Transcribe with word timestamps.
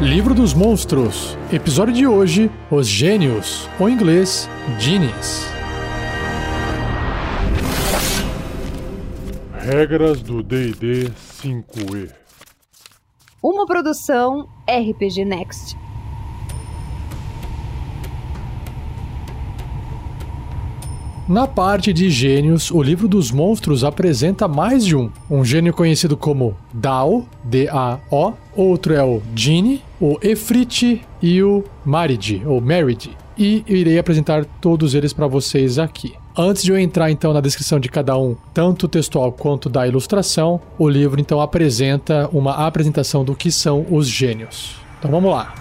Livro 0.00 0.34
dos 0.34 0.54
Monstros. 0.54 1.36
Episódio 1.52 1.92
de 1.92 2.06
hoje: 2.06 2.50
Os 2.70 2.88
Gênios, 2.88 3.68
ou 3.78 3.86
em 3.86 3.92
inglês, 3.92 4.48
Genies. 4.78 5.46
Regras 9.52 10.22
do 10.22 10.42
D&D 10.42 11.10
5e. 11.42 12.10
Uma 13.42 13.66
produção 13.66 14.48
RPG 14.66 15.26
Next. 15.26 15.76
Na 21.28 21.46
parte 21.46 21.92
de 21.92 22.10
gênios, 22.10 22.70
o 22.70 22.82
livro 22.82 23.06
dos 23.06 23.30
monstros 23.30 23.84
apresenta 23.84 24.48
mais 24.48 24.84
de 24.84 24.96
um. 24.96 25.12
Um 25.30 25.44
gênio 25.44 25.72
conhecido 25.72 26.16
como 26.16 26.56
Dao, 26.72 27.24
D-A-O, 27.44 28.32
outro 28.56 28.94
é 28.94 29.04
o 29.04 29.22
Genie, 29.36 29.80
o 30.00 30.18
Efrit 30.22 31.02
e 31.20 31.42
o 31.42 31.62
Marid, 31.84 32.42
ou 32.46 32.60
Merid. 32.60 33.10
E 33.36 33.62
irei 33.66 33.98
apresentar 33.98 34.44
todos 34.60 34.94
eles 34.94 35.12
para 35.12 35.26
vocês 35.26 35.78
aqui. 35.78 36.14
Antes 36.36 36.62
de 36.62 36.70
eu 36.70 36.78
entrar 36.78 37.10
então 37.10 37.32
na 37.32 37.40
descrição 37.40 37.78
de 37.78 37.88
cada 37.88 38.16
um, 38.16 38.36
tanto 38.54 38.88
textual 38.88 39.30
quanto 39.32 39.68
da 39.68 39.86
ilustração, 39.86 40.60
o 40.78 40.88
livro 40.88 41.20
então 41.20 41.40
apresenta 41.40 42.28
uma 42.32 42.66
apresentação 42.66 43.24
do 43.24 43.34
que 43.34 43.50
são 43.50 43.86
os 43.90 44.08
gênios. 44.08 44.76
Então 44.98 45.10
vamos 45.10 45.30
lá. 45.30 45.54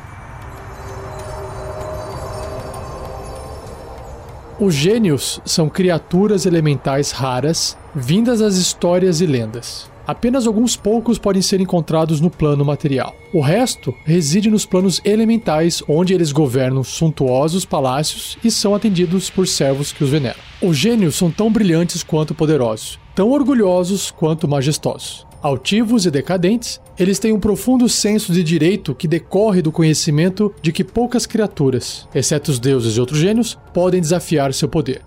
Os 4.60 4.74
gênios 4.74 5.40
são 5.46 5.70
criaturas 5.70 6.46
elementais 6.46 7.12
raras, 7.12 7.78
vindas 7.96 8.40
das 8.40 8.56
histórias 8.56 9.22
e 9.22 9.26
lendas. 9.26 9.90
Apenas 10.10 10.48
alguns 10.48 10.76
poucos 10.76 11.20
podem 11.20 11.40
ser 11.40 11.62
encontrados 11.62 12.20
no 12.20 12.32
plano 12.32 12.66
material. 12.66 13.16
O 13.32 13.42
resto 13.42 13.94
reside 14.06 14.50
nos 14.50 14.66
planos 14.66 15.00
elementais, 15.06 15.84
onde 15.88 16.16
eles 16.16 16.32
governam 16.32 16.84
suntuosos 16.84 17.64
palácios 17.64 18.36
e 18.44 18.50
são 18.50 18.74
atendidos 18.74 19.30
por 19.30 19.48
servos 19.48 19.94
que 19.94 20.04
os 20.04 20.10
veneram. 20.10 20.40
Os 20.64 20.76
gênios 20.76 21.14
são 21.14 21.30
tão 21.30 21.52
brilhantes 21.52 22.02
quanto 22.02 22.34
poderosos, 22.34 23.00
tão 23.14 23.30
orgulhosos 23.30 24.10
quanto 24.10 24.48
majestosos. 24.48 25.28
Altivos 25.44 26.08
e 26.08 26.10
decadentes, 26.10 26.82
eles 26.98 27.20
têm 27.20 27.32
um 27.32 27.40
profundo 27.40 27.88
senso 27.88 28.34
de 28.34 28.42
direito 28.42 28.96
que 28.96 29.08
decorre 29.08 29.62
do 29.62 29.72
conhecimento 29.72 30.52
de 30.60 30.72
que 30.72 30.84
poucas 30.84 31.28
criaturas, 31.28 32.08
exceto 32.16 32.50
os 32.50 32.58
deuses 32.58 32.98
e 32.98 33.00
outros 33.00 33.20
gênios, 33.20 33.60
podem 33.72 34.02
desafiar 34.02 34.56
seu 34.56 34.68
poder. 34.68 35.04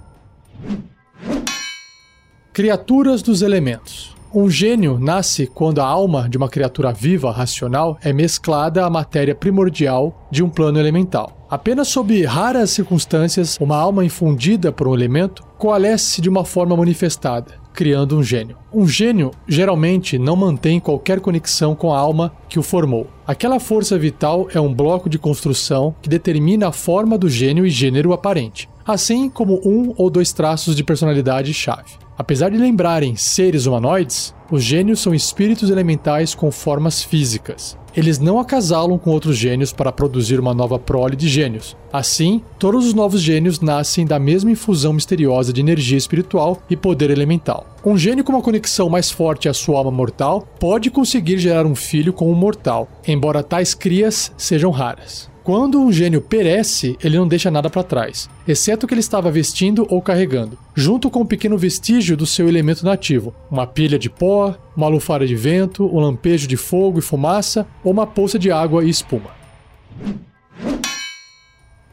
Criaturas 2.53 3.20
dos 3.20 3.42
elementos. 3.42 4.22
Um 4.34 4.48
gênio 4.48 4.98
nasce 4.98 5.47
quando 5.47 5.80
a 5.83 5.84
alma 5.84 6.27
de 6.27 6.38
uma 6.38 6.48
criatura 6.48 6.91
viva, 6.91 7.30
racional, 7.30 7.98
é 8.00 8.14
mesclada 8.14 8.83
à 8.83 8.88
matéria 8.88 9.34
primordial 9.34 10.27
de 10.30 10.42
um 10.42 10.48
plano 10.48 10.78
elemental. 10.78 11.47
Apenas 11.50 11.88
sob 11.88 12.25
raras 12.25 12.70
circunstâncias, 12.70 13.58
uma 13.60 13.77
alma 13.77 14.03
infundida 14.06 14.72
por 14.72 14.88
um 14.88 14.94
elemento 14.94 15.44
coalesce 15.58 16.22
de 16.22 16.30
uma 16.30 16.47
forma 16.47 16.75
manifestada, 16.75 17.56
criando 17.75 18.16
um 18.16 18.22
gênio. 18.22 18.56
Um 18.72 18.88
gênio 18.88 19.33
geralmente 19.47 20.19
não 20.19 20.34
mantém 20.34 20.80
qualquer 20.80 21.20
conexão 21.20 21.75
com 21.75 21.92
a 21.92 21.98
alma 21.98 22.33
que 22.48 22.58
o 22.58 22.62
formou. 22.62 23.08
Aquela 23.27 23.60
força 23.60 23.98
vital 23.98 24.48
é 24.55 24.58
um 24.58 24.72
bloco 24.72 25.10
de 25.10 25.19
construção 25.19 25.94
que 26.00 26.08
determina 26.08 26.69
a 26.69 26.72
forma 26.72 27.19
do 27.19 27.28
gênio 27.28 27.66
e 27.66 27.70
gênero 27.70 28.14
aparente, 28.14 28.66
assim 28.86 29.28
como 29.28 29.60
um 29.62 29.92
ou 29.98 30.08
dois 30.08 30.33
traços 30.33 30.75
de 30.75 30.83
personalidade-chave. 30.83 32.02
Apesar 32.16 32.50
de 32.50 32.58
lembrarem 32.58 33.16
seres 33.16 33.66
humanoides, 33.66 34.34
os 34.50 34.62
gênios 34.62 35.00
são 35.00 35.14
espíritos 35.14 35.70
elementais 35.70 36.34
com 36.34 36.50
formas 36.50 37.02
físicas. 37.02 37.77
Eles 37.94 38.19
não 38.19 38.38
acasalam 38.38 38.98
com 38.98 39.10
outros 39.10 39.36
gênios 39.36 39.72
para 39.72 39.92
produzir 39.92 40.41
uma 40.41 40.54
nova 40.54 40.78
prole 40.78 41.14
de 41.14 41.28
gênios. 41.28 41.77
Assim, 41.92 42.42
todos 42.58 42.87
os 42.87 42.94
novos 42.94 43.20
gênios 43.20 43.60
nascem 43.60 44.06
da 44.06 44.19
mesma 44.19 44.50
infusão 44.50 44.92
misteriosa 44.92 45.53
de 45.53 45.60
energia 45.60 45.98
espiritual 45.98 46.62
e 46.70 46.76
poder 46.76 47.10
elemental. 47.10 47.66
Um 47.84 47.97
gênio 47.98 48.25
com 48.25 48.32
uma 48.32 48.42
conexão 48.42 48.88
mais 48.88 49.10
forte 49.10 49.48
à 49.48 49.54
sua 49.54 49.78
alma 49.78 49.91
mortal 49.91 50.47
pode 50.58 50.91
conseguir 50.91 51.38
gerar 51.38 51.66
um 51.66 51.75
filho 51.75 52.12
com 52.12 52.31
um 52.31 52.34
mortal, 52.34 52.88
embora 53.06 53.42
tais 53.42 53.75
crias 53.75 54.32
sejam 54.38 54.70
raras. 54.70 55.31
Quando 55.44 55.80
um 55.80 55.91
gênio 55.91 56.20
perece, 56.20 56.97
ele 57.03 57.19
não 57.19 57.26
deixa 57.26 57.50
nada 57.50 57.69
para 57.69 57.82
trás, 57.82 58.30
exceto 58.47 58.86
o 58.86 58.88
que 58.88 58.94
ele 58.94 59.00
estava 59.00 59.28
vestindo 59.28 59.84
ou 59.91 60.00
carregando, 60.00 60.56
junto 60.72 61.10
com 61.10 61.22
um 61.22 61.26
pequeno 61.26 61.58
vestígio 61.58 62.16
do 62.16 62.25
seu 62.25 62.48
elemento 62.48 62.84
nativo: 62.84 63.34
uma 63.50 63.66
pilha 63.66 63.98
de 63.98 64.08
pó, 64.08 64.54
uma 64.76 64.86
lufara 64.86 65.26
de 65.26 65.34
vento, 65.34 65.84
um 65.84 65.98
lampejo 65.98 66.47
de 66.47 66.56
fogo 66.56 67.00
e 67.00 67.02
fumaça 67.02 67.66
ou 67.82 67.91
uma 67.91 68.06
poça 68.06 68.38
de 68.38 68.52
água 68.52 68.84
e 68.84 68.88
espuma. 68.88 69.31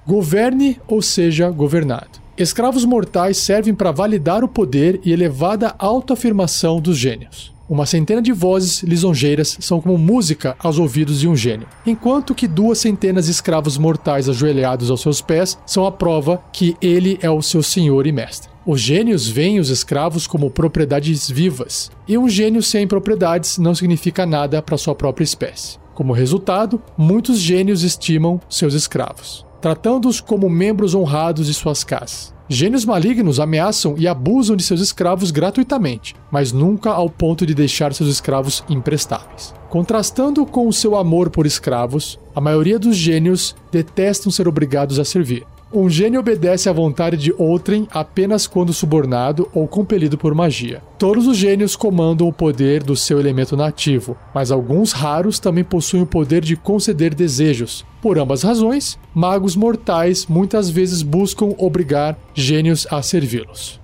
Governe 0.05 0.79
ou 0.87 1.01
seja 1.01 1.49
governado. 1.49 2.19
Escravos 2.37 2.85
mortais 2.85 3.37
servem 3.37 3.73
para 3.73 3.91
validar 3.91 4.43
o 4.43 4.47
poder 4.47 5.01
e 5.03 5.11
elevada 5.11 5.73
autoafirmação 5.79 6.79
dos 6.79 6.97
gênios. 6.97 7.51
Uma 7.69 7.85
centena 7.85 8.19
de 8.19 8.31
vozes 8.31 8.81
lisonjeiras 8.81 9.55
são 9.59 9.79
como 9.79 9.95
música 9.95 10.55
aos 10.57 10.79
ouvidos 10.79 11.19
de 11.19 11.27
um 11.27 11.35
gênio, 11.35 11.67
enquanto 11.85 12.33
que 12.33 12.47
duas 12.47 12.79
centenas 12.79 13.25
de 13.25 13.31
escravos 13.31 13.77
mortais 13.77 14.27
ajoelhados 14.27 14.89
aos 14.89 15.01
seus 15.01 15.21
pés 15.21 15.55
são 15.67 15.85
a 15.85 15.91
prova 15.91 16.41
que 16.51 16.75
ele 16.81 17.19
é 17.21 17.29
o 17.29 17.43
seu 17.43 17.61
senhor 17.61 18.07
e 18.07 18.11
mestre. 18.11 18.49
Os 18.65 18.81
gênios 18.81 19.27
veem 19.27 19.59
os 19.59 19.69
escravos 19.69 20.25
como 20.25 20.49
propriedades 20.49 21.29
vivas, 21.29 21.91
e 22.07 22.17
um 22.17 22.27
gênio 22.27 22.63
sem 22.63 22.87
propriedades 22.87 23.59
não 23.59 23.75
significa 23.75 24.25
nada 24.25 24.63
para 24.63 24.75
sua 24.75 24.95
própria 24.95 25.23
espécie. 25.23 25.77
Como 25.93 26.11
resultado, 26.11 26.81
muitos 26.97 27.37
gênios 27.37 27.83
estimam 27.83 28.41
seus 28.49 28.73
escravos, 28.73 29.45
tratando-os 29.61 30.21
como 30.21 30.49
membros 30.49 30.95
honrados 30.95 31.47
de 31.47 31.53
suas 31.53 31.83
casas. 31.83 32.33
Gênios 32.51 32.83
malignos 32.83 33.39
ameaçam 33.39 33.93
e 33.95 34.07
abusam 34.07 34.55
de 34.55 34.63
seus 34.63 34.81
escravos 34.81 35.29
gratuitamente, 35.29 36.15
mas 36.31 36.51
nunca 36.51 36.89
ao 36.89 37.07
ponto 37.07 37.45
de 37.45 37.53
deixar 37.53 37.93
seus 37.93 38.09
escravos 38.09 38.63
imprestáveis. 38.67 39.53
Contrastando 39.69 40.43
com 40.47 40.67
o 40.67 40.73
seu 40.73 40.95
amor 40.95 41.29
por 41.29 41.45
escravos, 41.45 42.19
a 42.33 42.41
maioria 42.41 42.79
dos 42.79 42.95
gênios 42.95 43.55
detestam 43.71 44.31
ser 44.31 44.47
obrigados 44.47 44.97
a 44.97 45.05
servir. 45.05 45.45
Um 45.71 45.87
gênio 45.87 46.19
obedece 46.19 46.67
à 46.67 46.73
vontade 46.73 47.15
de 47.15 47.31
outrem 47.37 47.87
apenas 47.91 48.47
quando 48.47 48.73
subornado 48.73 49.47
ou 49.53 49.67
compelido 49.67 50.17
por 50.17 50.33
magia. 50.33 50.81
Todos 50.97 51.27
os 51.27 51.37
gênios 51.37 51.75
comandam 51.75 52.27
o 52.27 52.33
poder 52.33 52.81
do 52.81 52.95
seu 52.95 53.19
elemento 53.19 53.55
nativo, 53.55 54.17
mas 54.33 54.49
alguns 54.49 54.91
raros 54.91 55.37
também 55.37 55.63
possuem 55.63 56.01
o 56.01 56.07
poder 56.07 56.41
de 56.41 56.55
conceder 56.55 57.13
desejos. 57.13 57.85
Por 58.01 58.17
ambas 58.17 58.41
razões, 58.41 58.97
magos 59.13 59.55
mortais 59.55 60.25
muitas 60.25 60.71
vezes 60.71 61.03
buscam 61.03 61.53
obrigar 61.59 62.17
gênios 62.33 62.87
a 62.89 63.03
servi-los. 63.03 63.79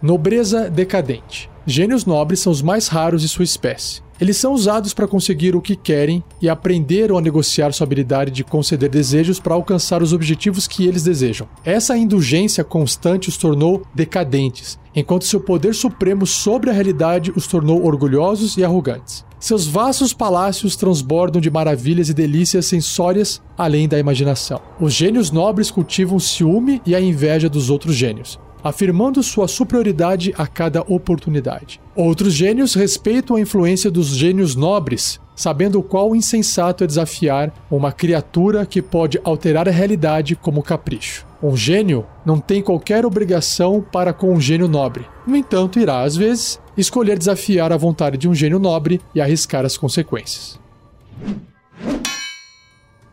Nobreza 0.00 0.70
decadente. 0.70 1.50
Gênios 1.66 2.06
nobres 2.06 2.40
são 2.40 2.50
os 2.50 2.62
mais 2.62 2.88
raros 2.88 3.20
de 3.20 3.28
sua 3.28 3.44
espécie. 3.44 4.05
Eles 4.20 4.38
são 4.38 4.52
usados 4.54 4.94
para 4.94 5.06
conseguir 5.06 5.54
o 5.54 5.60
que 5.60 5.76
querem 5.76 6.24
e 6.40 6.48
aprenderam 6.48 7.18
a 7.18 7.20
negociar 7.20 7.72
sua 7.72 7.84
habilidade 7.84 8.30
de 8.30 8.44
conceder 8.44 8.88
desejos 8.88 9.38
para 9.38 9.54
alcançar 9.54 10.02
os 10.02 10.12
objetivos 10.12 10.66
que 10.66 10.86
eles 10.86 11.02
desejam. 11.02 11.46
Essa 11.64 11.96
indulgência 11.96 12.64
constante 12.64 13.28
os 13.28 13.36
tornou 13.36 13.82
decadentes, 13.94 14.78
enquanto 14.94 15.26
seu 15.26 15.40
poder 15.40 15.74
supremo 15.74 16.26
sobre 16.26 16.70
a 16.70 16.72
realidade 16.72 17.30
os 17.36 17.46
tornou 17.46 17.84
orgulhosos 17.84 18.56
e 18.56 18.64
arrogantes. 18.64 19.24
Seus 19.38 19.66
vastos 19.66 20.14
palácios 20.14 20.76
transbordam 20.76 21.40
de 21.40 21.50
maravilhas 21.50 22.08
e 22.08 22.14
delícias 22.14 22.64
sensórias 22.64 23.42
além 23.56 23.86
da 23.86 23.98
imaginação. 23.98 24.60
Os 24.80 24.94
gênios 24.94 25.30
nobres 25.30 25.70
cultivam 25.70 26.16
o 26.16 26.20
ciúme 26.20 26.80
e 26.86 26.94
a 26.94 27.00
inveja 27.00 27.48
dos 27.48 27.68
outros 27.68 27.94
gênios, 27.94 28.38
afirmando 28.68 29.22
sua 29.22 29.48
superioridade 29.48 30.34
a 30.36 30.46
cada 30.46 30.82
oportunidade. 30.82 31.80
Outros 31.94 32.32
gênios 32.32 32.74
respeitam 32.74 33.36
a 33.36 33.40
influência 33.40 33.90
dos 33.90 34.08
gênios 34.08 34.54
nobres, 34.54 35.20
sabendo 35.34 35.78
o 35.78 35.82
qual 35.82 36.16
insensato 36.16 36.82
é 36.82 36.86
desafiar 36.86 37.52
uma 37.70 37.92
criatura 37.92 38.64
que 38.64 38.80
pode 38.80 39.20
alterar 39.22 39.68
a 39.68 39.72
realidade 39.72 40.34
como 40.34 40.62
capricho. 40.62 41.26
Um 41.42 41.56
gênio 41.56 42.06
não 42.24 42.40
tem 42.40 42.62
qualquer 42.62 43.04
obrigação 43.04 43.84
para 43.92 44.12
com 44.12 44.32
um 44.32 44.40
gênio 44.40 44.66
nobre. 44.66 45.06
No 45.26 45.36
entanto, 45.36 45.78
irá, 45.78 46.02
às 46.02 46.16
vezes, 46.16 46.58
escolher 46.76 47.18
desafiar 47.18 47.72
a 47.72 47.76
vontade 47.76 48.16
de 48.16 48.28
um 48.28 48.34
gênio 48.34 48.58
nobre 48.58 49.00
e 49.14 49.20
arriscar 49.20 49.64
as 49.64 49.76
consequências. 49.76 50.58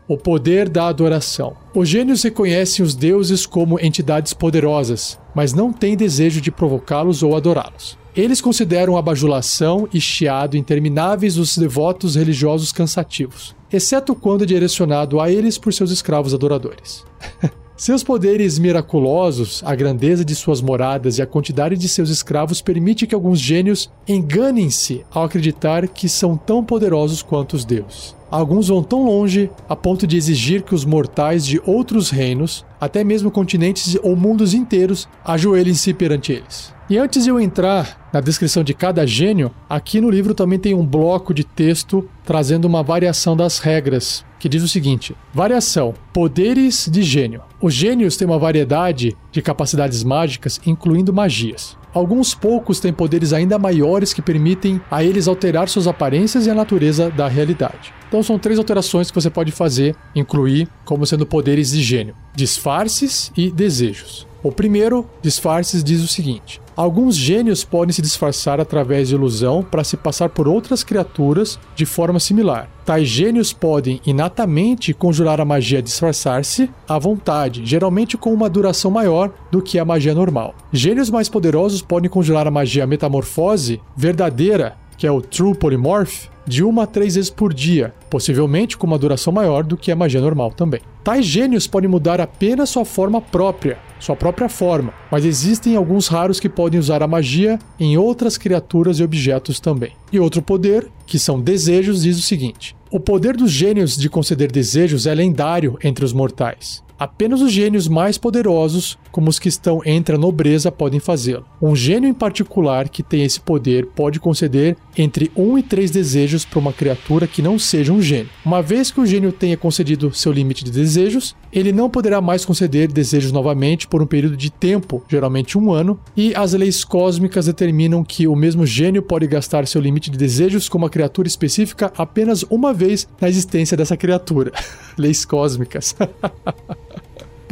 O 0.08 0.18
poder 0.18 0.68
da 0.68 0.88
adoração. 0.88 1.56
Os 1.74 1.88
gênios 1.88 2.24
reconhecem 2.24 2.84
os 2.84 2.94
deuses 2.94 3.46
como 3.46 3.80
entidades 3.80 4.34
poderosas, 4.34 5.18
mas 5.34 5.54
não 5.54 5.72
têm 5.72 5.96
desejo 5.96 6.42
de 6.42 6.52
provocá-los 6.52 7.24
ou 7.24 7.36
adorá-los. 7.36 7.98
Eles 8.16 8.42
consideram 8.42 8.98
a 8.98 9.02
bajulação 9.02 9.88
e 9.94 10.02
chiado 10.02 10.58
intermináveis 10.58 11.36
dos 11.36 11.58
devotos 11.58 12.16
religiosos 12.16 12.72
cansativos, 12.72 13.56
exceto 13.72 14.14
quando 14.14 14.46
direcionado 14.46 15.20
a 15.20 15.32
eles 15.32 15.58
por 15.58 15.74
seus 15.74 15.90
escravos 15.90 16.34
adoradores. 16.34 17.06
Seus 17.76 18.04
poderes 18.04 18.60
miraculosos, 18.60 19.64
a 19.66 19.74
grandeza 19.74 20.24
de 20.24 20.36
suas 20.36 20.62
moradas 20.62 21.18
e 21.18 21.24
a 21.24 21.26
quantidade 21.26 21.76
de 21.76 21.90
seus 21.90 22.10
escravos 22.10 22.62
permite 22.62 23.08
que 23.08 23.16
alguns 23.16 23.40
gênios 23.40 23.92
enganem-se 24.08 25.04
ao 25.12 25.24
acreditar 25.24 25.88
que 25.88 26.08
são 26.08 26.38
tão 26.38 26.64
poderosos 26.64 27.24
quanto 27.24 27.56
os 27.56 27.66
deuses. 27.66 28.16
Alguns 28.30 28.68
vão 28.68 28.84
tão 28.84 29.04
longe 29.04 29.50
a 29.68 29.76
ponto 29.76 30.06
de 30.06 30.16
exigir 30.16 30.62
que 30.62 30.76
os 30.76 30.86
mortais 30.86 31.46
de 31.46 31.60
outros 31.66 32.12
reinos, 32.12 32.64
até 32.80 33.04
mesmo 33.04 33.32
continentes 33.32 33.98
ou 34.04 34.16
mundos 34.16 34.54
inteiros, 34.54 35.08
ajoelhem-se 35.26 35.96
perante 35.96 36.32
eles. 36.32 36.74
E 36.90 36.98
antes 36.98 37.24
de 37.24 37.30
eu 37.32 37.40
entrar 37.40 38.10
na 38.14 38.22
descrição 38.22 38.64
de 38.64 38.74
cada 38.74 39.06
gênio, 39.06 39.52
aqui 39.68 40.00
no 40.00 40.12
livro 40.12 40.36
também 40.36 40.60
tem 40.60 40.76
um 40.76 40.86
bloco 40.86 41.34
de 41.34 41.44
texto 41.44 42.08
trazendo 42.24 42.66
uma 42.66 42.84
variação 42.84 43.36
das 43.36 43.58
regras, 43.58 44.24
que 44.44 44.50
diz 44.50 44.62
o 44.62 44.68
seguinte: 44.68 45.16
variação, 45.34 45.94
poderes 46.12 46.90
de 46.92 47.02
gênio. 47.02 47.42
Os 47.62 47.74
gênios 47.74 48.18
têm 48.18 48.28
uma 48.28 48.38
variedade 48.38 49.16
de 49.32 49.42
capacidades 49.42 50.04
mágicas, 50.04 50.60
incluindo 50.66 51.14
magias. 51.14 51.78
Alguns 51.94 52.36
poucos 52.36 52.78
têm 52.82 52.92
poderes 52.92 53.32
ainda 53.32 53.58
maiores 53.58 54.14
que 54.14 54.22
permitem 54.22 54.82
a 54.92 55.02
eles 55.02 55.30
alterar 55.30 55.70
suas 55.70 55.88
aparências 55.88 56.46
e 56.46 56.50
a 56.50 56.54
natureza 56.54 57.10
da 57.10 57.26
realidade. 57.30 57.94
Então 58.10 58.22
são 58.22 58.38
três 58.38 58.60
alterações 58.60 59.10
que 59.10 59.16
você 59.16 59.30
pode 59.30 59.54
fazer, 59.54 59.96
incluir 60.14 60.68
como 60.84 61.06
sendo 61.06 61.26
poderes 61.26 61.72
de 61.72 61.82
gênio: 61.82 62.14
disfarces 62.36 63.32
e 63.38 63.50
desejos. 63.50 64.28
O 64.44 64.52
primeiro, 64.52 65.10
disfarces, 65.22 65.82
diz 65.82 66.04
o 66.04 66.08
seguinte: 66.10 66.60
Alguns 66.76 67.16
gênios 67.16 67.64
podem 67.64 67.94
se 67.94 68.02
disfarçar 68.02 68.60
através 68.60 69.10
de 69.10 69.16
ilusão 69.16 69.62
para 69.64 69.84
se 69.84 69.96
passar 69.96 70.30
por 70.30 70.48
outras 70.48 70.84
criaturas 70.84 71.60
de 71.76 71.86
forma 71.86 72.20
similar. 72.20 72.68
Tais 72.84 73.08
gênios 73.08 73.54
podem 73.54 74.02
inatamente 74.06 74.94
conjurar 74.94 75.40
a 75.40 75.46
magia 75.46 75.82
disfarçar-se 75.82 76.70
à 76.88 76.98
vontade, 76.98 77.64
geralmente 77.64 78.18
com 78.18 78.34
uma 78.34 78.50
duração 78.50 78.90
maior 78.90 79.32
do 79.52 79.62
que 79.62 79.78
a 79.78 79.86
magia 79.86 80.16
normal. 80.16 80.56
Gênios 80.72 81.10
mais 81.10 81.30
poderosos 81.30 81.82
podem 81.82 82.10
conjurar 82.10 82.48
a 82.48 82.52
magia 82.52 82.88
metamorfose 82.88 83.80
verdadeira, 83.96 84.76
que 84.98 85.08
é 85.08 85.12
o 85.12 85.22
True 85.22 85.56
Polymorph, 85.56 86.28
de 86.46 86.64
uma 86.64 86.84
a 86.84 86.88
três 86.88 87.16
vezes 87.16 87.30
por 87.30 87.54
dia, 87.54 87.94
possivelmente 88.10 88.78
com 88.78 88.86
uma 88.86 88.98
duração 88.98 89.32
maior 89.32 89.64
do 89.64 89.78
que 89.78 89.92
a 89.92 89.96
magia 89.96 90.22
normal 90.22 90.52
também. 90.52 90.82
Tais 91.04 91.26
gênios 91.26 91.68
podem 91.68 91.90
mudar 91.90 92.20
apenas 92.22 92.70
sua 92.70 92.86
forma 92.86 93.22
própria, 93.22 93.78
sua 94.00 94.16
própria 94.16 94.50
forma, 94.50 94.94
mas 95.10 95.26
existem 95.26 95.76
alguns 95.76 96.08
raros 96.08 96.40
que 96.40 96.50
podem 96.50 96.80
usar 96.80 97.02
a 97.02 97.08
magia 97.08 97.58
em 97.80 97.98
outras 97.98 98.38
criaturas 98.38 99.00
e 99.00 99.04
objetos 99.04 99.60
também. 99.60 99.92
E 100.12 100.20
outro 100.20 100.42
poder, 100.42 100.88
que 101.06 101.18
são 101.18 101.40
desejos, 101.40 102.04
diz 102.04 102.18
o 102.18 102.22
seguinte: 102.22 102.76
o 102.92 103.00
poder 103.00 103.36
dos 103.36 103.52
gênios 103.52 103.98
de 103.98 104.10
conceder 104.10 104.52
desejos 104.52 105.08
é 105.08 105.16
lendário 105.16 105.78
entre 105.84 106.06
os 106.06 106.14
mortais. 106.14 106.84
Apenas 107.04 107.42
os 107.42 107.52
gênios 107.52 107.90
mais 107.90 108.18
poderosos, 108.18 108.98
como 109.12 109.30
os 109.30 109.38
que 109.38 109.50
estão 109.50 109.82
entre 109.86 110.16
a 110.16 110.18
nobreza, 110.18 110.72
podem 110.72 111.02
fazê-lo. 111.02 111.46
Um 111.62 111.76
gênio 111.76 112.10
em 112.10 112.14
particular 112.14 112.88
que 112.88 113.04
tem 113.04 113.26
esse 113.26 113.42
poder 113.42 113.88
pode 113.88 114.22
conceder 114.22 114.78
entre 114.98 115.30
um 115.36 115.58
e 115.58 115.62
três 115.62 115.92
desejos 115.92 116.46
para 116.46 116.60
uma 116.60 116.72
criatura 116.72 117.28
que 117.28 117.42
não 117.42 117.60
seja 117.60 117.92
um 117.92 118.02
gênio. 118.02 118.30
Uma 118.46 118.62
vez 118.62 118.90
que 118.90 119.02
o 119.02 119.06
gênio 119.06 119.34
tenha 119.34 119.58
concedido 119.58 120.14
seu 120.14 120.32
limite 120.32 120.64
de 120.64 120.72
desejos, 120.72 121.36
ele 121.52 121.74
não 121.74 121.90
poderá 121.90 122.22
mais 122.22 122.46
conceder 122.46 122.90
desejos 122.90 123.34
novamente 123.34 123.86
por 123.86 124.02
um 124.02 124.08
período 124.08 124.38
de 124.38 124.50
tempo, 124.50 125.04
geralmente 125.10 125.58
um 125.58 125.74
ano, 125.74 126.00
e 126.16 126.34
as 126.34 126.54
leis 126.54 126.86
cósmicas 126.86 127.48
determinam 127.48 128.02
que 128.02 128.30
o 128.30 128.36
mesmo 128.36 128.66
gênio 128.66 129.04
pode 129.04 129.28
gastar 129.28 129.68
seu 129.68 129.82
limite 129.82 130.10
de 130.10 130.18
desejos 130.18 130.70
com 130.70 130.78
uma 130.78 130.90
criatura 130.90 131.28
específica 131.28 131.92
apenas 131.98 132.44
uma 132.44 132.74
vez 132.74 133.10
na 133.20 133.28
existência 133.28 133.76
dessa 133.76 133.98
criatura. 133.98 134.54
leis 134.98 135.26
cósmicas. 135.26 135.94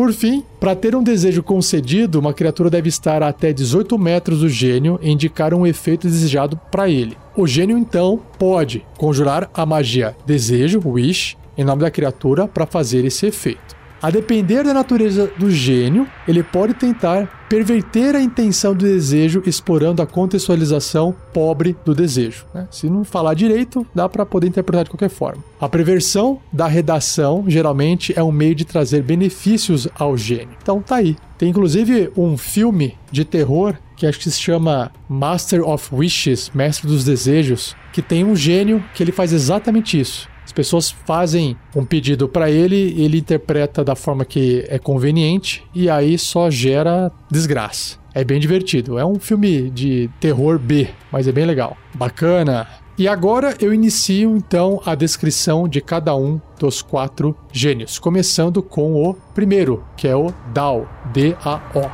Por 0.02 0.12
fim, 0.14 0.44
para 0.60 0.76
ter 0.76 0.96
um 0.96 1.04
desejo 1.04 1.44
concedido, 1.44 2.20
uma 2.20 2.34
criatura 2.34 2.72
deve 2.72 2.90
estar 2.90 3.22
a 3.22 3.28
até 3.28 3.54
18 3.54 4.00
metros 4.00 4.40
do 4.40 4.50
gênio 4.50 5.00
e 5.00 5.12
indicar 5.12 5.54
um 5.54 5.64
efeito 5.64 6.08
desejado 6.08 6.60
para 6.72 6.90
ele. 6.90 7.16
O 7.38 7.46
gênio 7.46 7.78
então 7.78 8.20
pode 8.40 8.84
conjurar 8.98 9.48
a 9.54 9.64
magia 9.64 10.16
Desejo, 10.26 10.82
Wish, 10.84 11.38
em 11.56 11.64
nome 11.64 11.84
da 11.84 11.92
criatura 11.92 12.48
para 12.48 12.66
fazer 12.66 13.06
esse 13.06 13.28
efeito. 13.28 13.81
A 14.02 14.10
depender 14.10 14.64
da 14.64 14.74
natureza 14.74 15.32
do 15.38 15.52
gênio, 15.52 16.08
ele 16.28 16.42
pode 16.42 16.74
tentar 16.74 17.46
perverter 17.48 18.16
a 18.16 18.22
intenção 18.22 18.74
do 18.74 18.84
desejo 18.84 19.44
explorando 19.46 20.02
a 20.02 20.08
contextualização 20.08 21.16
pobre 21.32 21.76
do 21.86 21.94
desejo. 21.94 22.46
Né? 22.52 22.68
Se 22.72 22.90
não 22.90 23.04
falar 23.04 23.36
direito, 23.36 23.86
dá 23.94 24.10
para 24.10 24.26
poder 24.26 24.48
interpretar 24.48 24.86
de 24.86 24.90
qualquer 24.90 25.10
forma. 25.10 25.44
A 25.60 25.70
perversão 25.70 26.40
da 26.52 26.66
redação 26.66 27.44
geralmente 27.48 28.12
é 28.18 28.24
um 28.24 28.32
meio 28.32 28.56
de 28.56 28.66
trazer 28.66 29.04
benefícios 29.04 29.88
ao 29.94 30.18
gênio. 30.18 30.58
Então 30.60 30.82
tá 30.82 30.96
aí. 30.96 31.16
Tem 31.38 31.50
inclusive 31.50 32.12
um 32.18 32.38
filme 32.38 32.98
de 33.12 33.24
terror 33.24 33.76
que 33.96 34.08
acho 34.08 34.18
que 34.18 34.32
se 34.32 34.42
chama 34.42 34.92
Master 35.08 35.62
of 35.62 35.94
Wishes, 35.94 36.50
Mestre 36.56 36.88
dos 36.88 37.04
Desejos, 37.04 37.76
que 37.94 38.02
tem 38.02 38.24
um 38.24 38.36
gênio 38.36 38.84
que 38.96 39.04
ele 39.04 39.12
faz 39.12 39.32
exatamente 39.32 40.00
isso. 40.00 40.31
As 40.52 40.54
pessoas 40.54 40.92
fazem 40.92 41.56
um 41.74 41.86
pedido 41.86 42.28
para 42.28 42.52
ele, 42.52 42.94
ele 43.02 43.20
interpreta 43.20 43.86
da 43.86 43.96
forma 43.96 44.26
que 44.26 44.66
é 44.68 44.78
conveniente 44.78 45.64
e 45.74 45.90
aí 45.90 46.18
só 46.18 46.50
gera 46.50 47.10
desgraça. 47.32 47.98
É 48.14 48.22
bem 48.22 48.38
divertido. 48.38 49.00
É 49.00 49.06
um 49.06 49.18
filme 49.18 49.70
de 49.70 50.10
terror 50.20 50.60
B, 50.60 50.90
mas 51.10 51.26
é 51.26 51.32
bem 51.32 51.46
legal. 51.46 51.78
Bacana. 51.94 52.68
E 52.98 53.08
agora 53.08 53.56
eu 53.62 53.74
inicio 53.74 54.36
então 54.36 54.82
a 54.86 54.94
descrição 54.94 55.70
de 55.70 55.80
cada 55.80 56.14
um 56.18 56.42
dos 56.60 56.82
quatro 56.82 57.34
gênios, 57.54 57.98
começando 57.98 58.62
com 58.62 59.02
o 59.02 59.14
primeiro, 59.34 59.86
que 59.96 60.06
é 60.06 60.18
o 60.18 60.34
Dao, 60.54 60.86
D-A-O. 61.14 61.90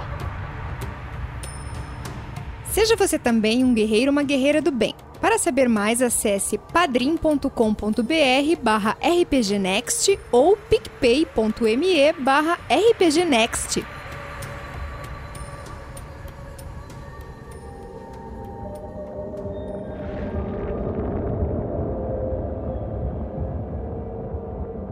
Seja 2.72 2.96
você 2.96 3.20
também 3.20 3.64
um 3.64 3.76
guerreiro 3.76 4.08
ou 4.08 4.14
uma 4.14 4.24
guerreira 4.24 4.64
do 4.64 4.72
bem. 4.72 4.96
Para 5.20 5.38
saber 5.38 5.68
mais, 5.68 6.02
acesse 6.02 6.58
padrim.com.br 6.58 7.50
barra 8.62 8.98
rpgnext 9.02 10.18
ou 10.32 10.58
picpay.me 10.70 12.14
barra 12.20 12.60
rpgnext. 12.70 13.84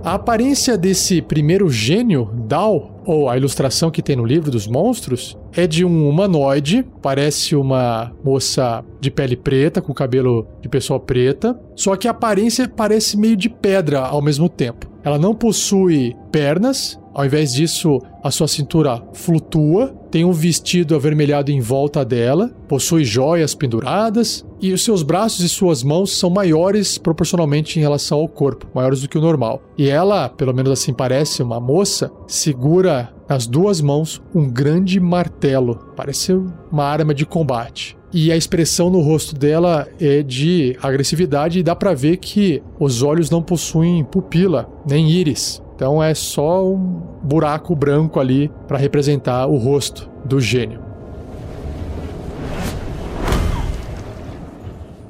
A 0.06 0.14
aparência 0.14 0.78
desse 0.78 1.20
primeiro 1.20 1.68
gênio, 1.68 2.30
Dao, 2.32 2.95
ou 3.06 3.30
a 3.30 3.38
ilustração 3.38 3.92
que 3.92 4.02
tem 4.02 4.16
no 4.16 4.26
livro 4.26 4.52
dos 4.52 4.68
monstros, 4.68 5.38
é 5.54 5.68
de 5.68 5.86
um 5.86 6.10
humanoide, 6.10 6.86
parece 7.02 7.56
uma 7.56 8.12
moça 8.24 8.84
de 9.00 9.12
pele 9.12 9.38
preta, 9.38 9.82
com 9.82 9.94
cabelo 9.94 10.48
de 10.62 10.68
pessoa 10.68 11.00
preta, 11.00 11.58
só 11.76 11.96
que 11.96 12.08
a 12.08 12.12
aparência 12.12 12.68
parece 12.68 13.18
meio 13.18 13.36
de 13.36 13.50
pedra 13.50 14.00
ao 14.00 14.22
mesmo 14.22 14.50
tempo. 14.50 14.95
Ela 15.06 15.20
não 15.20 15.36
possui 15.36 16.16
pernas, 16.32 17.00
ao 17.14 17.24
invés 17.24 17.54
disso, 17.54 18.02
a 18.24 18.32
sua 18.32 18.48
cintura 18.48 19.02
flutua, 19.14 19.96
tem 20.12 20.26
um 20.26 20.34
vestido 20.34 20.96
avermelhado 20.96 21.52
em 21.52 21.62
volta 21.62 22.04
dela, 22.04 22.52
possui 22.68 23.06
joias 23.06 23.54
penduradas 23.54 24.44
e 24.60 24.74
os 24.74 24.84
seus 24.84 25.04
braços 25.04 25.42
e 25.46 25.48
suas 25.48 25.84
mãos 25.84 26.18
são 26.18 26.30
maiores 26.30 26.98
proporcionalmente 26.98 27.78
em 27.78 27.82
relação 27.82 28.20
ao 28.20 28.28
corpo, 28.28 28.68
maiores 28.74 29.02
do 29.02 29.08
que 29.08 29.18
o 29.18 29.22
normal. 29.22 29.62
E 29.78 29.88
ela, 29.88 30.28
pelo 30.28 30.54
menos 30.54 30.72
assim 30.72 30.92
parece, 30.92 31.44
uma 31.44 31.60
moça, 31.60 32.12
segura 32.28 33.14
nas 33.28 33.48
duas 33.48 33.82
mãos 33.82 34.22
um 34.34 34.50
grande 34.50 35.00
martelo, 35.00 35.94
parece 35.96 36.34
uma 36.72 36.84
arma 36.84 37.14
de 37.14 37.26
combate 37.26 37.98
e 38.18 38.32
a 38.32 38.38
expressão 38.38 38.90
no 38.90 39.02
rosto 39.02 39.36
dela 39.36 39.86
é 40.00 40.24
de 40.24 40.78
agressividade 40.82 41.60
e 41.60 41.64
dá 41.64 41.76
para 41.76 41.94
ver 41.94 42.16
que 42.16 42.64
os 42.80 43.04
olhos 43.04 43.30
não 43.30 43.44
possuem 43.44 44.06
pupila 44.06 44.70
nem 44.90 45.10
íris. 45.10 45.62
Então 45.76 46.02
é 46.02 46.14
só 46.14 46.66
um 46.66 47.02
buraco 47.22 47.76
branco 47.76 48.18
ali 48.18 48.50
para 48.70 48.78
representar 48.78 49.48
o 49.48 49.58
rosto 49.58 50.10
do 50.24 50.40
gênio. 50.40 50.80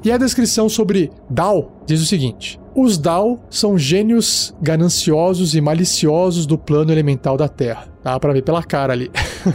E 0.03 0.11
a 0.11 0.17
descrição 0.17 0.67
sobre 0.67 1.11
Dao 1.29 1.83
diz 1.85 2.01
o 2.01 2.07
seguinte: 2.07 2.59
os 2.75 2.97
Dao 2.97 3.39
são 3.49 3.77
gênios 3.77 4.53
gananciosos 4.61 5.55
e 5.55 5.61
maliciosos 5.61 6.45
do 6.45 6.57
plano 6.57 6.91
elemental 6.91 7.37
da 7.37 7.47
Terra. 7.47 7.87
Dá 8.03 8.19
para 8.19 8.33
ver 8.33 8.43
pela 8.43 8.61
cara 8.61 8.91
ali. 8.91 9.09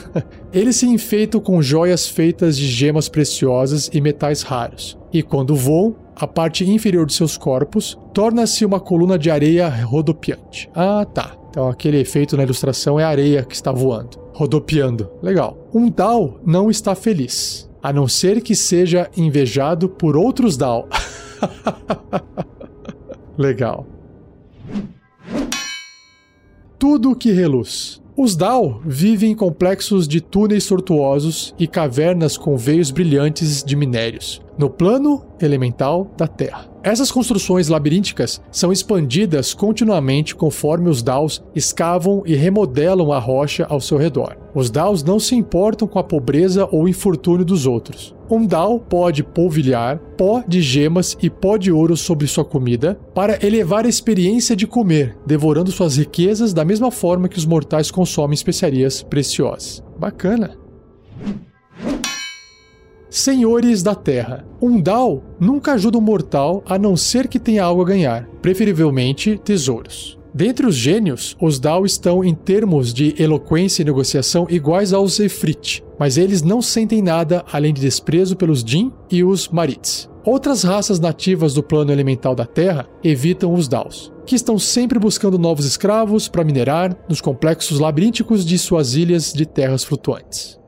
Eles 0.51 0.77
se 0.77 0.87
enfeitam 0.87 1.39
com 1.39 1.61
joias 1.61 2.09
feitas 2.09 2.57
de 2.57 2.67
gemas 2.67 3.11
preciosas 3.11 3.91
e 3.93 4.01
metais 4.01 4.43
raros. 4.43 4.99
E 5.13 5.23
quando 5.23 5.55
voam, 5.55 5.95
a 6.17 6.27
parte 6.27 6.69
inferior 6.69 7.05
de 7.05 7.13
seus 7.13 7.37
corpos 7.37 7.99
torna-se 8.15 8.65
uma 8.65 8.81
coluna 8.81 9.19
de 9.19 9.31
areia 9.31 9.69
rodopiante. 9.69 10.71
Ah, 10.75 11.05
tá. 11.05 11.37
Então 11.51 11.69
aquele 11.69 12.01
efeito 12.01 12.37
na 12.37 12.43
ilustração 12.43 12.99
é 12.99 13.05
a 13.05 13.09
areia 13.09 13.45
que 13.45 13.55
está 13.55 13.71
voando, 13.71 14.19
rodopiando. 14.33 15.11
Legal. 15.23 15.59
Um 15.75 15.91
Dao 15.91 16.41
não 16.45 16.71
está 16.71 16.95
feliz, 16.95 17.69
a 17.83 17.93
não 17.93 18.09
ser 18.09 18.41
que 18.41 18.55
seja 18.55 19.11
invejado 19.17 19.91
por 19.91 20.17
outros 20.17 20.57
Dao. 20.57 20.89
Legal. 23.41 23.87
Tudo 26.79 27.17
que 27.17 27.33
reluz. 27.33 28.03
Os 28.15 28.37
Dao 28.37 28.83
vivem 28.85 29.33
em 29.33 29.35
complexos 29.35 30.07
de 30.07 30.21
túneis 30.21 30.67
tortuosos 30.67 31.55
e 31.59 31.67
cavernas 31.67 32.37
com 32.37 32.55
veios 32.59 32.91
brilhantes 32.91 33.65
de 33.65 33.75
minérios, 33.75 34.43
no 34.59 34.69
plano 34.69 35.25
elemental 35.41 36.13
da 36.19 36.29
Terra. 36.29 36.70
Essas 36.83 37.13
construções 37.13 37.69
labirínticas 37.69 38.41
são 38.51 38.73
expandidas 38.73 39.53
continuamente 39.53 40.35
conforme 40.35 40.89
os 40.89 41.03
Daos 41.03 41.43
escavam 41.55 42.23
e 42.25 42.35
remodelam 42.35 43.13
a 43.13 43.19
rocha 43.19 43.67
ao 43.69 43.81
seu 43.81 43.99
redor. 43.99 44.37
Os 44.55 44.71
Daos 44.71 45.03
não 45.03 45.21
se 45.21 45.35
importam 45.35 45.87
com 45.87 45.99
a 45.99 46.05
pobreza 46.05 46.67
ou 46.73 46.89
infortúnio 46.89 47.45
dos 47.45 47.67
outros. 47.67 48.15
Um 48.31 48.47
Dao 48.47 48.79
pode 48.79 49.23
polvilhar 49.23 49.99
pó 50.17 50.43
de 50.47 50.63
gemas 50.63 51.19
e 51.21 51.29
pó 51.29 51.59
de 51.59 51.71
ouro 51.71 51.97
sobre 51.99 52.27
sua 52.27 52.45
comida 52.47 52.99
para 53.15 53.45
elevar 53.45 53.85
a 53.85 53.89
experiência 53.89 54.57
de 54.57 54.67
comer, 54.67 55.19
devorando 55.27 55.71
suas 55.71 55.99
riquezas 55.99 56.55
da 56.55 56.65
mesma 56.65 56.91
forma 56.91 57.29
que 57.29 57.37
os 57.37 57.45
mortais 57.45 57.91
consomem 57.91 58.35
especiarias 58.35 59.03
preciosas. 59.03 59.83
Bacana. 59.99 60.57
Senhores 63.11 63.83
da 63.83 63.93
Terra. 63.93 64.47
Um 64.63 64.81
Dao 64.81 65.25
nunca 65.41 65.73
ajuda 65.73 65.99
um 65.99 66.01
mortal 66.01 66.63
a 66.65 66.79
não 66.79 66.97
ser 66.97 67.27
que 67.27 67.41
tenha 67.41 67.65
algo 67.65 67.83
a 67.83 67.85
ganhar, 67.85 68.29
preferivelmente 68.41 69.37
tesouros. 69.37 70.17
Dentre 70.33 70.65
os 70.65 70.77
gênios, 70.77 71.37
os 71.41 71.59
Dao 71.59 71.85
estão 71.85 72.23
em 72.23 72.33
termos 72.37 72.95
de 72.95 73.21
eloquência 73.21 73.83
e 73.83 73.85
negociação 73.85 74.47
iguais 74.49 74.93
aos 74.93 75.19
Efrit, 75.19 75.83
mas 75.99 76.17
eles 76.17 76.41
não 76.41 76.63
sentem 76.63 77.03
nada 77.03 77.45
além 77.51 77.75
de 77.75 77.81
desprezo 77.81 78.37
pelos 78.37 78.61
Jin 78.61 78.93
e 79.11 79.25
os 79.25 79.49
Marits. 79.49 80.09
Outras 80.25 80.63
raças 80.63 81.01
nativas 81.01 81.53
do 81.53 81.65
plano 81.65 81.91
elemental 81.91 82.37
da 82.37 82.47
Terra 82.47 82.87
evitam 83.03 83.53
os 83.53 83.67
Daos, 83.67 84.13
que 84.25 84.37
estão 84.37 84.57
sempre 84.57 85.01
buscando 85.01 85.37
novos 85.37 85.65
escravos 85.65 86.29
para 86.29 86.45
minerar 86.45 86.97
nos 87.09 87.21
complexos 87.21 87.81
labirínticos 87.81 88.45
de 88.45 88.57
suas 88.57 88.95
ilhas 88.95 89.33
de 89.33 89.45
terras 89.45 89.83
flutuantes 89.83 90.61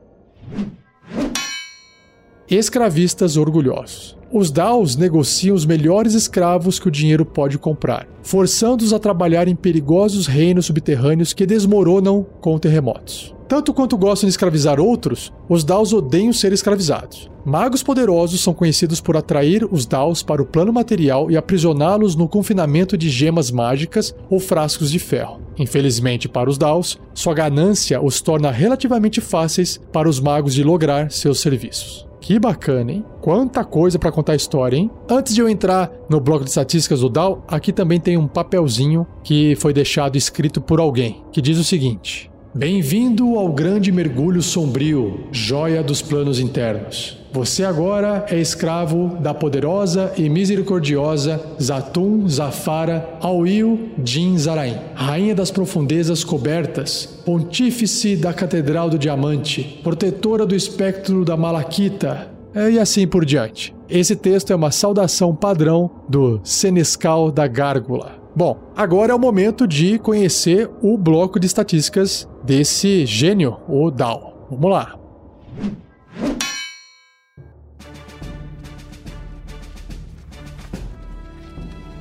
escravistas 2.55 3.37
orgulhosos. 3.37 4.17
Os 4.31 4.49
Daos 4.49 4.95
negociam 4.95 5.55
os 5.55 5.63
melhores 5.63 6.15
escravos 6.15 6.79
que 6.79 6.87
o 6.87 6.91
dinheiro 6.91 7.23
pode 7.23 7.59
comprar, 7.59 8.07
forçando-os 8.23 8.91
a 8.91 8.97
trabalhar 8.97 9.47
em 9.47 9.55
perigosos 9.55 10.25
reinos 10.25 10.65
subterrâneos 10.65 11.33
que 11.33 11.45
desmoronam 11.45 12.25
com 12.41 12.57
terremotos. 12.57 13.35
Tanto 13.47 13.71
quanto 13.71 13.95
gostam 13.95 14.27
de 14.27 14.31
escravizar 14.31 14.79
outros, 14.79 15.31
os 15.47 15.63
Daos 15.63 15.93
odeiam 15.93 16.33
ser 16.33 16.51
escravizados. 16.51 17.29
Magos 17.45 17.83
poderosos 17.83 18.41
são 18.41 18.53
conhecidos 18.53 18.99
por 18.99 19.15
atrair 19.15 19.67
os 19.69 19.85
Daos 19.85 20.23
para 20.23 20.41
o 20.41 20.45
plano 20.45 20.73
material 20.73 21.29
e 21.29 21.37
aprisioná-los 21.37 22.15
no 22.15 22.27
confinamento 22.27 22.97
de 22.97 23.11
gemas 23.11 23.51
mágicas 23.51 24.15
ou 24.31 24.39
frascos 24.39 24.89
de 24.89 24.97
ferro. 24.97 25.39
Infelizmente 25.59 26.27
para 26.27 26.49
os 26.49 26.57
Daos, 26.57 26.99
sua 27.13 27.35
ganância 27.35 28.01
os 28.01 28.19
torna 28.21 28.49
relativamente 28.49 29.21
fáceis 29.21 29.79
para 29.91 30.09
os 30.09 30.19
magos 30.19 30.55
de 30.55 30.63
lograr 30.63 31.11
seus 31.11 31.39
serviços. 31.39 32.07
Que 32.23 32.39
bacana, 32.39 32.89
hein? 32.89 33.05
Quanta 33.19 33.65
coisa 33.65 33.99
para 33.99 34.09
contar 34.09 34.31
a 34.31 34.37
história, 34.37 34.77
hein? 34.77 34.89
Antes 35.09 35.35
de 35.35 35.41
eu 35.41 35.49
entrar 35.49 35.91
no 36.09 36.21
bloco 36.21 36.45
de 36.45 36.51
estatísticas 36.51 37.01
do 37.01 37.09
DAO, 37.09 37.43
aqui 37.45 37.73
também 37.73 37.99
tem 37.99 38.15
um 38.15 38.29
papelzinho 38.29 39.05
que 39.21 39.57
foi 39.57 39.73
deixado 39.73 40.15
escrito 40.15 40.61
por 40.61 40.79
alguém, 40.79 41.21
que 41.33 41.41
diz 41.41 41.57
o 41.57 41.65
seguinte: 41.65 42.31
Bem-vindo 42.55 43.35
ao 43.35 43.51
grande 43.51 43.91
mergulho 43.91 44.39
sombrio, 44.43 45.21
joia 45.31 45.81
dos 45.81 46.03
planos 46.03 46.39
internos. 46.39 47.17
Você 47.31 47.63
agora 47.63 48.27
é 48.29 48.39
escravo 48.39 49.17
da 49.19 49.33
poderosa 49.33 50.13
e 50.15 50.29
misericordiosa 50.29 51.43
Zatum 51.59 52.29
Zafara 52.29 53.17
Auil 53.21 53.89
Din 53.97 54.37
Zarain, 54.37 54.77
rainha 54.93 55.33
das 55.33 55.49
profundezas 55.49 56.23
cobertas, 56.23 57.07
pontífice 57.25 58.15
da 58.15 58.31
Catedral 58.31 58.87
do 58.87 58.99
Diamante, 58.99 59.79
protetora 59.83 60.45
do 60.45 60.55
espectro 60.55 61.25
da 61.25 61.35
Malaquita, 61.35 62.27
e 62.69 62.77
assim 62.77 63.07
por 63.07 63.25
diante. 63.25 63.73
Esse 63.89 64.15
texto 64.15 64.53
é 64.53 64.55
uma 64.55 64.69
saudação 64.69 65.35
padrão 65.35 65.89
do 66.07 66.39
Senescal 66.43 67.31
da 67.31 67.47
Gárgula. 67.47 68.22
Bom, 68.35 68.57
agora 68.75 69.11
é 69.11 69.15
o 69.15 69.19
momento 69.19 69.67
de 69.67 69.99
conhecer 69.99 70.67
o 70.81 70.97
bloco 70.97 71.39
de 71.39 71.45
estatísticas 71.45 72.27
desse 72.43 73.05
gênio, 73.05 73.57
o 73.67 73.91
Dao. 73.91 74.47
Vamos 74.49 74.71
lá. 74.71 74.97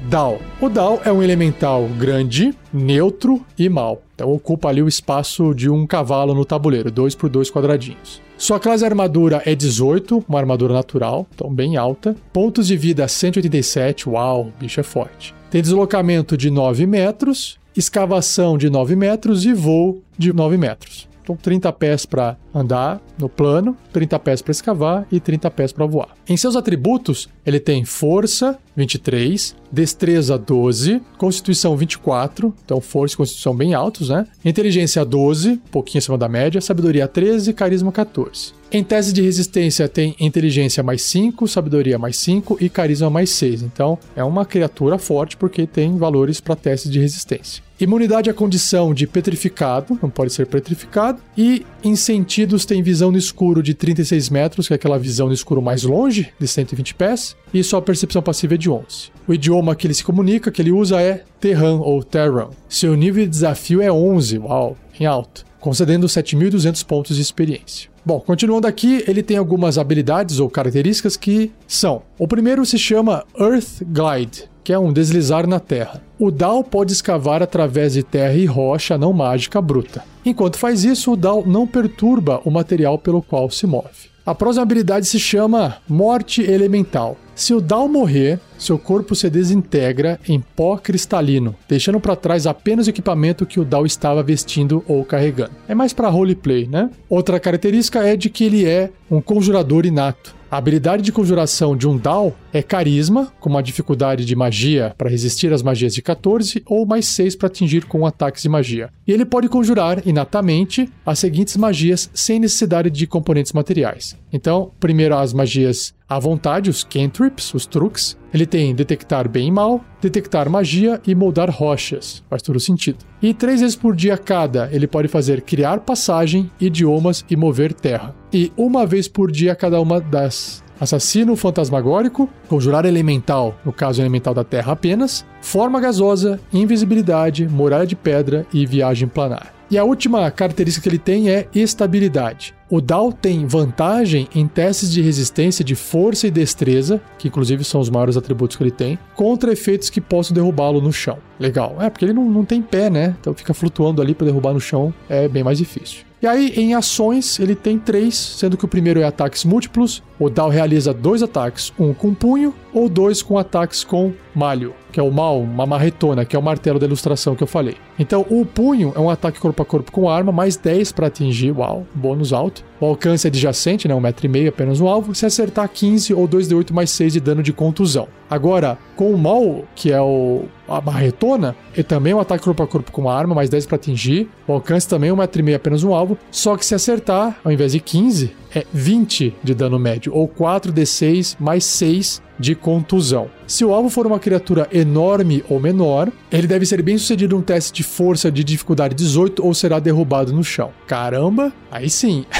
Dao. 0.08 0.38
O 0.58 0.70
Dao 0.70 1.02
é 1.04 1.12
um 1.12 1.22
elemental 1.22 1.86
grande, 1.98 2.54
neutro 2.72 3.44
e 3.58 3.68
mau. 3.68 4.00
Então 4.14 4.32
ocupa 4.32 4.68
ali 4.68 4.82
o 4.82 4.88
espaço 4.88 5.54
de 5.54 5.68
um 5.68 5.86
cavalo 5.86 6.34
no 6.34 6.46
tabuleiro, 6.46 6.90
2 6.90 7.14
por 7.14 7.28
2 7.28 7.50
quadradinhos. 7.50 8.22
Sua 8.38 8.58
classe 8.58 8.84
armadura 8.86 9.42
é 9.44 9.54
18, 9.54 10.24
uma 10.26 10.38
armadura 10.38 10.72
natural, 10.72 11.26
então 11.34 11.52
bem 11.52 11.76
alta. 11.76 12.16
Pontos 12.32 12.66
de 12.66 12.76
vida 12.76 13.06
187, 13.06 14.08
uau, 14.08 14.50
bicho 14.58 14.80
é 14.80 14.82
forte. 14.82 15.41
Tem 15.52 15.60
deslocamento 15.60 16.34
de 16.34 16.50
9 16.50 16.86
metros, 16.86 17.58
escavação 17.76 18.56
de 18.56 18.70
9 18.70 18.96
metros 18.96 19.44
e 19.44 19.52
voo 19.52 20.02
de 20.16 20.32
9 20.32 20.56
metros. 20.56 21.06
Então 21.22 21.36
30 21.36 21.70
pés 21.74 22.06
para 22.06 22.38
andar 22.54 23.02
no 23.18 23.28
plano, 23.28 23.76
30 23.92 24.18
pés 24.18 24.40
para 24.40 24.50
escavar 24.50 25.06
e 25.12 25.20
30 25.20 25.50
pés 25.50 25.70
para 25.70 25.84
voar. 25.84 26.08
Em 26.26 26.38
seus 26.38 26.56
atributos, 26.56 27.28
ele 27.44 27.60
tem 27.60 27.84
força 27.84 28.58
23, 28.76 29.54
destreza 29.70 30.38
12, 30.38 31.02
constituição 31.18 31.76
24, 31.76 32.54
então 32.64 32.80
força 32.80 33.14
e 33.14 33.16
constituição 33.16 33.54
bem 33.54 33.74
altos, 33.74 34.08
né? 34.08 34.26
Inteligência 34.44 35.04
12, 35.04 35.60
pouquinho 35.70 35.98
acima 35.98 36.16
da 36.16 36.28
média, 36.28 36.60
sabedoria 36.60 37.06
13, 37.06 37.52
carisma 37.52 37.92
14. 37.92 38.54
Em 38.74 38.82
tese 38.82 39.12
de 39.12 39.20
resistência 39.20 39.86
tem 39.86 40.16
inteligência 40.18 40.82
mais 40.82 41.02
5, 41.02 41.46
sabedoria 41.46 41.98
mais 41.98 42.16
5 42.16 42.56
e 42.58 42.70
carisma 42.70 43.10
mais 43.10 43.28
6. 43.28 43.62
Então 43.62 43.98
é 44.16 44.24
uma 44.24 44.46
criatura 44.46 44.96
forte 44.96 45.36
porque 45.36 45.66
tem 45.66 45.98
valores 45.98 46.40
para 46.40 46.56
testes 46.56 46.90
de 46.90 46.98
resistência. 46.98 47.62
Imunidade 47.78 48.30
à 48.30 48.34
condição 48.34 48.94
de 48.94 49.08
petrificado, 49.08 49.98
não 50.00 50.08
pode 50.08 50.32
ser 50.32 50.46
petrificado. 50.46 51.20
E 51.36 51.66
em 51.82 51.96
sentidos 51.96 52.64
tem 52.64 52.80
visão 52.80 53.10
no 53.10 53.18
escuro 53.18 53.62
de 53.62 53.74
36 53.74 54.30
metros, 54.30 54.68
que 54.68 54.72
é 54.72 54.76
aquela 54.76 54.98
visão 54.98 55.26
no 55.26 55.34
escuro 55.34 55.60
mais 55.60 55.82
longe, 55.82 56.32
de 56.38 56.46
120 56.46 56.94
pés. 56.94 57.31
E 57.52 57.62
sua 57.62 57.82
percepção 57.82 58.22
passiva 58.22 58.54
é 58.54 58.56
de 58.56 58.70
11. 58.70 59.10
O 59.28 59.34
idioma 59.34 59.76
que 59.76 59.86
ele 59.86 59.94
se 59.94 60.02
comunica, 60.02 60.50
que 60.50 60.62
ele 60.62 60.72
usa 60.72 61.00
é 61.00 61.22
Terran 61.38 61.80
ou 61.80 62.02
Terran. 62.02 62.48
Seu 62.68 62.94
nível 62.94 63.24
de 63.24 63.30
desafio 63.30 63.82
é 63.82 63.92
11, 63.92 64.38
uau, 64.38 64.76
em 64.98 65.04
alto, 65.04 65.44
concedendo 65.60 66.06
7.200 66.06 66.84
pontos 66.84 67.16
de 67.16 67.22
experiência. 67.22 67.90
Bom, 68.04 68.18
continuando 68.18 68.66
aqui, 68.66 69.04
ele 69.06 69.22
tem 69.22 69.36
algumas 69.36 69.78
habilidades 69.78 70.40
ou 70.40 70.50
características 70.50 71.16
que 71.16 71.52
são: 71.68 72.02
o 72.18 72.26
primeiro 72.26 72.66
se 72.66 72.78
chama 72.78 73.24
Earth 73.38 73.82
Glide, 73.82 74.50
que 74.64 74.72
é 74.72 74.78
um 74.78 74.92
deslizar 74.92 75.46
na 75.46 75.60
terra. 75.60 76.02
O 76.18 76.30
Dao 76.30 76.64
pode 76.64 76.92
escavar 76.92 77.42
através 77.42 77.92
de 77.92 78.02
terra 78.02 78.34
e 78.34 78.44
rocha 78.44 78.98
não 78.98 79.12
mágica 79.12 79.60
bruta. 79.60 80.02
Enquanto 80.24 80.58
faz 80.58 80.84
isso, 80.84 81.12
o 81.12 81.16
Dao 81.16 81.44
não 81.46 81.66
perturba 81.66 82.40
o 82.44 82.50
material 82.50 82.98
pelo 82.98 83.22
qual 83.22 83.48
se 83.50 83.66
move. 83.66 84.11
A 84.24 84.36
próxima 84.36 84.62
habilidade 84.62 85.04
se 85.06 85.18
chama 85.18 85.78
Morte 85.88 86.42
Elemental. 86.42 87.16
Se 87.34 87.52
o 87.52 87.60
Dao 87.60 87.88
morrer, 87.88 88.38
seu 88.56 88.78
corpo 88.78 89.16
se 89.16 89.28
desintegra 89.28 90.20
em 90.28 90.38
pó 90.54 90.76
cristalino, 90.76 91.56
deixando 91.68 91.98
para 91.98 92.14
trás 92.14 92.46
apenas 92.46 92.86
o 92.86 92.90
equipamento 92.90 93.44
que 93.44 93.58
o 93.58 93.64
Dao 93.64 93.84
estava 93.84 94.22
vestindo 94.22 94.84
ou 94.86 95.04
carregando. 95.04 95.50
É 95.66 95.74
mais 95.74 95.92
para 95.92 96.08
roleplay, 96.08 96.68
né? 96.68 96.88
Outra 97.08 97.40
característica 97.40 97.98
é 98.06 98.14
de 98.14 98.30
que 98.30 98.44
ele 98.44 98.64
é 98.64 98.90
um 99.10 99.20
conjurador 99.20 99.84
inato. 99.86 100.36
A 100.52 100.58
habilidade 100.58 101.02
de 101.02 101.10
conjuração 101.10 101.74
de 101.74 101.88
um 101.88 101.96
Dao 101.96 102.36
é 102.52 102.62
carisma, 102.62 103.32
com 103.40 103.48
uma 103.48 103.62
dificuldade 103.62 104.22
de 104.22 104.36
magia 104.36 104.94
para 104.98 105.08
resistir 105.08 105.50
às 105.50 105.62
magias 105.62 105.94
de 105.94 106.02
14 106.02 106.62
ou 106.66 106.84
mais 106.84 107.06
6 107.06 107.36
para 107.36 107.46
atingir 107.46 107.86
com 107.86 108.04
ataques 108.04 108.42
de 108.42 108.50
magia. 108.50 108.90
E 109.06 109.12
ele 109.12 109.24
pode 109.24 109.48
conjurar 109.48 110.06
inatamente 110.06 110.92
as 111.06 111.18
seguintes 111.18 111.56
magias 111.56 112.10
sem 112.12 112.38
necessidade 112.38 112.90
de 112.90 113.06
componentes 113.06 113.54
materiais. 113.54 114.14
Então, 114.30 114.72
primeiro 114.78 115.16
as 115.16 115.32
magias 115.32 115.94
à 116.14 116.18
vontade, 116.18 116.70
os 116.70 116.84
cantrips, 116.84 117.54
os 117.54 117.66
truques. 117.66 118.16
Ele 118.32 118.46
tem 118.46 118.74
detectar 118.74 119.28
bem 119.28 119.48
e 119.48 119.50
mal, 119.50 119.84
detectar 120.00 120.48
magia 120.48 121.00
e 121.06 121.14
moldar 121.14 121.50
rochas. 121.50 122.22
Faz 122.28 122.42
todo 122.42 122.58
sentido. 122.58 122.98
E 123.20 123.34
três 123.34 123.60
vezes 123.60 123.76
por 123.76 123.94
dia 123.94 124.16
cada, 124.16 124.68
ele 124.72 124.86
pode 124.86 125.08
fazer 125.08 125.42
criar 125.42 125.80
passagem, 125.80 126.50
idiomas 126.60 127.24
e 127.28 127.36
mover 127.36 127.72
terra. 127.72 128.14
E 128.32 128.50
uma 128.56 128.86
vez 128.86 129.06
por 129.06 129.30
dia 129.30 129.54
cada 129.54 129.80
uma 129.80 130.00
das 130.00 130.62
assassino 130.82 131.36
fantasmagórico, 131.36 132.28
conjurar 132.48 132.84
elemental, 132.84 133.54
no 133.64 133.72
caso 133.72 134.02
elemental 134.02 134.34
da 134.34 134.42
Terra 134.42 134.72
apenas, 134.72 135.24
forma 135.40 135.80
gasosa, 135.80 136.40
invisibilidade, 136.52 137.46
muralha 137.46 137.86
de 137.86 137.94
pedra 137.94 138.44
e 138.52 138.66
viagem 138.66 139.06
planar. 139.06 139.54
E 139.70 139.78
a 139.78 139.84
última 139.84 140.28
característica 140.30 140.82
que 140.82 140.88
ele 140.88 140.98
tem 140.98 141.30
é 141.30 141.46
estabilidade. 141.54 142.52
O 142.68 142.80
Dao 142.80 143.12
tem 143.12 143.46
vantagem 143.46 144.28
em 144.34 144.46
testes 144.46 144.90
de 144.90 145.00
resistência 145.00 145.64
de 145.64 145.76
força 145.76 146.26
e 146.26 146.32
destreza, 146.32 147.00
que 147.16 147.28
inclusive 147.28 147.62
são 147.62 147.80
os 147.80 147.88
maiores 147.88 148.16
atributos 148.16 148.56
que 148.56 148.62
ele 148.64 148.70
tem, 148.72 148.98
contra 149.14 149.52
efeitos 149.52 149.88
que 149.88 150.00
possam 150.00 150.34
derrubá-lo 150.34 150.80
no 150.80 150.92
chão. 150.92 151.18
Legal. 151.38 151.76
É, 151.80 151.88
porque 151.88 152.04
ele 152.04 152.12
não, 152.12 152.28
não 152.28 152.44
tem 152.44 152.60
pé, 152.60 152.90
né? 152.90 153.16
Então 153.20 153.32
fica 153.32 153.54
flutuando 153.54 154.02
ali 154.02 154.14
para 154.14 154.26
derrubar 154.26 154.52
no 154.52 154.60
chão, 154.60 154.92
é 155.08 155.28
bem 155.28 155.44
mais 155.44 155.58
difícil. 155.58 156.11
E 156.22 156.26
aí, 156.26 156.52
em 156.56 156.72
ações, 156.72 157.40
ele 157.40 157.56
tem 157.56 157.80
três, 157.80 158.14
sendo 158.14 158.56
que 158.56 158.64
o 158.64 158.68
primeiro 158.68 159.00
é 159.00 159.04
ataques 159.04 159.44
múltiplos. 159.44 160.04
O 160.20 160.30
Dao 160.30 160.48
realiza 160.48 160.94
dois 160.94 161.20
ataques, 161.20 161.72
um 161.76 161.92
com 161.92 162.14
punho 162.14 162.54
ou 162.72 162.88
dois 162.88 163.20
com 163.20 163.36
ataques 163.36 163.82
com 163.82 164.12
malho, 164.34 164.74
que 164.90 165.00
é 165.00 165.02
o 165.02 165.10
mal, 165.10 165.40
uma 165.40 165.66
marretona, 165.66 166.24
que 166.24 166.36
é 166.36 166.38
o 166.38 166.42
martelo 166.42 166.78
da 166.78 166.86
ilustração 166.86 167.34
que 167.34 167.42
eu 167.42 167.46
falei. 167.46 167.76
Então, 167.98 168.26
o 168.28 168.44
punho 168.44 168.92
é 168.96 169.00
um 169.00 169.10
ataque 169.10 169.38
corpo 169.38 169.62
a 169.62 169.64
corpo 169.64 169.92
com 169.92 170.08
arma, 170.08 170.32
mais 170.32 170.56
10 170.56 170.92
para 170.92 171.06
atingir, 171.06 171.52
uau, 171.52 171.86
bônus 171.94 172.32
alto. 172.32 172.64
O 172.80 172.86
alcance 172.86 173.26
é 173.26 173.28
adjacente, 173.28 173.86
né, 173.86 173.94
um 173.94 174.00
metro 174.00 174.26
e 174.26 174.28
meio 174.28 174.48
apenas 174.48 174.80
um 174.80 174.88
alvo. 174.88 175.14
Se 175.14 175.24
acertar 175.24 175.68
15 175.68 176.12
ou 176.14 176.26
2d8 176.26 176.72
mais 176.72 176.90
6 176.90 177.12
de 177.12 177.20
dano 177.20 177.42
de 177.42 177.52
contusão. 177.52 178.08
Agora, 178.28 178.78
com 178.96 179.12
o 179.12 179.18
mal, 179.18 179.64
que 179.74 179.92
é 179.92 180.00
o, 180.00 180.46
a 180.66 180.80
marretona, 180.80 181.54
e 181.76 181.82
também 181.82 182.14
um 182.14 182.18
ataque 182.18 182.42
corpo 182.42 182.62
a 182.62 182.66
corpo 182.66 182.90
com 182.90 183.08
arma, 183.08 183.34
mais 183.34 183.48
10 183.48 183.66
para 183.66 183.76
atingir. 183.76 184.28
O 184.48 184.54
alcance 184.54 184.88
também 184.88 185.10
é 185.10 185.12
um 185.12 185.16
metro 185.16 185.40
e 185.40 185.44
meio 185.44 185.56
apenas 185.56 185.84
um 185.84 185.94
alvo. 185.94 186.18
Só 186.30 186.56
que 186.56 186.66
se 186.66 186.74
acertar, 186.74 187.38
ao 187.44 187.52
invés 187.52 187.72
de 187.72 187.80
15, 187.80 188.32
é 188.54 188.64
20 188.72 189.34
de 189.42 189.54
dano 189.54 189.78
médio, 189.78 190.12
ou 190.14 190.28
4d6 190.28 191.36
mais 191.38 191.64
6 191.64 192.22
de 192.42 192.54
contusão. 192.56 193.30
Se 193.46 193.64
o 193.64 193.72
alvo 193.72 193.88
for 193.88 194.04
uma 194.04 194.18
criatura 194.18 194.68
enorme 194.72 195.44
ou 195.48 195.60
menor, 195.60 196.10
ele 196.30 196.48
deve 196.48 196.66
ser 196.66 196.82
bem 196.82 196.98
sucedido 196.98 197.36
um 197.36 197.40
teste 197.40 197.72
de 197.72 197.84
força 197.84 198.32
de 198.32 198.42
dificuldade 198.42 198.96
18 198.96 199.46
ou 199.46 199.54
será 199.54 199.78
derrubado 199.78 200.32
no 200.32 200.42
chão. 200.42 200.72
Caramba, 200.88 201.52
aí 201.70 201.88
sim. 201.88 202.26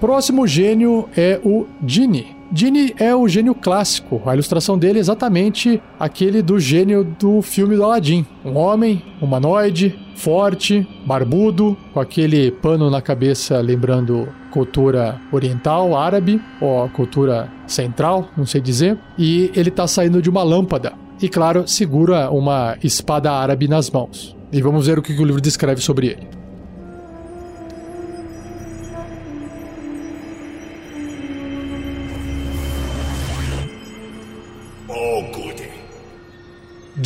Próximo 0.00 0.46
gênio 0.48 1.08
é 1.16 1.40
o 1.44 1.66
Genie. 1.86 2.35
Genie 2.52 2.94
é 2.98 3.14
o 3.14 3.26
gênio 3.26 3.54
clássico. 3.54 4.22
A 4.24 4.34
ilustração 4.34 4.78
dele 4.78 4.98
é 4.98 5.00
exatamente 5.00 5.82
aquele 5.98 6.42
do 6.42 6.58
gênio 6.60 7.04
do 7.04 7.42
filme 7.42 7.74
do 7.74 7.82
Aladdin. 7.82 8.24
Um 8.44 8.56
homem, 8.56 9.02
humanoide, 9.20 9.98
forte, 10.14 10.86
barbudo, 11.04 11.76
com 11.92 12.00
aquele 12.00 12.50
pano 12.50 12.88
na 12.88 13.02
cabeça 13.02 13.60
lembrando 13.60 14.28
cultura 14.52 15.20
oriental, 15.32 15.96
árabe, 15.96 16.40
ou 16.60 16.88
cultura 16.90 17.52
central, 17.66 18.28
não 18.36 18.46
sei 18.46 18.60
dizer. 18.60 18.96
E 19.18 19.50
ele 19.54 19.68
está 19.68 19.86
saindo 19.86 20.22
de 20.22 20.30
uma 20.30 20.42
lâmpada. 20.42 20.92
E 21.20 21.28
claro, 21.28 21.66
segura 21.66 22.30
uma 22.30 22.76
espada 22.82 23.32
árabe 23.32 23.66
nas 23.66 23.90
mãos. 23.90 24.36
E 24.52 24.62
vamos 24.62 24.86
ver 24.86 24.98
o 24.98 25.02
que 25.02 25.12
o 25.12 25.24
livro 25.24 25.40
descreve 25.40 25.80
sobre 25.80 26.08
ele. 26.08 26.35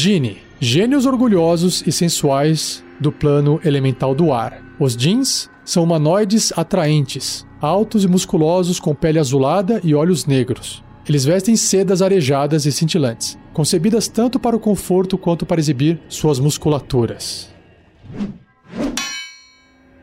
Genie, 0.02 0.38
gênios 0.58 1.04
orgulhosos 1.04 1.84
e 1.86 1.92
sensuais 1.92 2.82
do 2.98 3.12
plano 3.12 3.60
elemental 3.62 4.14
do 4.14 4.32
ar. 4.32 4.62
Os 4.78 4.96
jeans 4.96 5.50
são 5.62 5.84
humanoides 5.84 6.54
atraentes, 6.56 7.46
altos 7.60 8.02
e 8.02 8.08
musculosos 8.08 8.80
com 8.80 8.94
pele 8.94 9.18
azulada 9.18 9.78
e 9.84 9.94
olhos 9.94 10.24
negros. 10.24 10.82
Eles 11.06 11.26
vestem 11.26 11.54
sedas 11.54 12.00
arejadas 12.00 12.64
e 12.64 12.72
cintilantes, 12.72 13.38
concebidas 13.52 14.08
tanto 14.08 14.40
para 14.40 14.56
o 14.56 14.58
conforto 14.58 15.18
quanto 15.18 15.44
para 15.44 15.60
exibir 15.60 16.00
suas 16.08 16.38
musculaturas. 16.38 17.50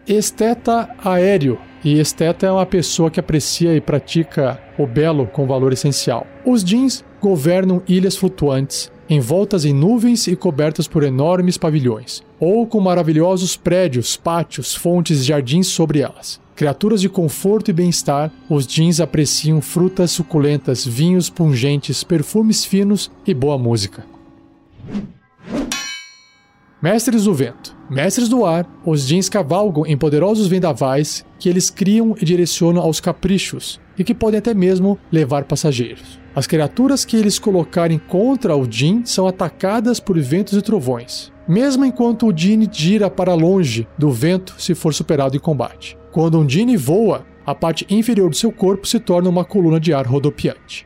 Esteta 0.07 0.95
aéreo. 1.03 1.57
E 1.83 1.99
esteta 1.99 2.45
é 2.45 2.51
uma 2.51 2.67
pessoa 2.67 3.09
que 3.09 3.19
aprecia 3.19 3.73
e 3.73 3.81
pratica 3.81 4.61
o 4.77 4.85
belo 4.85 5.25
com 5.25 5.47
valor 5.47 5.73
essencial. 5.73 6.27
Os 6.45 6.63
jeans 6.63 7.03
governam 7.19 7.81
ilhas 7.87 8.15
flutuantes, 8.15 8.91
envoltas 9.09 9.65
em 9.65 9.73
nuvens 9.73 10.27
e 10.27 10.35
cobertas 10.35 10.87
por 10.87 11.03
enormes 11.03 11.57
pavilhões, 11.57 12.21
ou 12.39 12.67
com 12.67 12.79
maravilhosos 12.79 13.55
prédios, 13.55 14.17
pátios, 14.17 14.75
fontes 14.75 15.21
e 15.21 15.23
jardins 15.23 15.67
sobre 15.67 15.99
elas. 15.99 16.39
Criaturas 16.55 17.01
de 17.01 17.07
conforto 17.07 17.69
e 17.69 17.73
bem-estar, 17.73 18.31
os 18.49 18.65
jeans 18.65 18.99
apreciam 18.99 19.61
frutas 19.61 20.11
suculentas, 20.11 20.85
vinhos 20.85 21.29
pungentes, 21.29 22.03
perfumes 22.03 22.65
finos 22.65 23.11
e 23.25 23.33
boa 23.33 23.57
música. 23.57 24.03
Mestres 26.81 27.23
do 27.23 27.33
vento. 27.33 27.75
Mestres 27.89 28.29
do 28.29 28.45
ar, 28.45 28.67
os 28.85 29.07
jeans 29.07 29.29
cavalgam 29.29 29.85
em 29.85 29.97
poderosos 29.97 30.47
vendavais 30.47 31.25
que 31.39 31.49
eles 31.49 31.69
criam 31.69 32.15
e 32.19 32.25
direcionam 32.25 32.81
aos 32.81 32.99
caprichos 32.99 33.79
e 33.97 34.03
que 34.03 34.13
podem 34.13 34.37
até 34.39 34.53
mesmo 34.53 34.97
levar 35.11 35.45
passageiros. 35.45 36.19
As 36.37 36.45
criaturas 36.45 37.03
que 37.03 37.17
eles 37.17 37.39
colocarem 37.39 37.97
contra 37.97 38.55
o 38.55 38.71
Jin 38.71 39.03
são 39.03 39.25
atacadas 39.25 39.99
por 39.99 40.19
ventos 40.19 40.55
e 40.55 40.61
trovões, 40.61 41.33
mesmo 41.47 41.83
enquanto 41.83 42.27
o 42.27 42.37
Jin 42.37 42.69
gira 42.71 43.09
para 43.09 43.33
longe 43.33 43.87
do 43.97 44.11
vento 44.11 44.53
se 44.59 44.75
for 44.75 44.93
superado 44.93 45.35
em 45.35 45.39
combate. 45.39 45.97
Quando 46.11 46.37
um 46.37 46.47
Jin 46.47 46.77
voa, 46.77 47.25
a 47.43 47.55
parte 47.55 47.87
inferior 47.89 48.29
do 48.29 48.35
seu 48.35 48.51
corpo 48.51 48.87
se 48.87 48.99
torna 48.99 49.27
uma 49.27 49.43
coluna 49.43 49.79
de 49.79 49.91
ar 49.95 50.05
rodopiante. 50.05 50.85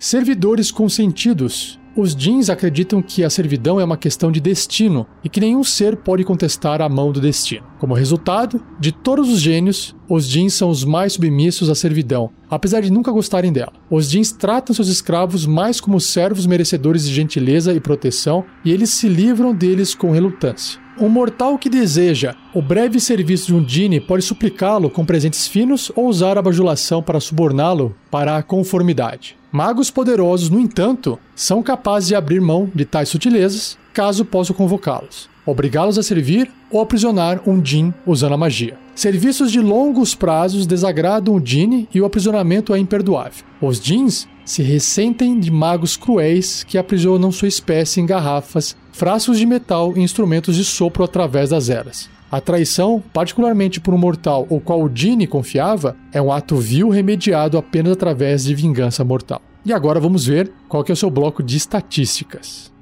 Servidores 0.00 0.72
consentidos 0.72 1.78
os 1.96 2.14
jeans 2.14 2.50
acreditam 2.50 3.00
que 3.00 3.24
a 3.24 3.30
servidão 3.30 3.80
é 3.80 3.84
uma 3.84 3.96
questão 3.96 4.30
de 4.30 4.38
destino 4.38 5.06
e 5.24 5.30
que 5.30 5.40
nenhum 5.40 5.64
ser 5.64 5.96
pode 5.96 6.24
contestar 6.24 6.82
a 6.82 6.88
mão 6.90 7.10
do 7.10 7.22
destino. 7.22 7.64
Como 7.78 7.94
resultado, 7.94 8.62
de 8.78 8.92
todos 8.92 9.30
os 9.30 9.40
gênios, 9.40 9.96
os 10.06 10.28
jeans 10.28 10.52
são 10.52 10.68
os 10.68 10.84
mais 10.84 11.14
submissos 11.14 11.70
à 11.70 11.74
servidão, 11.74 12.30
apesar 12.50 12.82
de 12.82 12.92
nunca 12.92 13.10
gostarem 13.10 13.50
dela. 13.50 13.72
Os 13.90 14.10
jeans 14.10 14.30
tratam 14.30 14.74
seus 14.74 14.88
escravos 14.88 15.46
mais 15.46 15.80
como 15.80 15.98
servos 15.98 16.44
merecedores 16.44 17.08
de 17.08 17.14
gentileza 17.14 17.72
e 17.72 17.80
proteção, 17.80 18.44
e 18.62 18.70
eles 18.70 18.90
se 18.90 19.08
livram 19.08 19.54
deles 19.54 19.94
com 19.94 20.10
relutância. 20.10 20.78
Um 20.98 21.08
mortal 21.10 21.58
que 21.58 21.68
deseja 21.68 22.34
o 22.54 22.62
breve 22.62 22.98
serviço 22.98 23.46
de 23.46 23.54
um 23.54 23.62
Dini 23.62 24.00
pode 24.00 24.22
suplicá-lo 24.22 24.88
com 24.88 25.04
presentes 25.04 25.46
finos 25.46 25.92
ou 25.94 26.08
usar 26.08 26.38
a 26.38 26.42
bajulação 26.42 27.02
para 27.02 27.20
suborná-lo 27.20 27.94
para 28.10 28.36
a 28.36 28.42
conformidade. 28.42 29.36
Magos 29.56 29.90
poderosos, 29.90 30.50
no 30.50 30.60
entanto, 30.60 31.18
são 31.34 31.62
capazes 31.62 32.08
de 32.08 32.14
abrir 32.14 32.42
mão 32.42 32.70
de 32.74 32.84
tais 32.84 33.08
sutilezas 33.08 33.78
caso 33.90 34.22
possam 34.22 34.54
convocá-los, 34.54 35.30
obrigá-los 35.46 35.96
a 35.96 36.02
servir 36.02 36.52
ou 36.70 36.78
aprisionar 36.78 37.40
um 37.48 37.64
Jin 37.64 37.94
usando 38.04 38.34
a 38.34 38.36
magia. 38.36 38.76
Serviços 38.94 39.50
de 39.50 39.58
longos 39.58 40.14
prazos 40.14 40.66
desagradam 40.66 41.36
o 41.36 41.42
Jin 41.42 41.88
e 41.94 41.98
o 42.02 42.04
aprisionamento 42.04 42.74
é 42.74 42.78
imperdoável. 42.78 43.46
Os 43.58 43.78
Jins 43.78 44.28
se 44.44 44.62
ressentem 44.62 45.40
de 45.40 45.50
magos 45.50 45.96
cruéis 45.96 46.62
que 46.62 46.76
aprisionam 46.76 47.32
sua 47.32 47.48
espécie 47.48 47.98
em 47.98 48.04
garrafas, 48.04 48.76
frascos 48.92 49.38
de 49.38 49.46
metal 49.46 49.94
e 49.96 50.02
instrumentos 50.02 50.54
de 50.54 50.66
sopro 50.66 51.02
através 51.02 51.48
das 51.48 51.70
eras. 51.70 52.10
A 52.30 52.40
traição, 52.40 53.02
particularmente 53.12 53.80
por 53.80 53.94
um 53.94 53.98
mortal 53.98 54.46
o 54.50 54.60
qual 54.60 54.82
o 54.82 54.88
Dini 54.88 55.26
confiava, 55.26 55.96
é 56.12 56.20
um 56.20 56.32
ato 56.32 56.56
vil 56.56 56.88
remediado 56.88 57.56
apenas 57.56 57.92
através 57.92 58.44
de 58.44 58.54
vingança 58.54 59.04
mortal. 59.04 59.40
E 59.64 59.72
agora 59.72 60.00
vamos 60.00 60.26
ver 60.26 60.52
qual 60.68 60.82
que 60.82 60.90
é 60.90 60.94
o 60.94 60.96
seu 60.96 61.08
bloco 61.08 61.42
de 61.42 61.56
estatísticas. 61.56 62.72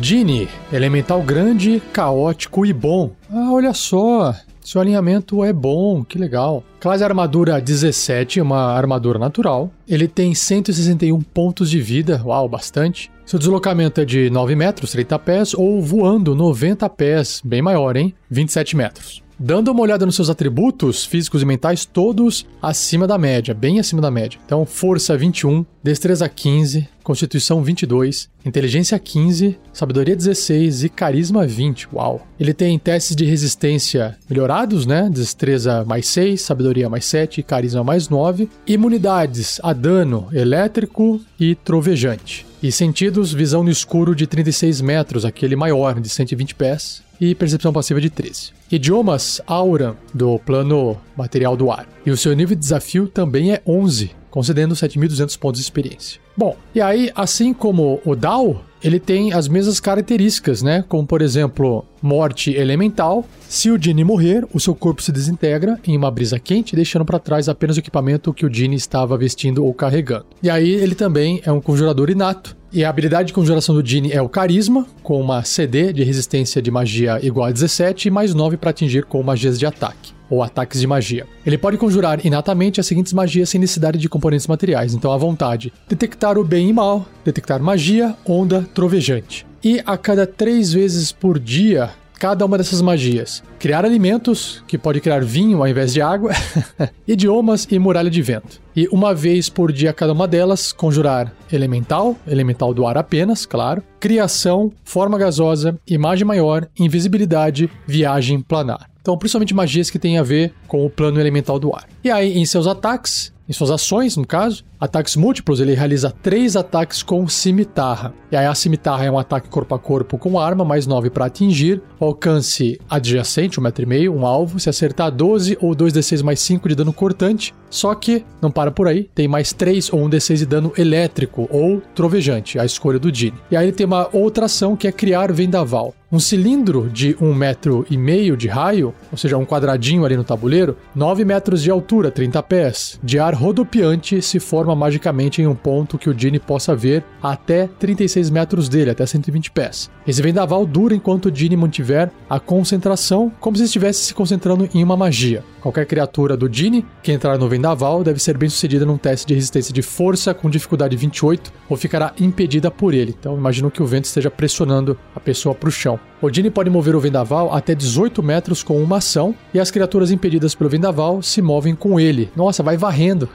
Genie, 0.00 0.48
elemental 0.72 1.22
grande, 1.22 1.82
caótico 1.92 2.64
e 2.64 2.72
bom. 2.72 3.10
Ah, 3.30 3.52
olha 3.52 3.74
só, 3.74 4.34
seu 4.62 4.80
alinhamento 4.80 5.44
é 5.44 5.52
bom, 5.52 6.04
que 6.04 6.18
legal. 6.18 6.62
Classe 6.78 7.02
armadura 7.02 7.60
17, 7.60 8.40
uma 8.40 8.72
armadura 8.72 9.18
natural. 9.18 9.70
Ele 9.88 10.06
tem 10.06 10.34
161 10.34 11.20
pontos 11.20 11.70
de 11.70 11.80
vida, 11.80 12.22
uau, 12.24 12.48
bastante. 12.48 13.10
Seu 13.24 13.38
deslocamento 13.38 14.00
é 14.00 14.04
de 14.04 14.28
9 14.28 14.56
metros, 14.56 14.92
30 14.92 15.18
pés, 15.20 15.54
ou 15.54 15.80
voando 15.80 16.34
90 16.34 16.88
pés, 16.90 17.40
bem 17.44 17.62
maior, 17.62 17.96
hein? 17.96 18.14
27 18.28 18.76
metros. 18.76 19.22
Dando 19.40 19.72
uma 19.72 19.80
olhada 19.80 20.04
nos 20.04 20.16
seus 20.16 20.28
atributos 20.28 21.06
físicos 21.06 21.40
e 21.40 21.46
mentais, 21.46 21.86
todos 21.86 22.44
acima 22.60 23.06
da 23.06 23.16
média, 23.16 23.54
bem 23.54 23.80
acima 23.80 24.02
da 24.02 24.10
média. 24.10 24.38
Então, 24.44 24.66
força 24.66 25.16
21, 25.16 25.64
destreza 25.82 26.28
15, 26.28 26.86
constituição 27.02 27.62
22, 27.62 28.28
inteligência 28.44 28.98
15, 28.98 29.58
sabedoria 29.72 30.14
16 30.14 30.84
e 30.84 30.88
carisma 30.90 31.46
20. 31.46 31.88
Uau! 31.94 32.26
Ele 32.38 32.52
tem 32.52 32.78
testes 32.78 33.16
de 33.16 33.24
resistência 33.24 34.18
melhorados, 34.28 34.84
né? 34.84 35.08
Destreza 35.10 35.84
mais 35.86 36.06
6, 36.08 36.42
sabedoria 36.42 36.90
mais 36.90 37.06
7 37.06 37.40
e 37.40 37.42
carisma 37.42 37.82
mais 37.82 38.10
9. 38.10 38.48
Imunidades 38.66 39.58
a 39.62 39.72
dano 39.72 40.28
elétrico 40.32 41.18
e 41.38 41.54
trovejante. 41.54 42.49
E 42.62 42.70
sentidos, 42.70 43.32
visão 43.32 43.64
no 43.64 43.70
escuro 43.70 44.14
de 44.14 44.26
36 44.26 44.82
metros, 44.82 45.24
aquele 45.24 45.56
maior, 45.56 45.98
de 45.98 46.10
120 46.10 46.54
pés. 46.54 47.02
E 47.18 47.34
percepção 47.34 47.72
passiva 47.72 48.00
de 48.00 48.10
13. 48.10 48.52
Idiomas 48.70 49.40
Aura, 49.46 49.96
do 50.12 50.38
plano 50.38 50.96
material 51.16 51.56
do 51.56 51.70
ar. 51.70 51.86
E 52.04 52.10
o 52.10 52.16
seu 52.16 52.34
nível 52.34 52.54
de 52.54 52.60
desafio 52.60 53.08
também 53.08 53.52
é 53.52 53.62
11, 53.66 54.10
concedendo 54.30 54.74
7.200 54.74 55.38
pontos 55.38 55.60
de 55.60 55.64
experiência. 55.64 56.20
Bom, 56.40 56.56
e 56.74 56.80
aí, 56.80 57.10
assim 57.14 57.52
como 57.52 58.00
o 58.02 58.16
Dao, 58.16 58.64
ele 58.82 58.98
tem 58.98 59.30
as 59.30 59.46
mesmas 59.46 59.78
características, 59.78 60.62
né? 60.62 60.82
Como, 60.88 61.06
por 61.06 61.20
exemplo, 61.20 61.84
morte 62.00 62.54
elemental. 62.54 63.26
Se 63.46 63.70
o 63.70 63.76
Dini 63.76 64.02
morrer, 64.02 64.46
o 64.50 64.58
seu 64.58 64.74
corpo 64.74 65.02
se 65.02 65.12
desintegra 65.12 65.78
em 65.86 65.94
uma 65.94 66.10
brisa 66.10 66.38
quente, 66.38 66.74
deixando 66.74 67.04
para 67.04 67.18
trás 67.18 67.46
apenas 67.46 67.76
o 67.76 67.80
equipamento 67.80 68.32
que 68.32 68.46
o 68.46 68.48
Dini 68.48 68.74
estava 68.74 69.18
vestindo 69.18 69.62
ou 69.62 69.74
carregando. 69.74 70.24
E 70.42 70.48
aí, 70.48 70.70
ele 70.70 70.94
também 70.94 71.42
é 71.44 71.52
um 71.52 71.60
conjurador 71.60 72.08
inato. 72.08 72.56
E 72.72 72.86
a 72.86 72.88
habilidade 72.88 73.26
de 73.26 73.34
conjuração 73.34 73.74
do 73.74 73.82
Dini 73.82 74.10
é 74.10 74.22
o 74.22 74.28
Carisma, 74.30 74.86
com 75.02 75.20
uma 75.20 75.44
CD 75.44 75.92
de 75.92 76.02
resistência 76.04 76.62
de 76.62 76.70
magia 76.70 77.20
igual 77.22 77.48
a 77.48 77.52
17 77.52 78.08
e 78.08 78.10
mais 78.10 78.32
9 78.32 78.56
para 78.56 78.70
atingir 78.70 79.04
com 79.04 79.22
magias 79.22 79.58
de 79.58 79.66
ataque 79.66 80.18
ou 80.30 80.42
ataques 80.42 80.80
de 80.80 80.86
magia. 80.86 81.26
Ele 81.44 81.58
pode 81.58 81.76
conjurar 81.76 82.24
inatamente 82.24 82.80
as 82.80 82.86
seguintes 82.86 83.12
magias 83.12 83.48
sem 83.50 83.60
necessidade 83.60 83.98
de 83.98 84.08
componentes 84.08 84.46
materiais, 84.46 84.94
então 84.94 85.12
à 85.12 85.16
vontade: 85.16 85.72
detectar 85.88 86.38
o 86.38 86.44
bem 86.44 86.68
e 86.68 86.72
mal, 86.72 87.04
detectar 87.24 87.60
magia, 87.60 88.14
onda, 88.24 88.66
trovejante. 88.72 89.46
E 89.62 89.82
a 89.84 89.98
cada 89.98 90.26
três 90.26 90.72
vezes 90.72 91.12
por 91.12 91.38
dia, 91.38 91.90
cada 92.20 92.44
uma 92.44 92.58
dessas 92.58 92.82
magias. 92.82 93.42
Criar 93.58 93.84
alimentos, 93.84 94.62
que 94.68 94.76
pode 94.76 95.00
criar 95.00 95.24
vinho 95.24 95.58
ao 95.58 95.66
invés 95.66 95.92
de 95.92 96.02
água, 96.02 96.32
idiomas 97.08 97.66
e 97.70 97.78
muralha 97.78 98.10
de 98.10 98.20
vento. 98.20 98.60
E 98.76 98.86
uma 98.92 99.14
vez 99.14 99.48
por 99.48 99.72
dia 99.72 99.92
cada 99.92 100.12
uma 100.12 100.28
delas, 100.28 100.70
conjurar 100.70 101.32
elemental, 101.50 102.14
elemental 102.28 102.74
do 102.74 102.86
ar 102.86 102.98
apenas, 102.98 103.46
claro, 103.46 103.82
criação, 103.98 104.70
forma 104.84 105.18
gasosa, 105.18 105.78
imagem 105.86 106.26
maior, 106.26 106.68
invisibilidade, 106.78 107.70
viagem 107.86 108.40
planar. 108.42 108.89
Então, 109.00 109.16
principalmente 109.16 109.54
magias 109.54 109.90
que 109.90 109.98
têm 109.98 110.18
a 110.18 110.22
ver 110.22 110.52
com 110.66 110.84
o 110.84 110.90
plano 110.90 111.20
elemental 111.20 111.58
do 111.58 111.74
ar. 111.74 111.86
E 112.04 112.10
aí, 112.10 112.36
em 112.36 112.44
seus 112.44 112.66
ataques, 112.66 113.32
em 113.50 113.52
suas 113.52 113.72
ações, 113.72 114.16
no 114.16 114.24
caso, 114.24 114.64
ataques 114.78 115.16
múltiplos, 115.16 115.58
ele 115.58 115.74
realiza 115.74 116.14
três 116.22 116.54
ataques 116.54 117.02
com 117.02 117.26
cimitarra. 117.26 118.14
E 118.30 118.36
aí 118.36 118.46
a 118.46 118.54
cimitarra 118.54 119.04
é 119.04 119.10
um 119.10 119.18
ataque 119.18 119.48
corpo 119.48 119.74
a 119.74 119.78
corpo 119.78 120.16
com 120.16 120.38
arma, 120.38 120.64
mais 120.64 120.86
9 120.86 121.10
para 121.10 121.24
atingir, 121.24 121.82
alcance 121.98 122.78
adjacente, 122.88 123.58
um 123.58 123.62
metro 123.64 123.82
e 123.82 123.86
meio, 123.86 124.14
um 124.14 124.24
alvo, 124.24 124.60
se 124.60 124.70
acertar 124.70 125.10
12 125.10 125.58
ou 125.60 125.74
2d6 125.74 126.22
mais 126.22 126.38
5 126.38 126.68
de 126.68 126.76
dano 126.76 126.92
cortante. 126.92 127.52
Só 127.68 127.92
que 127.92 128.24
não 128.40 128.52
para 128.52 128.70
por 128.70 128.86
aí, 128.86 129.10
tem 129.12 129.26
mais 129.26 129.52
3 129.52 129.92
ou 129.92 130.04
1 130.04 130.10
d6 130.10 130.36
de 130.36 130.46
dano 130.46 130.72
elétrico 130.78 131.48
ou 131.50 131.82
trovejante, 131.92 132.56
a 132.56 132.64
escolha 132.64 133.00
do 133.00 133.10
Dini. 133.10 133.36
E 133.50 133.56
aí 133.56 133.66
ele 133.66 133.72
tem 133.72 133.84
uma 133.84 134.08
outra 134.12 134.44
ação 134.44 134.76
que 134.76 134.86
é 134.86 134.92
criar 134.92 135.32
vendaval. 135.32 135.92
Um 136.12 136.18
cilindro 136.18 136.90
de 136.92 137.16
um 137.20 137.32
metro 137.32 137.86
e 137.88 137.96
meio 137.96 138.36
de 138.36 138.48
raio, 138.48 138.92
ou 139.12 139.16
seja, 139.16 139.38
um 139.38 139.46
quadradinho 139.46 140.04
ali 140.04 140.16
no 140.16 140.24
tabuleiro, 140.24 140.76
9 140.92 141.24
metros 141.24 141.62
de 141.62 141.70
altura, 141.70 142.10
30 142.10 142.42
pés, 142.42 142.98
de 143.00 143.20
ar 143.20 143.32
rodopiante 143.32 144.20
se 144.20 144.40
forma 144.40 144.74
magicamente 144.74 145.40
em 145.40 145.46
um 145.46 145.54
ponto 145.54 145.96
que 145.96 146.10
o 146.10 146.14
Dini 146.14 146.40
possa 146.40 146.74
ver 146.74 147.04
até 147.22 147.68
36 147.78 148.28
metros 148.28 148.68
dele, 148.68 148.90
até 148.90 149.06
120 149.06 149.52
pés. 149.52 149.88
Esse 150.04 150.20
vendaval 150.20 150.66
dura 150.66 150.96
enquanto 150.96 151.26
o 151.26 151.30
Dini 151.30 151.56
mantiver 151.56 152.10
a 152.28 152.40
concentração, 152.40 153.30
como 153.38 153.56
se 153.56 153.62
estivesse 153.62 154.02
se 154.02 154.12
concentrando 154.12 154.68
em 154.74 154.82
uma 154.82 154.96
magia. 154.96 155.44
Qualquer 155.60 155.86
criatura 155.86 156.36
do 156.36 156.48
Dini 156.48 156.84
que 157.02 157.12
entrar 157.12 157.38
no 157.38 157.48
vendaval 157.48 158.02
deve 158.02 158.18
ser 158.18 158.36
bem 158.36 158.48
sucedida 158.48 158.84
num 158.84 158.96
teste 158.96 159.28
de 159.28 159.34
resistência 159.34 159.72
de 159.72 159.82
força 159.82 160.34
com 160.34 160.50
dificuldade 160.50 160.96
28 160.96 161.52
ou 161.68 161.76
ficará 161.76 162.12
impedida 162.18 162.68
por 162.68 162.94
ele. 162.94 163.14
Então 163.16 163.36
imagino 163.36 163.70
que 163.70 163.82
o 163.82 163.86
vento 163.86 164.06
esteja 164.06 164.30
pressionando 164.30 164.98
a 165.14 165.20
pessoa 165.20 165.54
para 165.54 165.68
o 165.68 165.72
chão. 165.72 165.99
Dini 166.30 166.50
pode 166.50 166.68
mover 166.68 166.94
o 166.94 167.00
vendaval 167.00 167.54
até 167.54 167.74
18 167.74 168.22
metros 168.22 168.62
com 168.62 168.82
uma 168.82 168.98
ação 168.98 169.34
e 169.54 169.60
as 169.60 169.70
criaturas 169.70 170.10
impedidas 170.10 170.54
pelo 170.54 170.68
vendaval 170.68 171.22
se 171.22 171.40
movem 171.40 171.74
com 171.74 171.98
ele. 171.98 172.30
Nossa, 172.36 172.62
vai 172.62 172.76
varrendo. 172.76 173.28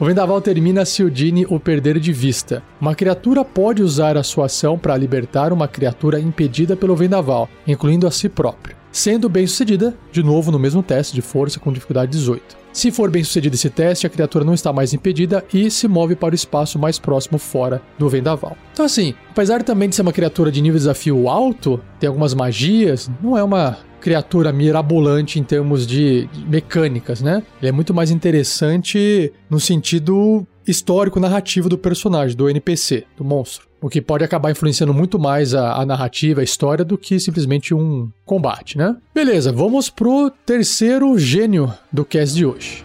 O 0.01 0.07
vendaval 0.07 0.41
termina 0.41 0.85
se 0.85 1.05
o 1.05 1.11
Dini 1.11 1.47
o 1.49 1.59
perder 1.59 2.01
de 2.01 2.13
vista. 2.13 2.63
Uma 2.81 2.97
criatura 2.97 3.45
pode 3.45 3.81
usar 3.81 4.19
a 4.19 4.25
sua 4.25 4.47
ação 4.47 4.77
para 4.77 4.97
libertar 4.97 5.53
uma 5.53 5.69
criatura 5.69 6.19
impedida 6.19 6.77
pelo 6.77 6.97
vendaval, 6.97 7.49
incluindo 7.67 8.07
a 8.07 8.11
si 8.11 8.29
próprio 8.29 8.77
sendo 8.95 9.29
bem 9.29 9.45
sucedida, 9.45 9.93
de 10.13 10.23
novo 10.23 10.53
no 10.53 10.59
mesmo 10.59 10.81
teste 10.81 11.13
de 11.13 11.21
força 11.21 11.59
com 11.59 11.73
dificuldade 11.73 12.13
18. 12.13 12.64
Se 12.75 12.91
for 12.91 13.09
bem 13.09 13.23
sucedido 13.23 13.55
esse 13.55 13.71
teste, 13.71 14.05
a 14.05 14.11
criatura 14.11 14.45
não 14.45 14.53
está 14.53 14.73
mais 14.73 14.93
impedida 14.93 15.45
e 15.55 15.71
se 15.71 15.87
move 15.87 16.17
para 16.17 16.33
o 16.33 16.35
espaço 16.35 16.77
mais 16.77 16.99
próximo 16.99 17.39
fora 17.39 17.81
do 17.97 18.09
vendaval. 18.09 18.57
Então, 18.73 18.85
assim, 18.85 19.15
apesar 19.31 19.63
também 19.63 19.89
de 19.89 19.95
ser 19.95 20.03
uma 20.03 20.13
criatura 20.13 20.51
de 20.51 20.61
nível 20.61 20.77
de 20.77 20.81
desafio 20.81 21.29
alto, 21.29 21.81
tem 22.01 22.09
algumas 22.09 22.35
magias, 22.35 23.09
não 23.23 23.39
é 23.39 23.45
uma 23.45 23.79
criatura 24.01 24.53
mirabolante 24.53 25.39
em 25.39 25.45
termos 25.45 25.87
de 25.87 26.29
mecânicas, 26.49 27.23
né? 27.23 27.45
Ele 27.63 27.69
é 27.69 27.73
muito 27.73 27.95
mais 27.95 28.11
interessante 28.11 29.33
no 29.49 29.61
sentido 29.61 30.45
histórico 30.67 31.21
narrativo 31.21 31.69
do 31.69 31.79
personagem, 31.79 32.37
do 32.37 32.51
NPC, 32.51 33.05
do 33.17 33.25
monstro. 33.25 33.69
O 33.85 33.91
que 33.91 34.01
pode 34.01 34.25
acabar 34.25 34.51
influenciando 34.51 34.95
muito 34.95 35.19
mais 35.19 35.55
a, 35.55 35.75
a, 35.75 35.85
narrativa, 35.85 36.41
a 36.41 36.43
história, 36.43 36.83
do 36.83 36.97
que 36.97 37.21
simplesmente 37.21 37.75
um 37.75 38.09
combate, 38.25 38.79
né? 38.79 38.97
Beleza, 39.15 39.53
vamos 39.53 39.91
pro 39.91 40.31
terceiro 40.47 41.19
gênio 41.19 41.71
do 41.93 42.03
cast 42.03 42.35
de 42.35 42.47
hoje. 42.47 42.83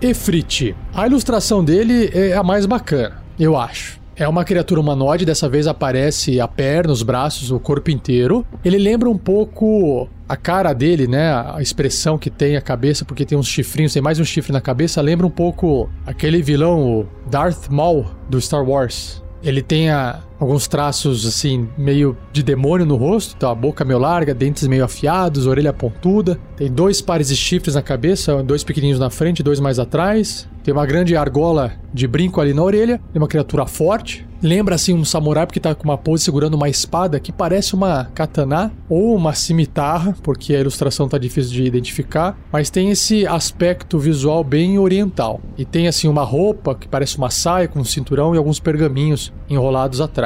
Efrit. 0.00 0.76
A 0.94 1.08
ilustração 1.08 1.64
dele 1.64 2.08
é 2.14 2.32
a 2.34 2.44
mais 2.44 2.64
bacana, 2.64 3.20
eu 3.36 3.56
acho. 3.56 3.98
É 4.18 4.26
uma 4.26 4.44
criatura 4.44 4.80
humanoide, 4.80 5.26
dessa 5.26 5.46
vez 5.46 5.66
aparece 5.66 6.40
a 6.40 6.48
perna, 6.48 6.90
os 6.90 7.02
braços, 7.02 7.50
o 7.50 7.60
corpo 7.60 7.90
inteiro. 7.90 8.46
Ele 8.64 8.78
lembra 8.78 9.10
um 9.10 9.18
pouco 9.18 10.08
a 10.26 10.34
cara 10.34 10.72
dele, 10.72 11.06
né? 11.06 11.30
A 11.32 11.60
expressão 11.60 12.16
que 12.16 12.30
tem, 12.30 12.56
a 12.56 12.62
cabeça, 12.62 13.04
porque 13.04 13.26
tem 13.26 13.36
uns 13.36 13.46
chifrinhos, 13.46 13.92
tem 13.92 14.00
mais 14.00 14.18
um 14.18 14.24
chifre 14.24 14.54
na 14.54 14.60
cabeça, 14.60 15.02
lembra 15.02 15.26
um 15.26 15.30
pouco 15.30 15.90
aquele 16.06 16.40
vilão, 16.40 17.00
o 17.00 17.06
Darth 17.30 17.68
Maul 17.68 18.06
do 18.26 18.40
Star 18.40 18.66
Wars. 18.66 19.22
Ele 19.42 19.60
tem 19.60 19.90
a, 19.90 20.22
alguns 20.38 20.68
traços 20.68 21.26
assim, 21.26 21.68
meio 21.76 22.16
de 22.32 22.42
demônio 22.42 22.86
no 22.86 22.96
rosto, 22.96 23.34
então 23.36 23.50
a 23.50 23.54
boca 23.54 23.84
meio 23.84 23.98
larga, 23.98 24.34
dentes 24.34 24.66
meio 24.66 24.84
afiados, 24.84 25.46
orelha 25.46 25.72
pontuda. 25.72 26.38
Tem 26.56 26.70
dois 26.70 27.00
pares 27.00 27.28
de 27.28 27.36
chifres 27.36 27.74
na 27.74 27.82
cabeça, 27.82 28.42
dois 28.42 28.64
pequenininhos 28.64 29.00
na 29.00 29.10
frente, 29.10 29.42
dois 29.42 29.60
mais 29.60 29.78
atrás. 29.78 30.48
Tem 30.66 30.74
uma 30.74 30.84
grande 30.84 31.16
argola 31.16 31.72
de 31.94 32.08
brinco 32.08 32.40
ali 32.40 32.52
na 32.52 32.60
orelha. 32.60 33.00
Tem 33.12 33.22
uma 33.22 33.28
criatura 33.28 33.66
forte. 33.66 34.26
Lembra 34.42 34.74
assim 34.74 34.92
um 34.92 35.04
samurai 35.04 35.46
porque 35.46 35.60
tá 35.60 35.74
com 35.74 35.84
uma 35.84 35.96
pose 35.96 36.24
segurando 36.24 36.54
uma 36.54 36.68
espada 36.68 37.18
que 37.20 37.32
parece 37.32 37.74
uma 37.74 38.06
katana 38.14 38.72
ou 38.88 39.14
uma 39.14 39.32
cimitarra, 39.32 40.14
porque 40.22 40.54
a 40.54 40.60
ilustração 40.60 41.08
tá 41.08 41.18
difícil 41.18 41.52
de 41.52 41.62
identificar, 41.64 42.36
mas 42.52 42.68
tem 42.68 42.90
esse 42.90 43.26
aspecto 43.26 43.98
visual 43.98 44.44
bem 44.44 44.78
oriental. 44.78 45.40
E 45.56 45.64
tem 45.64 45.88
assim 45.88 46.08
uma 46.08 46.22
roupa 46.22 46.74
que 46.74 46.86
parece 46.88 47.16
uma 47.16 47.30
saia 47.30 47.68
com 47.68 47.78
um 47.78 47.84
cinturão 47.84 48.34
e 48.34 48.38
alguns 48.38 48.60
pergaminhos 48.60 49.32
enrolados 49.48 50.00
atrás. 50.00 50.25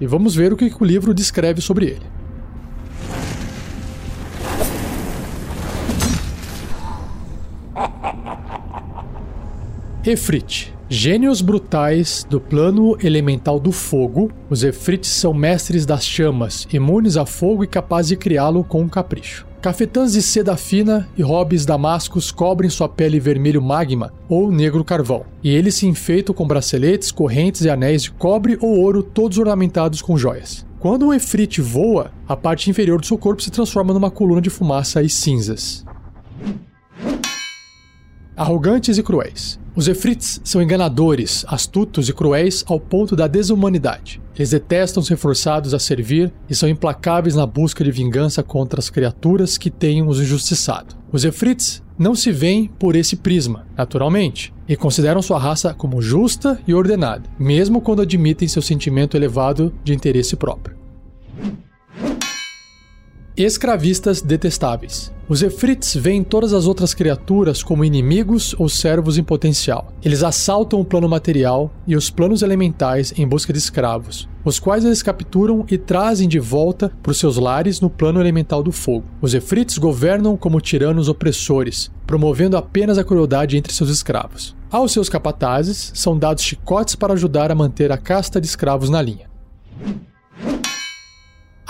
E 0.00 0.06
vamos 0.06 0.34
ver 0.34 0.52
o 0.52 0.56
que 0.56 0.72
o 0.78 0.84
livro 0.84 1.12
descreve 1.12 1.60
sobre 1.60 1.86
ele. 1.86 2.20
Efrit. 10.04 10.74
Gênios 10.88 11.40
brutais 11.40 12.26
do 12.28 12.40
plano 12.40 12.96
elemental 13.00 13.60
do 13.60 13.70
fogo, 13.70 14.32
os 14.48 14.64
Efrits 14.64 15.08
são 15.08 15.32
mestres 15.32 15.86
das 15.86 16.04
chamas, 16.04 16.66
imunes 16.72 17.16
a 17.16 17.24
fogo 17.24 17.62
e 17.62 17.66
capazes 17.68 18.08
de 18.08 18.16
criá-lo 18.16 18.64
com 18.64 18.80
um 18.80 18.88
capricho. 18.88 19.49
Cafetãs 19.60 20.12
de 20.12 20.22
seda 20.22 20.56
fina 20.56 21.06
e 21.18 21.22
hobbies 21.22 21.66
damascos 21.66 22.32
cobrem 22.32 22.70
sua 22.70 22.88
pele 22.88 23.20
vermelho 23.20 23.60
magma 23.60 24.10
ou 24.26 24.50
negro 24.50 24.82
carvão, 24.82 25.26
e 25.44 25.50
eles 25.50 25.74
se 25.74 25.86
enfeitam 25.86 26.34
com 26.34 26.46
braceletes, 26.46 27.12
correntes 27.12 27.60
e 27.60 27.68
anéis 27.68 28.04
de 28.04 28.10
cobre 28.10 28.56
ou 28.58 28.78
ouro, 28.78 29.02
todos 29.02 29.36
ornamentados 29.36 30.00
com 30.00 30.16
joias. 30.16 30.64
Quando 30.78 31.06
um 31.06 31.12
Efrit 31.12 31.60
voa, 31.60 32.10
a 32.26 32.34
parte 32.34 32.70
inferior 32.70 32.98
do 32.98 33.06
seu 33.06 33.18
corpo 33.18 33.42
se 33.42 33.50
transforma 33.50 33.92
numa 33.92 34.10
coluna 34.10 34.40
de 34.40 34.48
fumaça 34.48 35.02
e 35.02 35.10
cinzas. 35.10 35.84
Arrogantes 38.40 38.96
e 38.96 39.02
cruéis. 39.02 39.60
Os 39.76 39.86
Efrits 39.86 40.40
são 40.42 40.62
enganadores, 40.62 41.44
astutos 41.46 42.08
e 42.08 42.12
cruéis 42.14 42.64
ao 42.66 42.80
ponto 42.80 43.14
da 43.14 43.26
desumanidade. 43.26 44.18
Eles 44.34 44.48
detestam 44.48 45.02
ser 45.02 45.18
forçados 45.18 45.74
a 45.74 45.78
servir 45.78 46.32
e 46.48 46.54
são 46.54 46.66
implacáveis 46.66 47.34
na 47.34 47.44
busca 47.44 47.84
de 47.84 47.90
vingança 47.90 48.42
contra 48.42 48.80
as 48.80 48.88
criaturas 48.88 49.58
que 49.58 49.68
tenham 49.70 50.08
os 50.08 50.18
injustiçado. 50.18 50.96
Os 51.12 51.22
Efrits 51.22 51.82
não 51.98 52.14
se 52.14 52.32
veem 52.32 52.66
por 52.78 52.96
esse 52.96 53.14
prisma, 53.14 53.66
naturalmente, 53.76 54.54
e 54.66 54.74
consideram 54.74 55.20
sua 55.20 55.38
raça 55.38 55.74
como 55.74 56.00
justa 56.00 56.58
e 56.66 56.72
ordenada, 56.72 57.28
mesmo 57.38 57.82
quando 57.82 58.00
admitem 58.00 58.48
seu 58.48 58.62
sentimento 58.62 59.18
elevado 59.18 59.70
de 59.84 59.92
interesse 59.92 60.34
próprio. 60.34 60.80
Escravistas 63.42 64.20
detestáveis. 64.20 65.10
Os 65.26 65.42
Efrits 65.42 65.94
veem 65.94 66.22
todas 66.22 66.52
as 66.52 66.66
outras 66.66 66.92
criaturas 66.92 67.62
como 67.62 67.86
inimigos 67.86 68.54
ou 68.58 68.68
servos 68.68 69.16
em 69.16 69.24
potencial. 69.24 69.94
Eles 70.04 70.22
assaltam 70.22 70.78
o 70.78 70.84
plano 70.84 71.08
material 71.08 71.72
e 71.86 71.96
os 71.96 72.10
planos 72.10 72.42
elementais 72.42 73.14
em 73.16 73.26
busca 73.26 73.50
de 73.50 73.58
escravos, 73.58 74.28
os 74.44 74.60
quais 74.60 74.84
eles 74.84 75.02
capturam 75.02 75.64
e 75.70 75.78
trazem 75.78 76.28
de 76.28 76.38
volta 76.38 76.92
para 77.02 77.12
os 77.12 77.18
seus 77.18 77.38
lares 77.38 77.80
no 77.80 77.88
plano 77.88 78.20
elemental 78.20 78.62
do 78.62 78.72
fogo. 78.72 79.06
Os 79.22 79.32
Efrits 79.32 79.78
governam 79.78 80.36
como 80.36 80.60
tiranos 80.60 81.08
opressores, 81.08 81.90
promovendo 82.06 82.58
apenas 82.58 82.98
a 82.98 83.04
crueldade 83.04 83.56
entre 83.56 83.72
seus 83.72 83.88
escravos. 83.88 84.54
Aos 84.70 84.92
seus 84.92 85.08
capatazes 85.08 85.92
são 85.94 86.18
dados 86.18 86.44
chicotes 86.44 86.94
para 86.94 87.14
ajudar 87.14 87.50
a 87.50 87.54
manter 87.54 87.90
a 87.90 87.96
casta 87.96 88.38
de 88.38 88.46
escravos 88.46 88.90
na 88.90 89.00
linha. 89.00 89.30